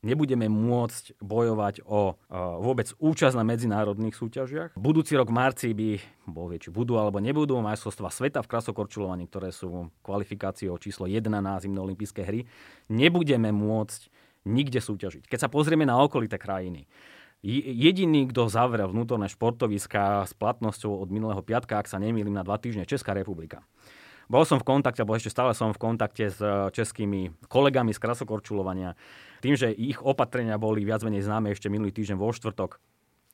nebudeme 0.00 0.48
môcť 0.48 1.20
bojovať 1.20 1.84
o 1.84 2.16
vôbec 2.60 2.92
účasť 2.96 3.36
na 3.36 3.44
medzinárodných 3.44 4.16
súťažiach. 4.16 4.70
Budúci 4.76 5.16
rok 5.16 5.28
v 5.28 5.36
marci 5.36 5.68
by, 5.76 6.00
bol 6.24 6.48
vie, 6.48 6.60
či 6.60 6.72
budú 6.72 6.96
alebo 6.96 7.20
nebudú, 7.20 7.60
majstrovstvá 7.60 8.08
sveta 8.08 8.40
v 8.40 8.50
krasokorčulovaní, 8.50 9.28
ktoré 9.28 9.52
sú 9.52 9.92
kvalifikáciou 10.00 10.80
číslo 10.80 11.04
1 11.04 11.28
na 11.28 11.60
zimné 11.60 11.80
olympijské 11.80 12.24
hry, 12.24 12.48
nebudeme 12.88 13.52
môcť 13.52 14.08
nikde 14.48 14.80
súťažiť. 14.80 15.28
Keď 15.28 15.38
sa 15.46 15.52
pozrieme 15.52 15.84
na 15.84 16.00
okolité 16.00 16.40
krajiny, 16.40 16.88
Jediný, 17.40 18.28
kto 18.28 18.52
zavrel 18.52 18.92
vnútorné 18.92 19.24
športoviska 19.32 20.28
s 20.28 20.36
platnosťou 20.36 21.00
od 21.00 21.08
minulého 21.08 21.40
piatka, 21.40 21.80
ak 21.80 21.88
sa 21.88 21.96
nemýlim, 21.96 22.36
na 22.36 22.44
dva 22.44 22.60
týždne, 22.60 22.84
Česká 22.84 23.16
republika. 23.16 23.64
Bol 24.30 24.46
som 24.46 24.62
v 24.62 24.68
kontakte, 24.78 25.02
alebo 25.02 25.18
ešte 25.18 25.34
stále 25.34 25.50
som 25.58 25.74
v 25.74 25.82
kontakte 25.82 26.30
s 26.30 26.38
českými 26.70 27.34
kolegami 27.50 27.90
z 27.90 27.98
krasokorčulovania. 27.98 28.94
Tým, 29.42 29.58
že 29.58 29.74
ich 29.74 29.98
opatrenia 29.98 30.54
boli 30.54 30.86
viac 30.86 31.02
menej 31.02 31.26
známe 31.26 31.50
ešte 31.50 31.66
minulý 31.66 31.90
týždeň 31.90 32.14
vo 32.14 32.30
štvrtok, 32.30 32.78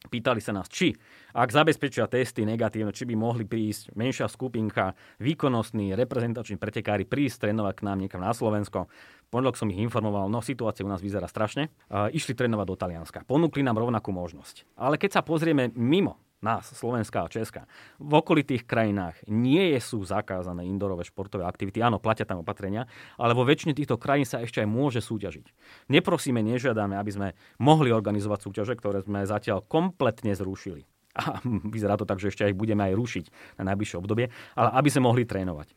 Pýtali 0.07 0.39
sa 0.39 0.55
nás, 0.55 0.71
či 0.71 0.95
ak 1.35 1.51
zabezpečia 1.51 2.07
testy 2.07 2.47
negatívne, 2.47 2.95
či 2.95 3.09
by 3.09 3.19
mohli 3.19 3.43
prísť 3.43 3.97
menšia 3.99 4.31
skupinka 4.31 4.95
výkonnostní 5.19 5.99
reprezentační 5.99 6.61
pretekári 6.61 7.09
prísť 7.09 7.49
trénovať 7.49 7.75
k 7.75 7.85
nám 7.91 7.99
niekam 7.99 8.23
na 8.23 8.31
Slovensko. 8.31 8.87
Pondelok 9.33 9.59
som 9.59 9.73
ich 9.73 9.83
informoval, 9.83 10.31
no 10.31 10.39
situácia 10.39 10.87
u 10.87 10.91
nás 10.93 11.03
vyzerá 11.03 11.27
strašne. 11.27 11.75
Uh, 11.91 12.07
išli 12.15 12.39
trénovať 12.39 12.67
do 12.71 12.77
Talianska. 12.79 13.27
Ponúkli 13.27 13.67
nám 13.67 13.83
rovnakú 13.83 14.15
možnosť. 14.15 14.79
Ale 14.79 14.95
keď 14.95 15.19
sa 15.19 15.23
pozrieme 15.27 15.75
mimo 15.75 16.23
nás, 16.45 16.69
Slovenská 16.69 17.25
a 17.25 17.33
Česká, 17.33 17.65
v 17.97 18.13
okolitých 18.21 18.69
krajinách 18.69 19.25
nie 19.29 19.73
sú 19.81 20.05
zakázané 20.05 20.69
indorové 20.69 21.05
športové 21.07 21.49
aktivity. 21.49 21.81
Áno, 21.81 21.97
platia 21.97 22.29
tam 22.29 22.45
opatrenia, 22.45 22.85
ale 23.17 23.33
vo 23.33 23.47
väčšine 23.49 23.73
týchto 23.73 23.97
krajín 23.97 24.29
sa 24.29 24.45
ešte 24.45 24.61
aj 24.61 24.69
môže 24.69 25.01
súťažiť. 25.01 25.47
Neprosíme, 25.89 26.45
nežiadame, 26.45 26.97
aby 26.97 27.11
sme 27.11 27.29
mohli 27.57 27.89
organizovať 27.89 28.39
súťaže, 28.45 28.75
ktoré 28.77 29.01
sme 29.01 29.25
zatiaľ 29.25 29.65
kompletne 29.65 30.37
zrušili. 30.37 30.85
A 31.17 31.41
vyzerá 31.75 31.97
to 31.97 32.05
tak, 32.05 32.21
že 32.21 32.29
ešte 32.29 32.45
aj 32.45 32.53
budeme 32.53 32.85
aj 32.93 32.95
rušiť 32.95 33.25
na 33.57 33.73
najbližšie 33.73 33.97
obdobie, 33.97 34.29
ale 34.55 34.69
aby 34.77 34.89
sme 34.93 35.09
mohli 35.09 35.25
trénovať. 35.25 35.73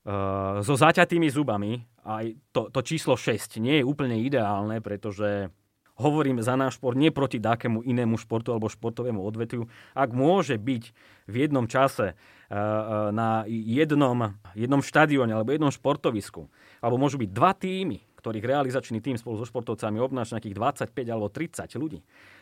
Uh, 0.00 0.64
so 0.64 0.80
zaťatými 0.80 1.28
zubami 1.28 1.76
aj 2.08 2.32
to, 2.56 2.72
to 2.72 2.80
číslo 2.80 3.20
6 3.20 3.60
nie 3.60 3.80
je 3.80 3.84
úplne 3.84 4.16
ideálne, 4.16 4.80
pretože 4.80 5.52
hovorím 6.00 6.40
za 6.40 6.56
náš 6.56 6.80
šport, 6.80 6.96
nie 6.96 7.12
proti 7.12 7.36
dákemu 7.36 7.84
inému 7.84 8.16
športu 8.16 8.56
alebo 8.56 8.72
športovému 8.72 9.20
odvetviu. 9.20 9.68
Ak 9.92 10.16
môže 10.16 10.56
byť 10.56 10.84
v 11.28 11.34
jednom 11.36 11.68
čase 11.68 12.16
uh, 12.16 13.12
na 13.12 13.44
jednom, 13.46 14.40
jednom 14.56 14.80
štadióne 14.80 15.36
alebo 15.36 15.52
jednom 15.52 15.70
športovisku, 15.70 16.48
alebo 16.80 16.96
môžu 16.96 17.20
byť 17.20 17.30
dva 17.30 17.52
týmy, 17.52 18.00
ktorých 18.20 18.44
realizačný 18.44 19.00
tým 19.00 19.16
spolu 19.16 19.40
so 19.40 19.48
športovcami 19.48 19.96
obnáša 20.00 20.36
nejakých 20.36 20.56
25 20.92 21.12
alebo 21.12 21.28
30 21.32 21.80
ľudí. 21.80 22.00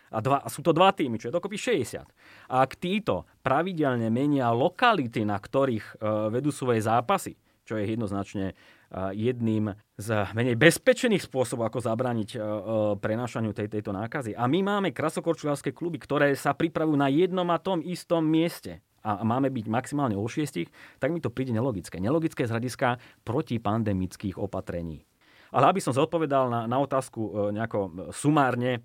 A 0.09 0.19
dva, 0.25 0.41
sú 0.49 0.65
to 0.65 0.73
dva 0.73 0.91
týmy, 0.91 1.21
čo 1.21 1.29
je 1.29 1.37
dokopy 1.37 1.61
60. 1.61 2.01
A 2.49 2.55
ak 2.65 2.81
títo 2.81 3.29
pravidelne 3.45 4.09
menia 4.09 4.49
lokality, 4.51 5.23
na 5.23 5.37
ktorých 5.37 6.01
uh, 6.01 6.33
vedú 6.33 6.49
svoje 6.49 6.81
zápasy, 6.83 7.37
čo 7.69 7.77
je 7.77 7.85
jednoznačne 7.85 8.57
jedným 8.95 9.77
z 10.01 10.09
menej 10.33 10.57
bezpečných 10.57 11.21
spôsobov, 11.21 11.69
ako 11.69 11.85
zabrániť 11.85 12.31
e, 12.33 12.39
e, 12.39 12.43
prenášaniu 12.97 13.53
tej, 13.53 13.69
tejto 13.69 13.93
nákazy. 13.93 14.33
A 14.33 14.49
my 14.49 14.65
máme 14.65 14.89
krasokorčulárske 14.97 15.77
kluby, 15.77 16.01
ktoré 16.01 16.33
sa 16.33 16.57
pripravujú 16.57 16.97
na 16.97 17.13
jednom 17.13 17.45
a 17.53 17.61
tom 17.61 17.85
istom 17.85 18.25
mieste 18.25 18.81
a 19.05 19.23
máme 19.23 19.53
byť 19.53 19.67
maximálne 19.69 20.17
o 20.19 20.25
šiestich, 20.27 20.73
tak 20.99 21.13
mi 21.15 21.21
to 21.23 21.31
príde 21.31 21.53
nelogické. 21.55 22.01
Nelogické 22.01 22.49
z 22.49 22.53
hľadiska 22.55 22.99
protipandemických 23.23 24.41
opatrení. 24.41 25.05
Ale 25.53 25.71
aby 25.71 25.81
som 25.81 25.97
zodpovedal 25.97 26.49
na, 26.49 26.61
na 26.65 26.79
otázku 26.81 27.21
e, 27.21 27.31
nejako 27.57 28.11
sumárne, 28.11 28.81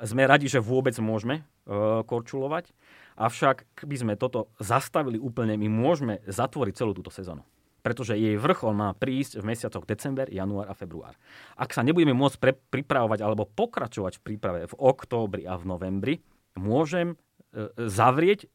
sme 0.00 0.24
radi, 0.24 0.48
že 0.48 0.64
vôbec 0.64 0.96
môžeme 0.96 1.44
korčulovať, 2.08 2.72
avšak 3.20 3.84
by 3.84 3.96
sme 4.00 4.14
toto 4.16 4.48
zastavili 4.56 5.20
úplne, 5.20 5.60
my 5.60 5.68
môžeme 5.68 6.24
zatvoriť 6.24 6.72
celú 6.72 6.96
túto 6.96 7.12
sezónu 7.12 7.44
pretože 7.88 8.20
jej 8.20 8.36
vrchol 8.36 8.76
má 8.76 8.92
prísť 8.92 9.40
v 9.40 9.48
mesiacoch 9.48 9.88
december, 9.88 10.28
január 10.28 10.68
a 10.68 10.76
február. 10.76 11.16
Ak 11.56 11.72
sa 11.72 11.80
nebudeme 11.80 12.12
môcť 12.12 12.36
pre, 12.36 12.52
pripravovať 12.52 13.24
alebo 13.24 13.48
pokračovať 13.48 14.20
v 14.20 14.24
príprave 14.28 14.60
v 14.68 14.74
októbri 14.76 15.48
a 15.48 15.56
v 15.56 15.64
novembri, 15.64 16.14
môžem 16.52 17.16
e, 17.16 17.72
zavrieť, 17.88 18.44
e, 18.44 18.48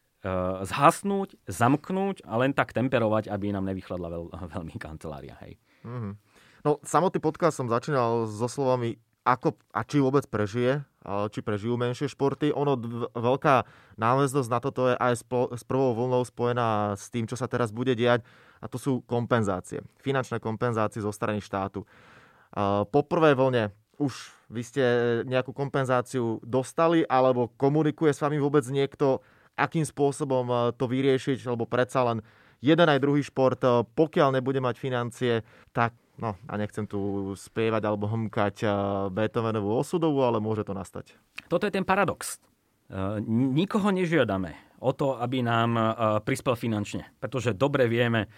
zhasnúť, 0.70 1.42
zamknúť 1.50 2.22
a 2.30 2.38
len 2.38 2.54
tak 2.54 2.78
temperovať, 2.78 3.34
aby 3.34 3.50
nám 3.50 3.66
nevychladla 3.74 4.14
veľ, 4.14 4.26
veľmi 4.54 4.78
kancelária. 4.78 5.34
Hej. 5.42 5.58
Mm-hmm. 5.82 6.14
No, 6.62 6.78
samotný 6.86 7.18
podcast 7.18 7.58
som 7.58 7.66
začínal 7.66 8.30
so 8.30 8.46
slovami 8.46 9.02
ako 9.24 9.56
a 9.72 9.82
či 9.88 10.04
vôbec 10.04 10.28
prežije, 10.28 10.84
či 11.32 11.40
prežijú 11.40 11.80
menšie 11.80 12.12
športy. 12.12 12.52
Ono, 12.52 12.76
d- 12.76 13.08
veľká 13.16 13.64
náväznosť 13.96 14.50
na 14.52 14.60
toto 14.60 14.92
je 14.92 14.96
aj 15.00 15.14
s 15.56 15.64
prvou 15.64 15.96
vlnou 15.96 16.28
spojená 16.28 17.00
s 17.00 17.08
tým, 17.08 17.28
čo 17.28 17.40
sa 17.40 17.48
teraz 17.48 17.72
bude 17.72 17.96
diať 17.96 18.24
a 18.64 18.66
to 18.72 18.80
sú 18.80 19.04
kompenzácie. 19.04 19.84
Finančné 20.00 20.40
kompenzácie 20.40 21.04
zo 21.04 21.12
strany 21.12 21.44
štátu. 21.44 21.84
Po 22.88 23.00
prvej 23.04 23.36
vlne 23.36 23.76
už 24.00 24.14
vy 24.50 24.62
ste 24.62 24.84
nejakú 25.26 25.54
kompenzáciu 25.54 26.42
dostali 26.42 27.06
alebo 27.06 27.50
komunikuje 27.58 28.14
s 28.14 28.22
vami 28.22 28.38
vôbec 28.42 28.66
niekto, 28.70 29.22
akým 29.54 29.86
spôsobom 29.86 30.46
e, 30.50 30.56
to 30.74 30.90
vyriešiť, 30.90 31.46
lebo 31.46 31.70
predsa 31.70 32.06
len 32.06 32.18
jeden 32.62 32.88
aj 32.90 33.02
druhý 33.02 33.22
šport, 33.22 33.62
e, 33.62 33.86
pokiaľ 33.86 34.38
nebude 34.38 34.58
mať 34.62 34.76
financie, 34.82 35.34
tak 35.74 35.94
no 36.18 36.38
a 36.50 36.54
nechcem 36.58 36.86
tu 36.90 37.34
spievať 37.38 37.82
alebo 37.86 38.10
hmkať 38.10 38.56
e, 38.66 38.68
Beethovenovú 39.14 39.78
osudovú, 39.78 40.26
ale 40.26 40.42
môže 40.42 40.66
to 40.66 40.74
nastať. 40.74 41.14
Toto 41.50 41.66
je 41.70 41.74
ten 41.74 41.86
paradox. 41.86 42.42
Nikoho 43.26 43.90
nežiadame 43.90 44.54
o 44.78 44.94
to, 44.94 45.18
aby 45.18 45.42
nám 45.42 45.72
prispel 46.28 46.54
finančne, 46.54 47.10
pretože 47.18 47.56
dobre 47.56 47.90
vieme, 47.90 48.30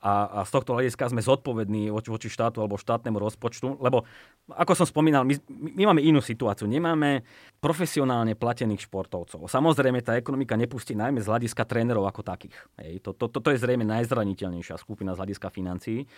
a, 0.00 0.40
a 0.40 0.48
z 0.48 0.50
tohto 0.56 0.72
hľadiska 0.72 1.12
sme 1.12 1.20
zodpovední 1.20 1.92
voči, 1.92 2.08
voči 2.08 2.28
štátu 2.32 2.64
alebo 2.64 2.80
štátnemu 2.80 3.20
rozpočtu, 3.20 3.76
lebo 3.84 4.08
ako 4.48 4.72
som 4.72 4.88
spomínal, 4.88 5.28
my, 5.28 5.36
my 5.76 5.92
máme 5.92 6.00
inú 6.00 6.24
situáciu. 6.24 6.64
Nemáme 6.64 7.22
profesionálne 7.60 8.32
platených 8.32 8.88
športovcov. 8.88 9.44
Samozrejme, 9.44 10.00
tá 10.00 10.16
ekonomika 10.16 10.56
nepustí 10.56 10.96
najmä 10.96 11.20
z 11.20 11.28
hľadiska 11.28 11.68
trénerov 11.68 12.08
ako 12.08 12.24
takých. 12.24 12.56
Hej. 12.80 13.04
To, 13.04 13.12
to, 13.12 13.28
toto 13.28 13.52
je 13.52 13.60
zrejme 13.60 13.84
najzraniteľnejšia 13.84 14.80
skupina 14.80 15.12
z 15.12 15.20
hľadiska 15.20 15.52
financií. 15.52 16.08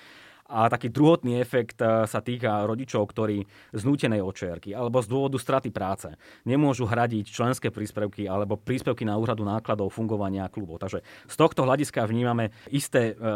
A 0.50 0.66
taký 0.66 0.90
druhotný 0.90 1.38
efekt 1.38 1.78
e, 1.78 2.04
sa 2.04 2.20
týka 2.20 2.66
rodičov, 2.66 3.06
ktorí 3.08 3.46
z 3.72 3.82
nútenej 3.86 4.20
očerky 4.20 4.74
alebo 4.74 4.98
z 4.98 5.08
dôvodu 5.08 5.38
straty 5.38 5.70
práce 5.70 6.10
nemôžu 6.42 6.84
hradiť 6.84 7.30
členské 7.30 7.68
príspevky 7.70 8.26
alebo 8.26 8.58
príspevky 8.58 9.06
na 9.06 9.16
úhradu 9.16 9.46
nákladov 9.46 9.94
fungovania 9.94 10.50
klubov. 10.50 10.82
Takže 10.82 11.00
z 11.30 11.34
tohto 11.38 11.62
hľadiska 11.62 12.04
vnímame 12.04 12.50
isté 12.68 13.12
e, 13.12 13.14
e, 13.14 13.30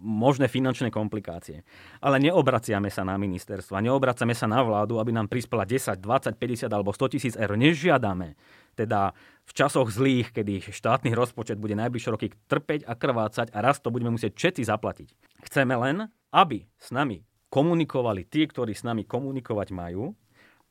možné 0.00 0.48
finančné 0.48 0.88
komplikácie. 0.88 1.62
Ale 2.00 2.16
neobraciame 2.18 2.88
sa 2.88 3.04
na 3.04 3.20
ministerstvo, 3.20 3.78
neobracame 3.78 4.32
sa 4.32 4.48
na 4.48 4.64
vládu, 4.64 4.98
aby 4.98 5.12
nám 5.12 5.28
prispela 5.28 5.68
10, 5.68 6.00
20, 6.00 6.36
50 6.36 6.66
alebo 6.72 6.90
100 6.96 7.12
tisíc 7.12 7.34
eur. 7.36 7.54
Nežiadame 7.54 8.34
teda 8.74 9.12
v 9.42 9.52
časoch 9.52 9.90
zlých, 9.90 10.32
kedy 10.32 10.72
štátny 10.72 11.12
rozpočet 11.12 11.58
bude 11.58 11.76
najbližšie 11.76 12.10
roky 12.14 12.32
trpeť 12.48 12.86
a 12.88 12.96
krvácať 12.96 13.52
a 13.52 13.58
raz 13.60 13.82
to 13.82 13.92
budeme 13.92 14.14
musieť 14.14 14.32
všetci 14.38 14.62
zaplatiť. 14.64 15.08
Chceme 15.44 15.74
len, 15.76 16.08
aby 16.32 16.64
s 16.78 16.88
nami 16.94 17.20
komunikovali 17.52 18.24
tí, 18.24 18.48
ktorí 18.48 18.72
s 18.72 18.86
nami 18.86 19.04
komunikovať 19.04 19.68
majú, 19.76 20.16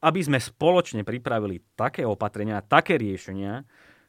aby 0.01 0.19
sme 0.25 0.41
spoločne 0.41 1.05
pripravili 1.05 1.61
také 1.77 2.01
opatrenia, 2.01 2.65
také 2.65 2.97
riešenia, 2.97 3.61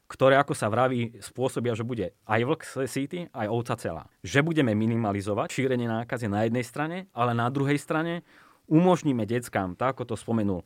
ktoré, 0.09 0.37
ako 0.41 0.57
sa 0.57 0.69
vraví, 0.69 1.21
spôsobia, 1.21 1.77
že 1.77 1.85
bude 1.85 2.17
aj 2.25 2.41
vlk 2.41 2.61
city, 2.89 3.29
aj 3.29 3.47
ovca 3.49 3.75
celá. 3.77 4.03
Že 4.25 4.45
budeme 4.45 4.73
minimalizovať 4.73 5.53
šírenie 5.53 5.85
nákazy 5.85 6.29
na 6.29 6.45
jednej 6.45 6.65
strane, 6.65 6.97
ale 7.13 7.37
na 7.37 7.49
druhej 7.49 7.77
strane 7.77 8.25
umožníme 8.65 9.25
deckám, 9.25 9.77
tak 9.77 9.97
ako 9.97 10.13
to 10.13 10.15
spomenul 10.17 10.65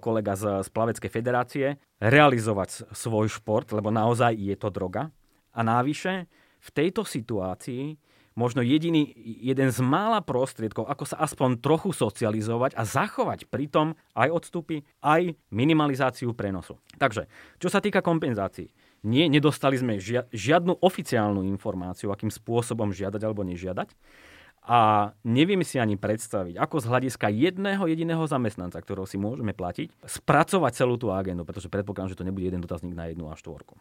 kolega 0.00 0.34
z, 0.36 0.64
z 0.64 0.68
Plaveckej 0.72 1.10
federácie, 1.10 1.66
realizovať 2.00 2.90
svoj 2.92 3.28
šport, 3.28 3.70
lebo 3.72 3.92
naozaj 3.92 4.36
je 4.36 4.56
to 4.56 4.68
droga. 4.72 5.12
A 5.56 5.60
návyše, 5.64 6.28
v 6.60 6.70
tejto 6.74 7.06
situácii 7.06 7.96
možno 8.36 8.60
jediný, 8.60 9.16
jeden 9.40 9.72
z 9.72 9.80
mála 9.80 10.20
prostriedkov, 10.20 10.84
ako 10.84 11.04
sa 11.08 11.16
aspoň 11.24 11.56
trochu 11.64 11.96
socializovať 11.96 12.76
a 12.76 12.84
zachovať 12.84 13.48
pritom 13.48 13.96
aj 14.12 14.28
odstupy, 14.28 14.84
aj 15.00 15.32
minimalizáciu 15.48 16.36
prenosu. 16.36 16.76
Takže, 17.00 17.32
čo 17.56 17.72
sa 17.72 17.80
týka 17.80 18.04
kompenzácií, 18.04 18.68
nie, 19.06 19.30
nedostali 19.32 19.80
sme 19.80 19.96
žiadnu 20.30 20.84
oficiálnu 20.84 21.46
informáciu, 21.48 22.12
akým 22.12 22.28
spôsobom 22.28 22.92
žiadať 22.92 23.22
alebo 23.24 23.46
nežiadať. 23.46 23.88
A 24.66 25.14
neviem 25.22 25.62
si 25.62 25.78
ani 25.78 25.94
predstaviť, 25.94 26.58
ako 26.58 26.82
z 26.82 26.90
hľadiska 26.90 27.30
jedného 27.30 27.86
jediného 27.86 28.26
zamestnanca, 28.26 28.82
ktorého 28.82 29.06
si 29.06 29.14
môžeme 29.14 29.54
platiť, 29.54 29.94
spracovať 30.02 30.72
celú 30.74 30.98
tú 30.98 31.14
agendu, 31.14 31.46
pretože 31.46 31.70
predpokladám, 31.70 32.10
že 32.10 32.18
to 32.18 32.26
nebude 32.26 32.50
jeden 32.50 32.66
dotazník 32.66 32.98
na 32.98 33.06
jednu 33.06 33.30
a 33.30 33.38
štvorku. 33.38 33.78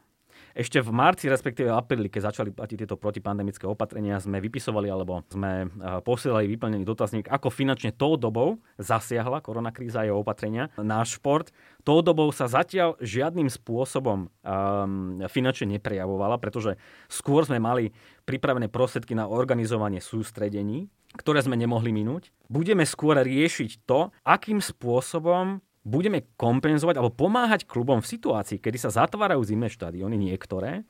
Ešte 0.55 0.79
v 0.79 0.87
marci, 0.95 1.27
respektíve 1.27 1.67
apríli, 1.67 2.07
keď 2.07 2.31
začali 2.31 2.55
platiť 2.55 2.87
tieto 2.87 2.95
protipandemické 2.95 3.67
opatrenia, 3.67 4.23
sme 4.23 4.39
vypisovali 4.39 4.87
alebo 4.87 5.27
sme 5.27 5.67
eh, 5.67 5.99
posielali 5.99 6.47
vyplnený 6.47 6.87
dotazník, 6.87 7.27
ako 7.27 7.51
finančne 7.51 7.91
tou 7.91 8.15
dobou 8.15 8.63
zasiahla 8.79 9.43
koronakríza 9.43 10.07
jeho 10.07 10.23
opatrenia 10.23 10.71
náš 10.79 11.19
šport. 11.19 11.51
Tou 11.83 11.99
dobou 11.99 12.31
sa 12.31 12.47
zatiaľ 12.47 12.95
žiadnym 13.03 13.51
spôsobom 13.51 14.25
um, 14.25 15.21
finančne 15.27 15.75
neprejavovala, 15.75 16.39
pretože 16.41 16.79
skôr 17.11 17.45
sme 17.45 17.61
mali 17.61 17.93
pripravené 18.25 18.71
prostriedky 18.71 19.13
na 19.13 19.29
organizovanie 19.29 20.01
sústredení, 20.01 20.89
ktoré 21.19 21.45
sme 21.45 21.59
nemohli 21.59 21.93
minúť. 21.93 22.33
Budeme 22.49 22.87
skôr 22.89 23.21
riešiť 23.21 23.85
to, 23.85 24.09
akým 24.25 24.63
spôsobom 24.63 25.61
budeme 25.85 26.25
kompenzovať 26.35 26.97
alebo 26.97 27.13
pomáhať 27.13 27.69
klubom 27.69 28.01
v 28.01 28.09
situácii, 28.09 28.57
kedy 28.57 28.77
sa 28.81 28.89
zatvárajú 28.89 29.45
zimné 29.45 29.69
štadióny 29.69 30.17
niektoré, 30.17 30.81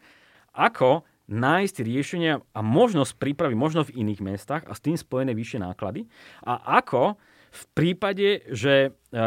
ako 0.55 1.03
nájsť 1.27 1.75
riešenia 1.83 2.39
a 2.55 2.59
možnosť 2.63 3.19
prípravy 3.19 3.59
možno 3.59 3.83
v 3.83 4.07
iných 4.07 4.23
mestách 4.23 4.63
a 4.65 4.73
s 4.73 4.79
tým 4.79 4.95
spojené 4.95 5.35
vyššie 5.35 5.59
náklady? 5.59 6.07
A 6.47 6.79
ako 6.79 7.19
v 7.55 7.63
prípade, 7.71 8.43
že 8.51 8.73
e, 8.83 9.19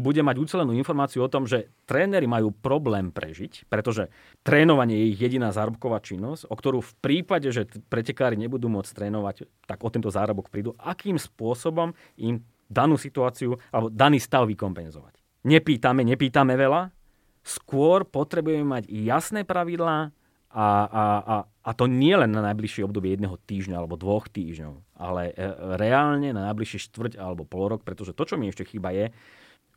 bude 0.00 0.24
mať 0.24 0.36
ucelenú 0.40 0.72
informáciu 0.72 1.20
o 1.20 1.28
tom, 1.28 1.44
že 1.44 1.68
tréneri 1.84 2.24
majú 2.24 2.56
problém 2.56 3.12
prežiť, 3.12 3.68
pretože 3.68 4.08
trénovanie 4.40 4.96
je 4.96 5.06
ich 5.12 5.20
jediná 5.20 5.52
zárobková 5.52 6.00
činnosť, 6.00 6.48
o 6.48 6.54
ktorú 6.56 6.80
v 6.80 6.92
prípade, 7.04 7.52
že 7.52 7.68
pretekári 7.92 8.40
nebudú 8.40 8.72
môcť 8.72 8.96
trénovať, 8.96 9.44
tak 9.68 9.78
o 9.84 9.92
tento 9.92 10.08
zárobok 10.08 10.48
prídu, 10.48 10.72
akým 10.80 11.20
spôsobom 11.20 11.92
im 12.16 12.40
danú 12.70 12.94
situáciu 12.94 13.58
alebo 13.74 13.90
daný 13.90 14.22
stav 14.22 14.46
vykompenzovať. 14.46 15.18
Nepýtame, 15.42 16.06
nepýtame 16.06 16.54
veľa, 16.54 16.94
skôr 17.42 18.06
potrebujeme 18.06 18.78
mať 18.78 18.84
jasné 18.86 19.42
pravidlá 19.42 20.14
a, 20.50 20.66
a, 20.86 21.04
a, 21.22 21.36
a 21.46 21.70
to 21.74 21.90
nie 21.90 22.14
len 22.14 22.30
na 22.30 22.42
najbližšie 22.42 22.86
obdobie 22.86 23.14
jedného 23.14 23.38
týždňa 23.46 23.76
alebo 23.78 23.98
dvoch 23.98 24.26
týždňov, 24.30 24.98
ale 24.98 25.30
e, 25.30 25.44
reálne 25.78 26.34
na 26.34 26.50
najbližšie 26.50 26.90
štvrť 26.90 27.12
alebo 27.18 27.46
pol 27.46 27.70
rok, 27.70 27.86
pretože 27.86 28.14
to, 28.14 28.22
čo 28.26 28.34
mi 28.34 28.50
ešte 28.50 28.66
chýba 28.66 28.90
je, 28.90 29.14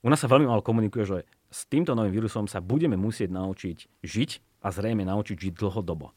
u 0.04 0.12
nás 0.12 0.20
sa 0.20 0.28
veľmi 0.28 0.50
malo 0.50 0.66
komunikuje, 0.66 1.04
že 1.08 1.18
s 1.48 1.64
týmto 1.70 1.96
novým 1.96 2.12
vírusom 2.12 2.50
sa 2.50 2.60
budeme 2.60 3.00
musieť 3.00 3.32
naučiť 3.32 3.78
žiť 4.04 4.30
a 4.66 4.68
zrejme 4.74 5.08
naučiť 5.08 5.38
žiť 5.40 5.54
dlhodobo. 5.56 6.12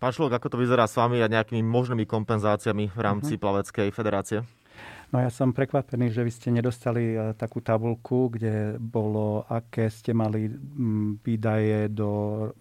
Pán 0.00 0.12
Šlok, 0.12 0.32
ako 0.36 0.56
to 0.56 0.60
vyzerá 0.60 0.84
s 0.88 0.96
vami 0.96 1.20
a 1.20 1.28
nejakými 1.28 1.60
možnými 1.64 2.04
kompenzáciami 2.04 2.88
v 2.92 3.00
rámci 3.00 3.36
uh-huh. 3.36 3.44
plaveckej 3.44 3.88
federácie? 3.92 4.38
No 5.10 5.18
ja 5.18 5.26
som 5.26 5.50
prekvapený, 5.50 6.14
že 6.14 6.22
vy 6.22 6.30
ste 6.30 6.54
nedostali 6.54 7.18
e, 7.18 7.34
takú 7.34 7.58
tabulku, 7.58 8.30
kde 8.30 8.78
bolo, 8.78 9.42
aké 9.50 9.90
ste 9.90 10.14
mali 10.14 10.46
výdaje 11.26 11.90
do, 11.90 12.10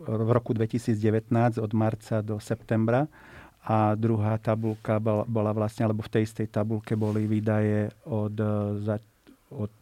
v 0.01 0.29
roku 0.33 0.57
2019 0.57 1.61
od 1.61 1.71
marca 1.77 2.25
do 2.25 2.41
septembra 2.41 3.05
a 3.61 3.93
druhá 3.93 4.41
tabulka 4.41 4.97
bola, 4.97 5.53
vlastne, 5.53 5.85
alebo 5.85 6.01
v 6.01 6.09
tej 6.09 6.23
istej 6.25 6.49
tabulke 6.49 6.97
boli 6.97 7.29
výdaje 7.29 7.93
od, 8.09 8.33
e, 8.33 8.97
od 9.53 9.75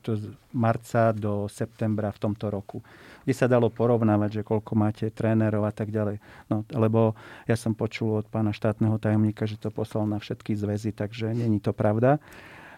marca 0.51 1.15
do 1.15 1.47
septembra 1.47 2.11
v 2.11 2.19
tomto 2.19 2.51
roku 2.51 2.83
kde 3.27 3.35
sa 3.35 3.51
dalo 3.51 3.67
porovnávať, 3.67 4.39
že 4.39 4.47
koľko 4.47 4.71
máte 4.79 5.11
trénerov 5.11 5.67
a 5.67 5.75
tak 5.75 5.91
ďalej. 5.91 6.23
No, 6.47 6.63
lebo 6.71 7.11
ja 7.43 7.59
som 7.59 7.75
počul 7.75 8.23
od 8.23 8.27
pána 8.31 8.55
štátneho 8.55 8.95
tajomníka, 9.03 9.43
že 9.43 9.59
to 9.59 9.67
poslal 9.67 10.07
na 10.07 10.15
všetky 10.15 10.55
zväzy, 10.55 10.95
takže 10.95 11.35
není 11.35 11.59
to 11.59 11.75
pravda. 11.75 12.23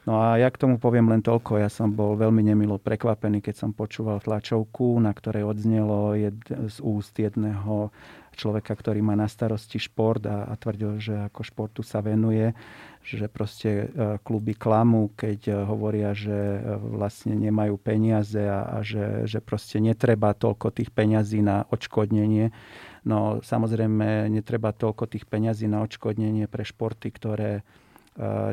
No 0.07 0.23
a 0.23 0.39
ja 0.39 0.47
k 0.47 0.61
tomu 0.61 0.79
poviem 0.79 1.11
len 1.11 1.19
toľko. 1.19 1.59
Ja 1.59 1.67
som 1.67 1.91
bol 1.91 2.15
veľmi 2.15 2.39
nemilo 2.39 2.79
prekvapený, 2.79 3.43
keď 3.43 3.55
som 3.67 3.71
počúval 3.75 4.23
tlačovku, 4.23 4.95
na 5.03 5.11
ktorej 5.11 5.43
odznelo 5.43 6.15
jed, 6.15 6.39
z 6.47 6.77
úst 6.79 7.15
jedného 7.19 7.91
človeka, 8.39 8.71
ktorý 8.71 9.03
má 9.03 9.19
na 9.19 9.27
starosti 9.27 9.75
šport 9.75 10.23
a, 10.23 10.47
a 10.47 10.55
tvrdil, 10.55 11.03
že 11.03 11.27
ako 11.27 11.41
športu 11.43 11.81
sa 11.83 11.99
venuje, 11.99 12.55
že 13.03 13.27
proste 13.27 13.91
e, 13.91 14.15
kluby 14.23 14.55
klamú, 14.55 15.11
keď 15.19 15.39
e, 15.51 15.53
hovoria, 15.67 16.15
že 16.15 16.31
e, 16.31 16.59
vlastne 16.95 17.35
nemajú 17.35 17.75
peniaze 17.75 18.39
a, 18.39 18.63
a 18.63 18.77
že, 18.79 19.27
že 19.27 19.43
proste 19.43 19.83
netreba 19.83 20.31
toľko 20.31 20.71
tých 20.71 20.95
peňazí 20.95 21.43
na 21.43 21.67
odškodnenie. 21.67 22.55
No 23.03 23.43
samozrejme, 23.43 24.31
netreba 24.31 24.71
toľko 24.71 25.11
tých 25.11 25.27
peňazí 25.27 25.67
na 25.67 25.83
odškodnenie 25.83 26.47
pre 26.47 26.63
športy, 26.63 27.11
ktoré 27.11 27.67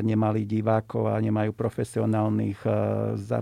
nemali 0.01 0.47
divákov 0.47 1.11
a 1.11 1.19
nemajú 1.19 1.51
profesionálnych 1.51 2.63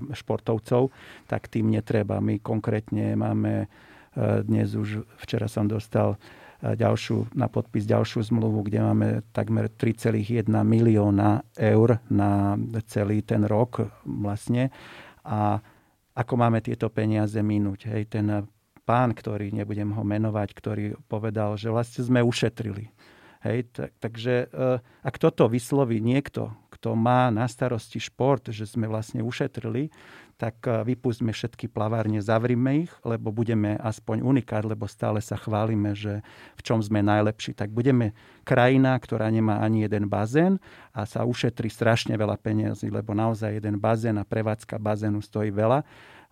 športovcov, 0.09 0.89
tak 1.30 1.47
tým 1.53 1.69
netreba. 1.69 2.17
My 2.17 2.41
konkrétne 2.41 3.13
máme 3.13 3.69
dnes 4.17 4.73
už, 4.73 5.05
včera 5.21 5.45
som 5.45 5.69
dostal 5.69 6.17
ďalšiu, 6.65 7.38
na 7.38 7.45
podpis 7.45 7.86
ďalšiu 7.86 8.26
zmluvu, 8.32 8.65
kde 8.65 8.80
máme 8.82 9.07
takmer 9.30 9.69
3,1 9.69 10.49
milióna 10.49 11.45
eur 11.53 12.01
na 12.09 12.57
celý 12.89 13.21
ten 13.21 13.45
rok 13.45 13.86
vlastne. 14.01 14.73
A 15.21 15.61
ako 16.15 16.34
máme 16.39 16.63
tieto 16.63 16.89
peniaze 16.89 17.38
minúť? 17.43 17.91
Hej, 17.91 18.17
ten 18.17 18.49
pán, 18.88 19.11
ktorý, 19.13 19.51
nebudem 19.51 19.91
ho 19.93 20.01
menovať, 20.07 20.49
ktorý 20.55 20.86
povedal, 21.11 21.59
že 21.59 21.69
vlastne 21.69 22.07
sme 22.07 22.23
ušetrili 22.23 22.94
Hej, 23.45 23.69
tak, 23.77 23.93
takže 24.01 24.49
eh, 24.49 24.81
ak 25.05 25.21
toto 25.21 25.45
vysloví 25.45 26.01
niekto, 26.01 26.49
kto 26.73 26.97
má 26.97 27.29
na 27.29 27.45
starosti 27.45 28.01
šport, 28.01 28.49
že 28.49 28.65
sme 28.65 28.89
vlastne 28.89 29.21
ušetrili, 29.21 29.93
tak 30.41 30.65
eh, 30.65 30.81
vypustme 30.81 31.29
všetky 31.29 31.69
plavárne, 31.69 32.25
zavrime 32.25 32.89
ich, 32.89 32.91
lebo 33.05 33.29
budeme 33.29 33.77
aspoň 33.77 34.25
unikát, 34.25 34.65
lebo 34.65 34.89
stále 34.89 35.21
sa 35.21 35.37
chválime, 35.37 35.93
že 35.93 36.25
v 36.57 36.61
čom 36.65 36.81
sme 36.81 37.05
najlepší. 37.05 37.53
Tak 37.53 37.69
budeme 37.69 38.17
krajina, 38.41 38.97
ktorá 38.97 39.29
nemá 39.29 39.61
ani 39.61 39.85
jeden 39.85 40.09
bazén 40.09 40.57
a 40.89 41.05
sa 41.05 41.21
ušetrí 41.21 41.69
strašne 41.69 42.17
veľa 42.17 42.41
peniazí, 42.41 42.89
lebo 42.89 43.13
naozaj 43.13 43.61
jeden 43.61 43.77
bazén 43.77 44.17
a 44.17 44.25
prevádzka 44.25 44.81
bazénu 44.81 45.21
stojí 45.21 45.53
veľa 45.53 45.85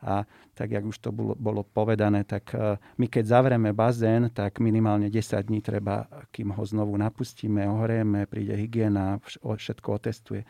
a 0.04 0.28
tak, 0.54 0.76
jak 0.76 0.84
už 0.84 1.00
to 1.00 1.10
bolo, 1.16 1.34
bolo 1.40 1.64
povedané, 1.64 2.28
tak 2.28 2.52
e, 2.52 2.76
my 3.00 3.08
keď 3.08 3.24
zavrieme 3.24 3.72
bazén, 3.72 4.28
tak 4.30 4.60
minimálne 4.60 5.08
10 5.08 5.48
dní 5.48 5.64
treba, 5.64 6.06
kým 6.36 6.52
ho 6.52 6.64
znovu 6.68 6.94
napustíme, 7.00 7.64
ohrieme, 7.66 8.28
príde 8.28 8.54
hygiena, 8.60 9.18
všetko 9.42 9.88
otestuje 9.98 10.44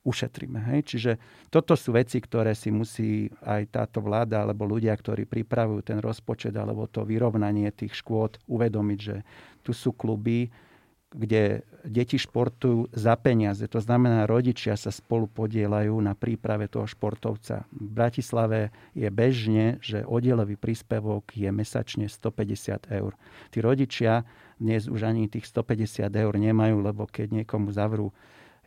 ušetríme. 0.00 0.60
Hej? 0.72 0.80
Čiže 0.94 1.12
toto 1.52 1.76
sú 1.76 1.92
veci, 1.92 2.20
ktoré 2.20 2.56
si 2.56 2.72
musí 2.72 3.28
aj 3.44 3.62
táto 3.68 4.00
vláda 4.00 4.40
alebo 4.44 4.64
ľudia, 4.64 4.96
ktorí 4.96 5.28
pripravujú 5.28 5.80
ten 5.84 5.98
rozpočet 6.00 6.56
alebo 6.56 6.88
to 6.88 7.04
vyrovnanie 7.04 7.68
tých 7.72 8.00
škôd 8.00 8.40
uvedomiť, 8.48 8.98
že 9.00 9.16
tu 9.60 9.76
sú 9.76 9.92
kluby, 9.92 10.48
kde 11.10 11.66
deti 11.82 12.14
športujú 12.20 12.94
za 12.94 13.18
peniaze. 13.18 13.66
To 13.66 13.82
znamená, 13.82 14.30
rodičia 14.30 14.78
sa 14.78 14.94
spolu 14.94 15.26
podielajú 15.26 15.98
na 15.98 16.14
príprave 16.14 16.70
toho 16.70 16.86
športovca. 16.86 17.66
V 17.74 17.88
Bratislave 17.90 18.70
je 18.94 19.10
bežne, 19.10 19.82
že 19.82 20.06
oddielový 20.06 20.54
príspevok 20.54 21.34
je 21.34 21.50
mesačne 21.50 22.06
150 22.06 22.94
eur. 22.94 23.12
Tí 23.50 23.58
rodičia 23.58 24.22
dnes 24.60 24.86
už 24.86 25.08
ani 25.08 25.26
tých 25.26 25.48
150 25.48 26.06
eur 26.14 26.34
nemajú, 26.36 26.78
lebo 26.78 27.08
keď 27.08 27.42
niekomu 27.42 27.74
zavrú 27.74 28.14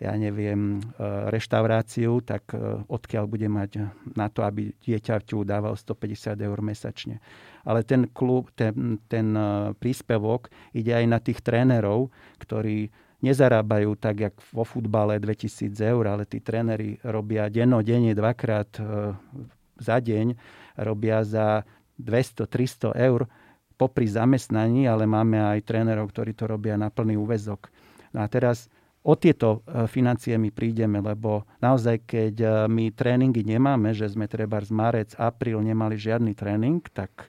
ja 0.04 0.12
neviem, 0.20 0.78
e, 0.78 1.02
reštauráciu, 1.32 2.20
tak 2.28 2.52
e, 2.52 2.84
odkiaľ 2.92 3.24
bude 3.24 3.48
mať 3.48 3.88
na 4.20 4.28
to, 4.28 4.44
aby 4.44 4.76
dieťaťu 4.84 5.48
dával 5.48 5.80
150 5.80 6.36
eur 6.36 6.60
mesačne. 6.60 7.24
Ale 7.64 7.88
ten, 7.88 8.12
klub, 8.12 8.52
ten, 8.52 9.00
ten 9.08 9.32
e, 9.32 9.72
príspevok 9.80 10.52
ide 10.76 10.92
aj 10.92 11.06
na 11.08 11.24
tých 11.24 11.40
trénerov, 11.40 12.12
ktorí 12.44 12.92
nezarábajú 13.24 13.96
tak, 13.96 14.16
jak 14.20 14.36
vo 14.52 14.68
futbale 14.68 15.16
2000 15.24 15.72
eur, 15.80 16.04
ale 16.12 16.28
tí 16.28 16.44
tréneri 16.44 17.00
robia 17.08 17.48
denne, 17.48 18.12
dvakrát 18.12 18.68
za 19.80 19.98
deň, 20.04 20.36
robia 20.84 21.24
za 21.24 21.64
200-300 22.04 22.92
eur 23.00 23.32
popri 23.80 24.12
zamestnaní, 24.12 24.92
ale 24.92 25.08
máme 25.08 25.40
aj 25.40 25.64
trénerov, 25.64 26.12
ktorí 26.12 26.36
to 26.36 26.52
robia 26.52 26.76
na 26.76 26.92
plný 26.92 27.16
úvezok. 27.16 27.72
No 28.12 28.22
a 28.22 28.28
teraz 28.28 28.68
o 29.04 29.14
tieto 29.20 29.62
e, 29.68 29.86
financie 29.92 30.40
my 30.40 30.50
prídeme, 30.50 31.04
lebo 31.04 31.44
naozaj, 31.60 32.08
keď 32.08 32.36
e, 32.40 32.48
my 32.72 32.86
tréningy 32.96 33.44
nemáme, 33.44 33.92
že 33.92 34.08
sme 34.08 34.32
treba 34.32 34.64
z 34.64 34.72
marec, 34.72 35.12
apríl 35.20 35.60
nemali 35.60 36.00
žiadny 36.00 36.32
tréning, 36.32 36.80
tak 36.96 37.28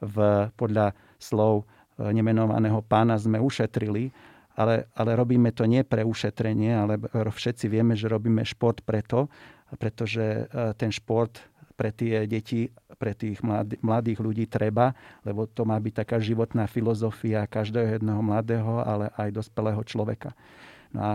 v, 0.00 0.48
podľa 0.56 0.96
slov 1.20 1.68
e, 2.00 2.12
nemenovaného 2.16 2.80
pána 2.80 3.20
sme 3.20 3.36
ušetrili, 3.36 4.08
ale, 4.56 4.88
ale 4.96 5.10
robíme 5.12 5.52
to 5.52 5.68
nie 5.68 5.84
pre 5.84 6.04
ušetrenie, 6.04 6.72
ale 6.72 7.00
všetci 7.12 7.68
vieme, 7.68 7.96
že 7.96 8.10
robíme 8.10 8.44
šport 8.44 8.80
preto, 8.84 9.30
pretože 9.78 10.50
ten 10.76 10.90
šport 10.90 11.38
pre 11.78 11.96
tie 11.96 12.28
deti, 12.28 12.68
pre 13.00 13.16
tých 13.16 13.40
mladých 13.80 14.20
ľudí 14.20 14.44
treba, 14.44 14.92
lebo 15.24 15.48
to 15.48 15.64
má 15.64 15.80
byť 15.80 16.04
taká 16.04 16.20
životná 16.20 16.68
filozofia 16.68 17.48
každého 17.48 17.96
jedného 17.96 18.20
mladého, 18.20 18.84
ale 18.84 19.08
aj 19.16 19.32
dospelého 19.32 19.80
človeka. 19.88 20.36
No 20.94 21.00
a 21.00 21.12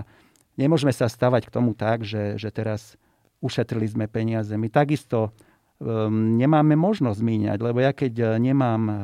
nemôžeme 0.59 0.91
sa 0.91 1.07
stavať 1.07 1.47
k 1.47 1.53
tomu 1.53 1.75
tak, 1.75 2.03
že, 2.03 2.39
že 2.39 2.49
teraz 2.51 2.95
ušetrili 3.43 3.85
sme 3.85 4.05
peniaze. 4.07 4.55
My 4.55 4.71
takisto 4.71 5.31
um, 5.77 6.35
nemáme 6.39 6.73
možnosť 6.79 7.19
míňať, 7.19 7.59
lebo 7.61 7.83
ja 7.83 7.91
keď 7.91 8.13
uh, 8.19 8.27
nemám 8.39 8.81
uh, 8.87 8.95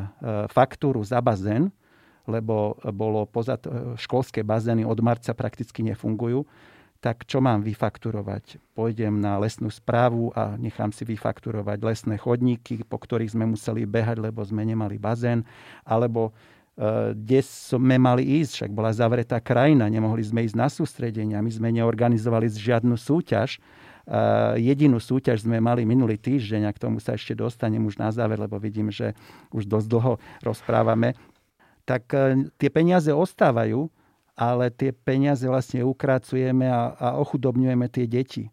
faktúru 0.50 1.04
za 1.04 1.20
bazén, 1.20 1.70
lebo 2.30 2.78
bolo 2.94 3.26
pozad, 3.26 3.66
školské 3.98 4.46
bazény 4.46 4.86
od 4.86 5.02
marca 5.02 5.34
prakticky 5.34 5.82
nefungujú, 5.82 6.46
tak 7.02 7.26
čo 7.26 7.42
mám 7.42 7.66
vyfakturovať? 7.66 8.62
Pôjdem 8.78 9.18
na 9.18 9.42
lesnú 9.42 9.74
správu 9.74 10.30
a 10.38 10.54
nechám 10.54 10.94
si 10.94 11.02
vyfakturovať 11.02 11.82
lesné 11.82 12.22
chodníky, 12.22 12.86
po 12.86 13.02
ktorých 13.02 13.34
sme 13.34 13.50
museli 13.50 13.90
behať, 13.90 14.22
lebo 14.22 14.46
sme 14.46 14.62
nemali 14.62 15.02
bazén, 15.02 15.42
alebo 15.82 16.30
Eh, 16.30 16.61
kde 16.80 17.40
sme 17.44 18.00
mali 18.00 18.42
ísť, 18.42 18.52
však 18.64 18.72
bola 18.72 18.96
zavretá 18.96 19.44
krajina, 19.44 19.92
nemohli 19.92 20.24
sme 20.24 20.48
ísť 20.48 20.56
na 20.56 20.72
sústredenia, 20.72 21.44
my 21.44 21.52
sme 21.52 21.70
neorganizovali 21.70 22.48
žiadnu 22.48 22.96
súťaž. 22.96 23.60
Eh, 24.02 24.74
jedinú 24.74 24.98
súťaž 24.98 25.46
sme 25.46 25.62
mali 25.62 25.86
minulý 25.86 26.18
týždeň 26.18 26.66
a 26.66 26.74
k 26.74 26.82
tomu 26.82 26.98
sa 26.98 27.14
ešte 27.14 27.38
dostanem 27.38 27.86
už 27.86 28.02
na 28.02 28.10
záver, 28.10 28.42
lebo 28.42 28.58
vidím, 28.58 28.90
že 28.90 29.14
už 29.54 29.70
dosť 29.70 29.88
dlho 29.88 30.14
rozprávame. 30.42 31.14
Tak 31.86 32.04
eh, 32.18 32.50
tie 32.58 32.70
peniaze 32.74 33.14
ostávajú, 33.14 33.94
ale 34.34 34.74
tie 34.74 34.90
peniaze 34.90 35.46
vlastne 35.46 35.86
ukrácujeme 35.86 36.66
a, 36.66 36.98
a 36.98 37.08
ochudobňujeme 37.22 37.86
tie 37.92 38.10
deti. 38.10 38.50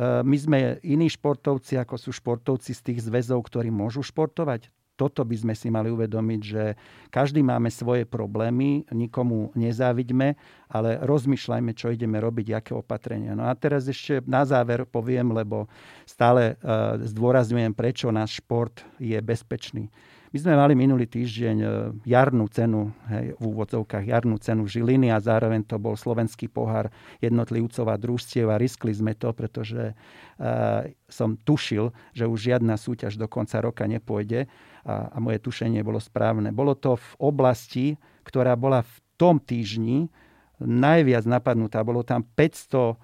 My 0.00 0.36
sme 0.36 0.80
iní 0.80 1.12
športovci, 1.12 1.76
ako 1.76 2.00
sú 2.00 2.10
športovci 2.12 2.72
z 2.72 2.80
tých 2.80 2.98
zväzov, 3.04 3.44
ktorí 3.44 3.68
môžu 3.68 4.00
športovať 4.00 4.72
toto 5.00 5.24
by 5.24 5.32
sme 5.32 5.54
si 5.56 5.72
mali 5.72 5.88
uvedomiť, 5.88 6.40
že 6.44 6.76
každý 7.08 7.40
máme 7.40 7.72
svoje 7.72 8.04
problémy, 8.04 8.84
nikomu 8.92 9.48
nezávidme, 9.56 10.36
ale 10.68 11.00
rozmýšľajme, 11.00 11.72
čo 11.72 11.88
ideme 11.88 12.20
robiť, 12.20 12.60
aké 12.60 12.72
opatrenia. 12.76 13.32
No 13.32 13.48
a 13.48 13.56
teraz 13.56 13.88
ešte 13.88 14.20
na 14.28 14.44
záver 14.44 14.84
poviem, 14.84 15.32
lebo 15.32 15.72
stále 16.04 16.60
e, 16.60 17.08
zdôrazňujem, 17.08 17.72
prečo 17.72 18.12
náš 18.12 18.44
šport 18.44 18.84
je 19.00 19.16
bezpečný. 19.24 19.88
My 20.30 20.38
sme 20.38 20.54
mali 20.54 20.78
minulý 20.78 21.10
týždeň 21.10 21.56
e, 21.58 21.68
jarnú 22.06 22.46
cenu, 22.52 22.94
hej, 23.10 23.34
v 23.34 23.42
úvodzovkách 23.50 24.04
jarnú 24.06 24.38
cenu 24.38 24.68
Žiliny 24.68 25.10
a 25.10 25.18
zároveň 25.18 25.66
to 25.66 25.80
bol 25.80 25.98
slovenský 25.98 26.46
pohár 26.46 26.92
jednotlivcov 27.18 27.88
a 27.90 27.98
družstiev 27.98 28.46
a 28.46 28.60
riskli 28.60 28.94
sme 28.94 29.18
to, 29.18 29.34
pretože 29.34 29.90
uh, 29.90 30.86
som 31.10 31.34
tušil, 31.34 31.90
že 32.14 32.30
už 32.30 32.38
žiadna 32.54 32.78
súťaž 32.78 33.18
do 33.18 33.26
konca 33.26 33.58
roka 33.58 33.82
nepôjde 33.90 34.46
a, 34.84 35.12
a 35.12 35.16
moje 35.20 35.42
tušenie 35.42 35.84
bolo 35.84 36.00
správne. 36.00 36.52
Bolo 36.54 36.76
to 36.76 36.96
v 36.96 37.10
oblasti, 37.20 37.86
ktorá 38.24 38.56
bola 38.56 38.84
v 38.84 38.94
tom 39.20 39.36
týždni 39.36 40.08
najviac 40.60 41.24
napadnutá. 41.24 41.80
Bolo 41.80 42.04
tam 42.04 42.20
500 42.22 42.36
e, 42.36 42.94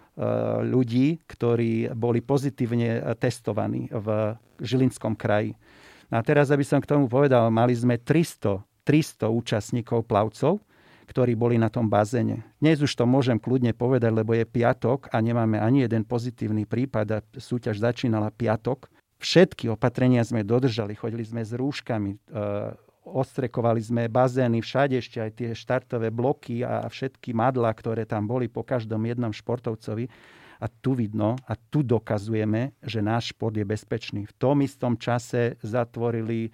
ľudí, 0.68 1.24
ktorí 1.24 1.92
boli 1.96 2.20
pozitívne 2.20 3.16
testovaní 3.16 3.88
v 3.88 4.36
Žilinskom 4.60 5.16
kraji. 5.16 5.56
No 6.12 6.20
a 6.20 6.22
teraz, 6.22 6.52
aby 6.52 6.62
som 6.62 6.78
k 6.78 6.88
tomu 6.88 7.08
povedal, 7.10 7.48
mali 7.48 7.74
sme 7.74 7.98
300, 7.98 8.62
300 8.86 9.26
účastníkov 9.26 10.06
plavcov, 10.06 10.62
ktorí 11.06 11.38
boli 11.38 11.56
na 11.56 11.70
tom 11.70 11.86
bazéne. 11.86 12.46
Dnes 12.58 12.82
už 12.82 12.92
to 12.92 13.06
môžem 13.06 13.38
kľudne 13.38 13.74
povedať, 13.74 14.10
lebo 14.10 14.34
je 14.34 14.46
piatok 14.46 15.10
a 15.10 15.22
nemáme 15.22 15.58
ani 15.58 15.86
jeden 15.86 16.02
pozitívny 16.02 16.66
prípad 16.66 17.06
a 17.14 17.18
súťaž 17.38 17.78
začínala 17.78 18.34
piatok. 18.34 18.90
Všetky 19.16 19.72
opatrenia 19.72 20.20
sme 20.20 20.44
dodržali, 20.44 20.92
chodili 20.92 21.24
sme 21.24 21.40
s 21.40 21.56
rúškami, 21.56 22.10
e, 22.12 22.18
ostrekovali 23.08 23.80
sme 23.80 24.12
bazény, 24.12 24.60
všade 24.60 25.00
ešte 25.00 25.18
aj 25.24 25.30
tie 25.32 25.50
štartové 25.56 26.12
bloky 26.12 26.60
a 26.60 26.84
všetky 26.84 27.32
madla, 27.32 27.72
ktoré 27.72 28.04
tam 28.04 28.28
boli 28.28 28.52
po 28.52 28.60
každom 28.60 29.00
jednom 29.08 29.32
športovcovi. 29.32 30.08
A 30.56 30.72
tu 30.72 30.96
vidno 30.96 31.36
a 31.44 31.52
tu 31.52 31.84
dokazujeme, 31.84 32.72
že 32.80 33.04
náš 33.04 33.36
šport 33.36 33.52
je 33.52 33.60
bezpečný. 33.60 34.24
V 34.24 34.34
tom 34.40 34.64
istom 34.64 34.96
čase 34.96 35.60
zatvorili 35.60 36.48
e, 36.48 36.50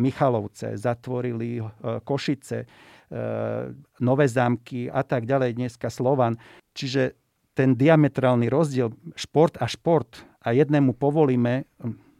Michalovce, 0.00 0.76
zatvorili 0.76 1.60
e, 1.60 1.62
Košice, 2.04 2.64
Nové 4.02 4.26
zámky 4.26 4.90
a 4.90 5.06
tak 5.06 5.30
ďalej, 5.30 5.54
dneska 5.54 5.86
Slovan. 5.94 6.34
Čiže 6.74 7.14
ten 7.54 7.78
diametrálny 7.78 8.50
rozdiel 8.50 8.92
šport 9.14 9.56
a 9.62 9.70
šport 9.70 10.26
a 10.46 10.54
jednému 10.54 10.94
povolíme 10.94 11.66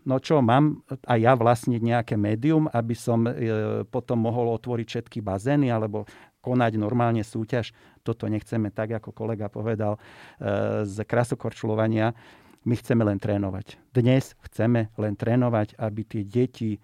no 0.06 0.22
čo, 0.22 0.38
mám 0.40 0.86
aj 1.04 1.18
ja 1.18 1.34
vlastniť 1.34 1.82
nejaké 1.82 2.14
médium, 2.14 2.70
aby 2.70 2.94
som 2.94 3.26
e, 3.26 3.32
potom 3.90 4.22
mohol 4.22 4.54
otvoriť 4.54 4.86
všetky 4.86 5.18
bazény 5.20 5.68
alebo 5.68 6.06
konať 6.40 6.78
normálne 6.78 7.26
súťaž. 7.26 7.74
Toto 8.06 8.30
nechceme, 8.30 8.70
tak 8.70 9.02
ako 9.02 9.10
kolega 9.10 9.50
povedal, 9.50 9.98
e, 9.98 10.86
z 10.86 10.96
krasokorčulovania. 11.02 12.14
My 12.66 12.74
chceme 12.78 13.02
len 13.02 13.18
trénovať. 13.18 13.78
Dnes 13.90 14.38
chceme 14.46 14.94
len 14.94 15.14
trénovať, 15.18 15.74
aby 15.78 16.02
tie 16.06 16.22
deti 16.22 16.78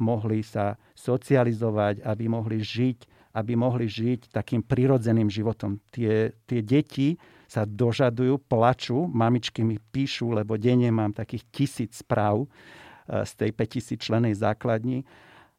mohli 0.00 0.40
sa 0.40 0.80
socializovať, 0.96 2.04
aby 2.04 2.24
mohli 2.28 2.60
žiť, 2.60 2.98
aby 3.36 3.52
mohli 3.56 3.88
žiť 3.88 4.32
takým 4.32 4.60
prirodzeným 4.64 5.28
životom. 5.32 5.80
Tie, 5.92 6.36
tie 6.44 6.60
deti 6.60 7.16
sa 7.52 7.68
dožadujú, 7.68 8.40
plačú, 8.48 9.04
mamičky 9.12 9.60
mi 9.60 9.76
píšu, 9.76 10.32
lebo 10.32 10.56
denne 10.56 10.88
mám 10.88 11.12
takých 11.12 11.44
tisíc 11.52 12.00
správ 12.00 12.48
e, 12.48 12.48
z 13.28 13.32
tej 13.36 13.50
5000 13.52 14.00
členej 14.00 14.34
základni 14.40 15.04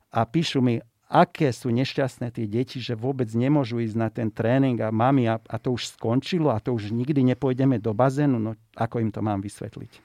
a 0.09 0.25
píšu 0.25 0.65
mi, 0.65 0.81
aké 1.05 1.53
sú 1.53 1.69
nešťastné 1.69 2.33
tie 2.33 2.49
deti, 2.49 2.81
že 2.81 2.97
vôbec 2.97 3.29
nemôžu 3.37 3.77
ísť 3.77 3.93
na 3.93 4.09
ten 4.09 4.33
tréning 4.33 4.81
a 4.81 4.89
mami, 4.89 5.29
a, 5.29 5.37
a 5.37 5.55
to 5.61 5.77
už 5.77 5.93
skončilo 5.93 6.49
a 6.49 6.57
to 6.57 6.73
už 6.73 6.89
nikdy 6.89 7.21
nepôjdeme 7.21 7.77
do 7.77 7.93
bazénu, 7.93 8.41
no 8.41 8.57
ako 8.73 8.97
im 8.97 9.13
to 9.13 9.21
mám 9.21 9.45
vysvetliť? 9.45 10.01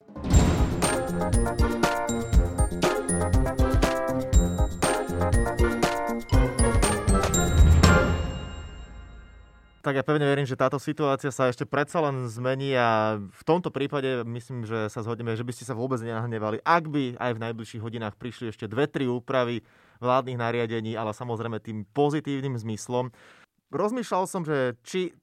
Tak 9.89 9.97
ja 9.97 10.05
pevne 10.05 10.29
verím, 10.29 10.45
že 10.45 10.53
táto 10.53 10.77
situácia 10.77 11.33
sa 11.33 11.49
ešte 11.49 11.65
predsa 11.65 12.05
len 12.05 12.29
zmení 12.29 12.77
a 12.77 13.17
v 13.17 13.43
tomto 13.49 13.73
prípade 13.73 14.21
myslím, 14.29 14.69
že 14.69 14.93
sa 14.93 15.01
zhodneme, 15.01 15.33
že 15.33 15.49
by 15.49 15.53
ste 15.57 15.65
sa 15.65 15.73
vôbec 15.73 15.97
nenahnevali, 16.05 16.61
ak 16.61 16.93
by 16.93 17.17
aj 17.17 17.33
v 17.33 17.43
najbližších 17.49 17.81
hodinách 17.81 18.21
prišli 18.21 18.53
ešte 18.53 18.69
dve, 18.69 18.85
tri 18.85 19.09
úpravy 19.09 19.65
vládnych 20.05 20.37
nariadení, 20.37 20.93
ale 20.93 21.17
samozrejme 21.17 21.65
tým 21.65 21.89
pozitívnym 21.97 22.61
zmyslom. 22.61 23.09
Rozmýšľal 23.73 24.29
som, 24.29 24.45
že 24.45 24.77
či 24.85 25.17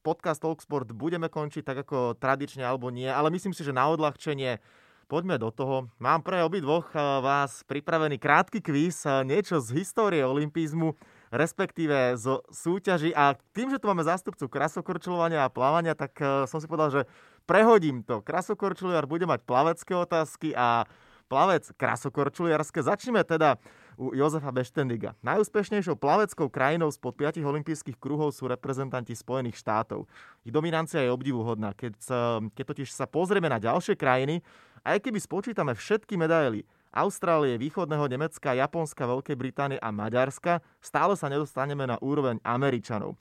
podcast 0.00 0.40
Talksport 0.40 0.96
budeme 0.96 1.28
končiť 1.28 1.60
tak 1.60 1.84
ako 1.84 2.16
tradične 2.16 2.64
alebo 2.64 2.88
nie, 2.88 3.12
ale 3.12 3.28
myslím 3.36 3.52
si, 3.52 3.68
že 3.68 3.76
na 3.76 3.84
odľahčenie 3.92 4.64
poďme 5.12 5.36
do 5.36 5.52
toho. 5.52 5.92
Mám 6.00 6.24
pre 6.24 6.40
obidvoch 6.40 6.88
eh, 6.96 7.00
vás 7.20 7.68
pripravený 7.68 8.16
krátky 8.16 8.64
kvíz, 8.64 9.04
eh, 9.04 9.28
niečo 9.28 9.60
z 9.60 9.76
histórie 9.76 10.24
olympizmu 10.24 10.96
respektíve 11.30 12.14
zo 12.18 12.42
súťaži. 12.48 13.14
A 13.14 13.34
tým, 13.54 13.70
že 13.72 13.80
tu 13.80 13.86
máme 13.90 14.06
zástupcu 14.06 14.46
krasokorčulovania 14.46 15.46
a 15.46 15.52
plávania, 15.52 15.98
tak 15.98 16.16
uh, 16.22 16.44
som 16.50 16.62
si 16.62 16.70
povedal, 16.70 16.90
že 16.90 17.02
prehodím 17.46 18.02
to. 18.02 18.22
Krasokorčuliar 18.22 19.06
bude 19.06 19.24
mať 19.24 19.42
plavecké 19.46 19.92
otázky 19.94 20.54
a 20.54 20.86
plavec 21.26 21.66
krasokorčuliarské. 21.74 22.82
Začneme 22.82 23.26
teda 23.26 23.58
u 23.98 24.12
Jozefa 24.14 24.52
Beštendiga. 24.52 25.16
Najúspešnejšou 25.24 25.96
plaveckou 25.96 26.52
krajinou 26.52 26.92
spod 26.92 27.16
5 27.16 27.40
olympijských 27.42 27.96
kruhov 27.96 28.36
sú 28.36 28.46
reprezentanti 28.46 29.16
Spojených 29.16 29.58
štátov. 29.58 30.04
Ich 30.44 30.52
dominancia 30.52 31.02
je 31.02 31.10
obdivuhodná. 31.10 31.72
Keď, 31.72 31.92
sa, 31.98 32.38
keď 32.52 32.64
totiž 32.76 32.88
sa 32.92 33.08
pozrieme 33.08 33.48
na 33.48 33.58
ďalšie 33.58 33.96
krajiny, 33.96 34.44
aj 34.86 35.02
keby 35.02 35.18
spočítame 35.18 35.72
všetky 35.74 36.14
medaily, 36.14 36.62
Austrálie, 36.96 37.60
východného 37.60 38.08
Nemecka, 38.08 38.56
Japonska, 38.56 39.04
Veľkej 39.04 39.36
Británie 39.36 39.76
a 39.76 39.92
Maďarska, 39.92 40.64
stále 40.80 41.12
sa 41.12 41.28
nedostaneme 41.28 41.84
na 41.84 42.00
úroveň 42.00 42.40
Američanov. 42.40 43.20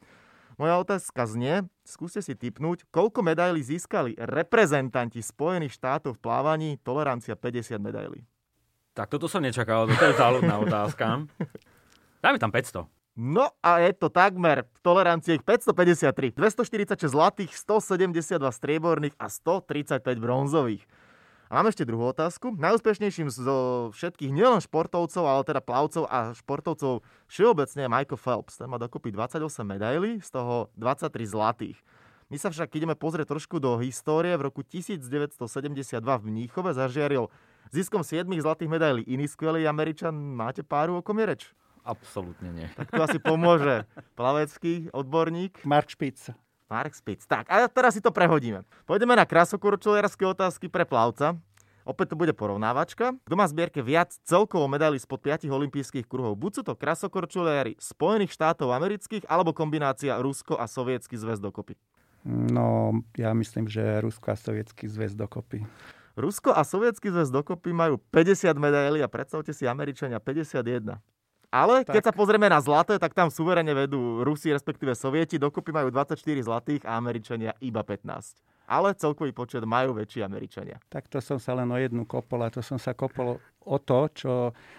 Moja 0.55 0.79
otázka 0.79 1.27
znie, 1.27 1.67
skúste 1.83 2.23
si 2.23 2.31
typnúť, 2.31 2.87
koľko 2.87 3.19
medailí 3.19 3.59
získali 3.59 4.15
reprezentanti 4.15 5.19
Spojených 5.19 5.75
štátov 5.75 6.15
v 6.15 6.23
plávaní, 6.23 6.69
tolerancia 6.79 7.35
50 7.35 7.75
medailí. 7.83 8.23
Tak 8.95 9.11
toto 9.11 9.27
som 9.27 9.43
nečakal, 9.43 9.91
to 9.91 10.05
je 10.07 10.15
záľudná 10.15 10.55
otázka. 10.71 11.27
Dajme 12.23 12.39
tam 12.39 12.55
500. 12.55 12.87
No 13.19 13.51
a 13.59 13.83
je 13.83 13.91
to 13.95 14.07
takmer 14.07 14.67
tolerancie 14.79 15.39
553. 15.43 16.35
246 16.35 17.11
zlatých, 17.11 17.51
172 17.51 18.39
strieborných 18.39 19.15
a 19.19 19.27
135 19.27 19.99
bronzových. 20.19 20.87
A 21.45 21.61
mám 21.61 21.69
ešte 21.69 21.85
druhú 21.85 22.09
otázku. 22.09 22.57
Najúspešnejším 22.57 23.29
zo 23.29 23.89
všetkých 23.93 24.33
nielen 24.33 24.65
športovcov, 24.65 25.23
ale 25.29 25.45
teda 25.45 25.61
plavcov 25.61 26.09
a 26.09 26.33
športovcov 26.33 27.05
všeobecne 27.29 27.85
je 27.85 27.89
Michael 27.89 28.17
Phelps. 28.17 28.57
Ten 28.57 28.65
má 28.65 28.81
dokopy 28.81 29.13
28 29.13 29.45
medailí, 29.61 30.17
z 30.25 30.29
toho 30.33 30.73
23 30.73 31.13
zlatých. 31.29 31.77
My 32.33 32.41
sa 32.41 32.49
však 32.49 32.73
ideme 32.73 32.97
pozrieť 32.97 33.37
trošku 33.37 33.61
do 33.61 33.77
histórie. 33.77 34.33
V 34.33 34.49
roku 34.49 34.65
1972 34.65 36.01
v 36.01 36.23
Mníchove 36.25 36.73
zažiaril 36.73 37.29
ziskom 37.69 38.01
7 38.01 38.25
zlatých 38.41 38.69
medailí 38.69 39.05
iný 39.05 39.29
skvelý 39.29 39.69
Američan. 39.69 40.17
Máte 40.17 40.65
páru, 40.65 40.97
o 40.97 41.05
kom 41.05 41.21
je 41.21 41.25
reč? 41.29 41.41
Absolútne 41.85 42.49
nie. 42.49 42.67
Tak 42.73 42.89
to 42.89 43.01
asi 43.05 43.21
pomôže 43.21 43.85
plavecký 44.17 44.89
odborník. 44.89 45.61
Mark 45.61 45.93
Spitz. 45.93 46.33
Mark 46.65 46.97
Spitz. 46.97 47.29
Tak, 47.29 47.45
a 47.49 47.69
teraz 47.69 47.93
si 47.93 48.01
to 48.01 48.09
prehodíme. 48.09 48.65
Pôjdeme 48.89 49.13
na 49.13 49.25
krasokorčuliarské 49.25 50.25
otázky 50.25 50.65
pre 50.65 50.85
plavca. 50.85 51.37
Opäť 51.85 52.13
to 52.13 52.15
bude 52.17 52.33
porovnávačka. 52.33 53.13
Kto 53.29 53.35
má 53.37 53.45
zbierke 53.45 53.85
viac 53.85 54.09
celkovo 54.25 54.65
medailí 54.65 54.97
spod 54.97 55.21
5 55.21 55.45
olympijských 55.45 56.09
kruhov? 56.09 56.33
Buď 56.33 56.51
sú 56.57 56.61
to 56.65 56.73
krasokorčuliari 56.73 57.77
Spojených 57.77 58.33
štátov 58.33 58.73
amerických, 58.73 59.29
alebo 59.29 59.53
kombinácia 59.53 60.17
Rusko 60.17 60.57
a 60.57 60.65
Sovietský 60.65 61.13
zväz 61.13 61.37
dokopy? 61.37 61.77
No, 62.25 63.05
ja 63.13 63.37
myslím, 63.37 63.69
že 63.69 64.01
Rusko 64.01 64.33
a 64.33 64.35
Sovietský 64.35 64.89
zväz 64.89 65.13
dokopy. 65.13 65.61
Rusko 66.17 66.57
a 66.57 66.65
Sovietský 66.65 67.13
zväz 67.13 67.29
dokopy 67.29 67.69
majú 67.69 68.01
50 68.09 68.49
medailí 68.57 69.05
a 69.05 69.11
predstavte 69.11 69.53
si 69.53 69.69
Američania 69.69 70.17
51. 70.17 70.97
Ale 71.55 71.87
tak. 71.87 71.95
keď 71.95 72.03
sa 72.11 72.13
pozrieme 72.13 72.51
na 72.51 72.59
zlaté, 72.59 72.99
tak 72.99 73.15
tam 73.15 73.31
suverene 73.31 73.71
vedú 73.71 74.27
Rusi, 74.27 74.51
respektíve 74.51 74.91
Sovieti, 74.91 75.39
dokopy 75.39 75.71
majú 75.71 75.87
24 75.87 76.19
zlatých 76.19 76.83
a 76.83 76.99
Američania 76.99 77.55
iba 77.63 77.79
15. 77.79 78.43
Ale 78.67 78.91
celkový 78.97 79.31
počet 79.31 79.63
majú 79.63 79.95
väčší 79.95 80.25
Američania. 80.25 80.81
Tak 80.91 81.07
to 81.07 81.23
som 81.23 81.39
sa 81.39 81.55
len 81.55 81.71
o 81.71 81.77
jednu 81.79 82.03
kopol 82.03 82.43
a 82.43 82.51
to 82.51 82.59
som 82.59 82.75
sa 82.75 82.91
kopol 82.91 83.39
o 83.65 83.77
to, 83.81 83.99
čo 84.13 84.33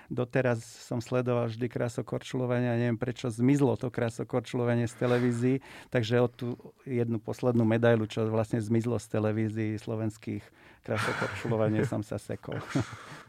doteraz 0.06 0.62
som 0.62 1.02
sledoval 1.02 1.50
vždy 1.50 1.66
krasokorčulovanie 1.66 2.70
a 2.70 2.78
neviem 2.78 2.96
prečo 2.96 3.26
zmizlo 3.26 3.74
to 3.74 3.90
krasokorčulovanie 3.90 4.86
z 4.86 4.94
televízií, 4.94 5.56
takže 5.90 6.22
o 6.22 6.30
tú 6.30 6.54
jednu 6.86 7.18
poslednú 7.18 7.66
medailu, 7.66 8.06
čo 8.06 8.30
vlastne 8.30 8.62
zmizlo 8.62 9.02
z 9.02 9.06
televízií 9.10 9.70
slovenských 9.82 10.46
krasokorčulovanie 10.86 11.82
som 11.90 12.06
sa 12.06 12.16
sekol. 12.16 12.62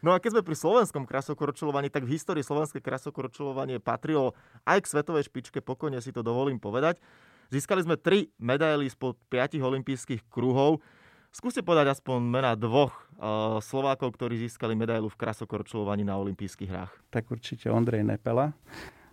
No 0.06 0.14
a 0.14 0.22
keď 0.22 0.38
sme 0.38 0.46
pri 0.46 0.54
slovenskom 0.54 1.10
krasokorčulovaní, 1.10 1.90
tak 1.90 2.06
v 2.06 2.14
histórii 2.14 2.46
slovenské 2.46 2.78
krasokorčulovanie 2.86 3.82
patrilo 3.82 4.38
aj 4.62 4.86
k 4.86 4.92
svetovej 4.94 5.26
špičke, 5.26 5.58
pokojne 5.58 5.98
si 6.06 6.14
to 6.14 6.22
dovolím 6.22 6.62
povedať. 6.62 7.02
Získali 7.50 7.82
sme 7.82 7.98
tri 7.98 8.30
medaily 8.38 8.86
spod 8.94 9.18
piatich 9.26 9.64
olympijských 9.64 10.30
kruhov. 10.30 10.86
Skúste 11.32 11.62
povedať 11.62 11.94
aspoň 11.94 12.18
mena 12.24 12.58
dvoch 12.58 12.94
uh, 13.20 13.62
Slovákov, 13.62 14.18
ktorí 14.18 14.42
získali 14.48 14.74
medailu 14.74 15.08
v 15.08 15.20
krasokorčulovaní 15.20 16.02
na 16.02 16.18
olympijských 16.18 16.70
hrách. 16.72 16.94
Tak 17.14 17.30
určite 17.30 17.70
Ondrej 17.70 18.02
Nepela. 18.02 18.58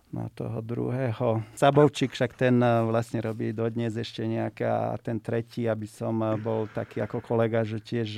No 0.09 0.31
toho 0.31 0.63
druhého. 0.63 1.43
Sabovčík 1.53 2.15
však 2.15 2.33
ten 2.33 2.57
uh, 2.63 2.87
vlastne 2.87 3.19
robí 3.19 3.51
dodnes 3.51 3.93
ešte 3.93 4.23
nejaká, 4.25 4.97
ten 5.03 5.19
tretí, 5.21 5.67
aby 5.67 5.85
som 5.85 6.17
uh, 6.23 6.39
bol 6.39 6.65
taký 6.71 7.03
ako 7.03 7.21
kolega, 7.21 7.61
že 7.67 7.83
tiež 7.83 8.09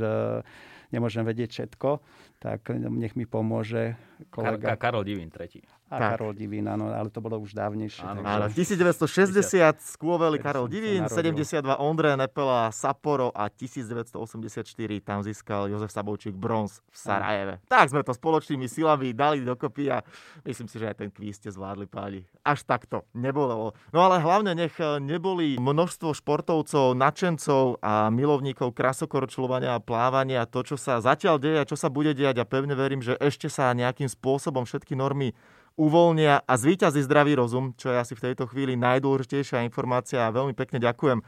nemôžem 0.87 1.23
vedieť 1.27 1.49
všetko, 1.51 1.99
tak 2.37 2.69
nech 2.69 3.17
mi 3.17 3.25
pomôže 3.25 3.97
kolega. 4.29 4.73
Kar- 4.73 4.89
Karol 4.89 5.03
Divín, 5.05 5.29
tretí. 5.29 5.61
A 5.87 6.03
tak. 6.03 6.19
Karol 6.19 6.35
Divín, 6.35 6.67
áno, 6.67 6.91
ale 6.91 7.07
to 7.07 7.23
bolo 7.23 7.39
už 7.39 7.55
dávnejšie. 7.55 8.03
Áno, 8.03 8.19
takže... 8.19 8.75
1960 8.75 9.79
skôveli 9.95 10.35
Karol 10.35 10.67
Divín, 10.67 11.07
72 11.07 11.63
Ondrej 11.79 12.19
Nepela, 12.19 12.67
Sapporo 12.75 13.31
a 13.31 13.47
1984 13.47 14.67
tam 14.99 15.23
získal 15.23 15.71
Jozef 15.71 15.87
Sabovčík 15.87 16.35
bronz 16.35 16.83
v 16.91 16.97
Sarajeve. 16.97 17.55
Áno. 17.63 17.71
Tak 17.71 17.95
sme 17.95 18.03
to 18.03 18.11
spoločnými 18.11 18.67
silami 18.67 19.15
dali 19.15 19.47
dokopy 19.47 19.87
a 19.87 20.03
myslím 20.43 20.67
si, 20.67 20.75
že 20.75 20.91
aj 20.91 21.07
ten 21.07 21.09
kvíz 21.09 21.39
ste 21.39 21.55
zvládli 21.55 21.87
páni. 21.87 22.27
Až 22.43 22.67
takto 22.67 23.07
nebolo. 23.15 23.71
No 23.95 23.99
ale 24.03 24.19
hlavne 24.19 24.59
nech 24.59 24.75
neboli 24.99 25.55
množstvo 25.55 26.11
športovcov, 26.11 26.99
nadšencov 26.99 27.79
a 27.79 28.11
milovníkov 28.11 28.75
krasokorčulovania 28.75 29.79
a 29.79 29.83
plávania 29.83 30.43
to, 30.43 30.67
čo 30.67 30.75
sa 30.75 30.99
zatiaľ 30.99 31.39
deje 31.39 31.57
a 31.63 31.69
čo 31.69 31.79
sa 31.79 31.87
bude 31.87 32.11
diať 32.11 32.36
a 32.41 32.49
pevne 32.49 32.73
verím, 32.73 33.01
že 33.03 33.17
ešte 33.17 33.49
sa 33.49 33.75
nejakým 33.75 34.07
spôsobom 34.07 34.63
všetky 34.63 34.93
normy 34.97 35.35
uvoľnia 35.77 36.41
a 36.41 36.53
zvíťazí 36.57 37.05
zdravý 37.05 37.37
rozum, 37.37 37.77
čo 37.77 37.93
je 37.93 37.97
asi 38.01 38.13
v 38.17 38.31
tejto 38.31 38.49
chvíli 38.49 38.73
najdôležitejšia 38.77 39.61
informácia 39.65 40.25
a 40.25 40.33
veľmi 40.33 40.57
pekne 40.57 40.81
ďakujem 40.81 41.21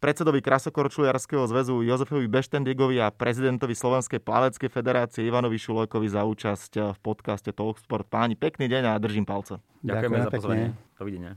predsedovi 0.00 0.40
Krasokorčuliarského 0.40 1.44
zväzu 1.44 1.84
Jozefovi 1.84 2.24
Beštendigovi 2.24 2.96
a 3.04 3.12
prezidentovi 3.12 3.76
Slovenskej 3.76 4.24
plaveckej 4.24 4.72
federácie 4.72 5.28
Ivanovi 5.28 5.60
Šulojkovi 5.60 6.08
za 6.08 6.24
účasť 6.24 6.96
v 6.96 6.98
podcaste 7.04 7.52
Talksport. 7.52 8.08
Páni, 8.08 8.34
pekný 8.34 8.66
deň 8.66 8.96
a 8.96 8.98
držím 8.98 9.28
palce. 9.28 9.60
Ďakujeme 9.84 10.16
Ďakujem 10.16 10.24
za 10.24 10.32
pozvanie. 10.32 10.66
Dovidenia. 10.96 11.36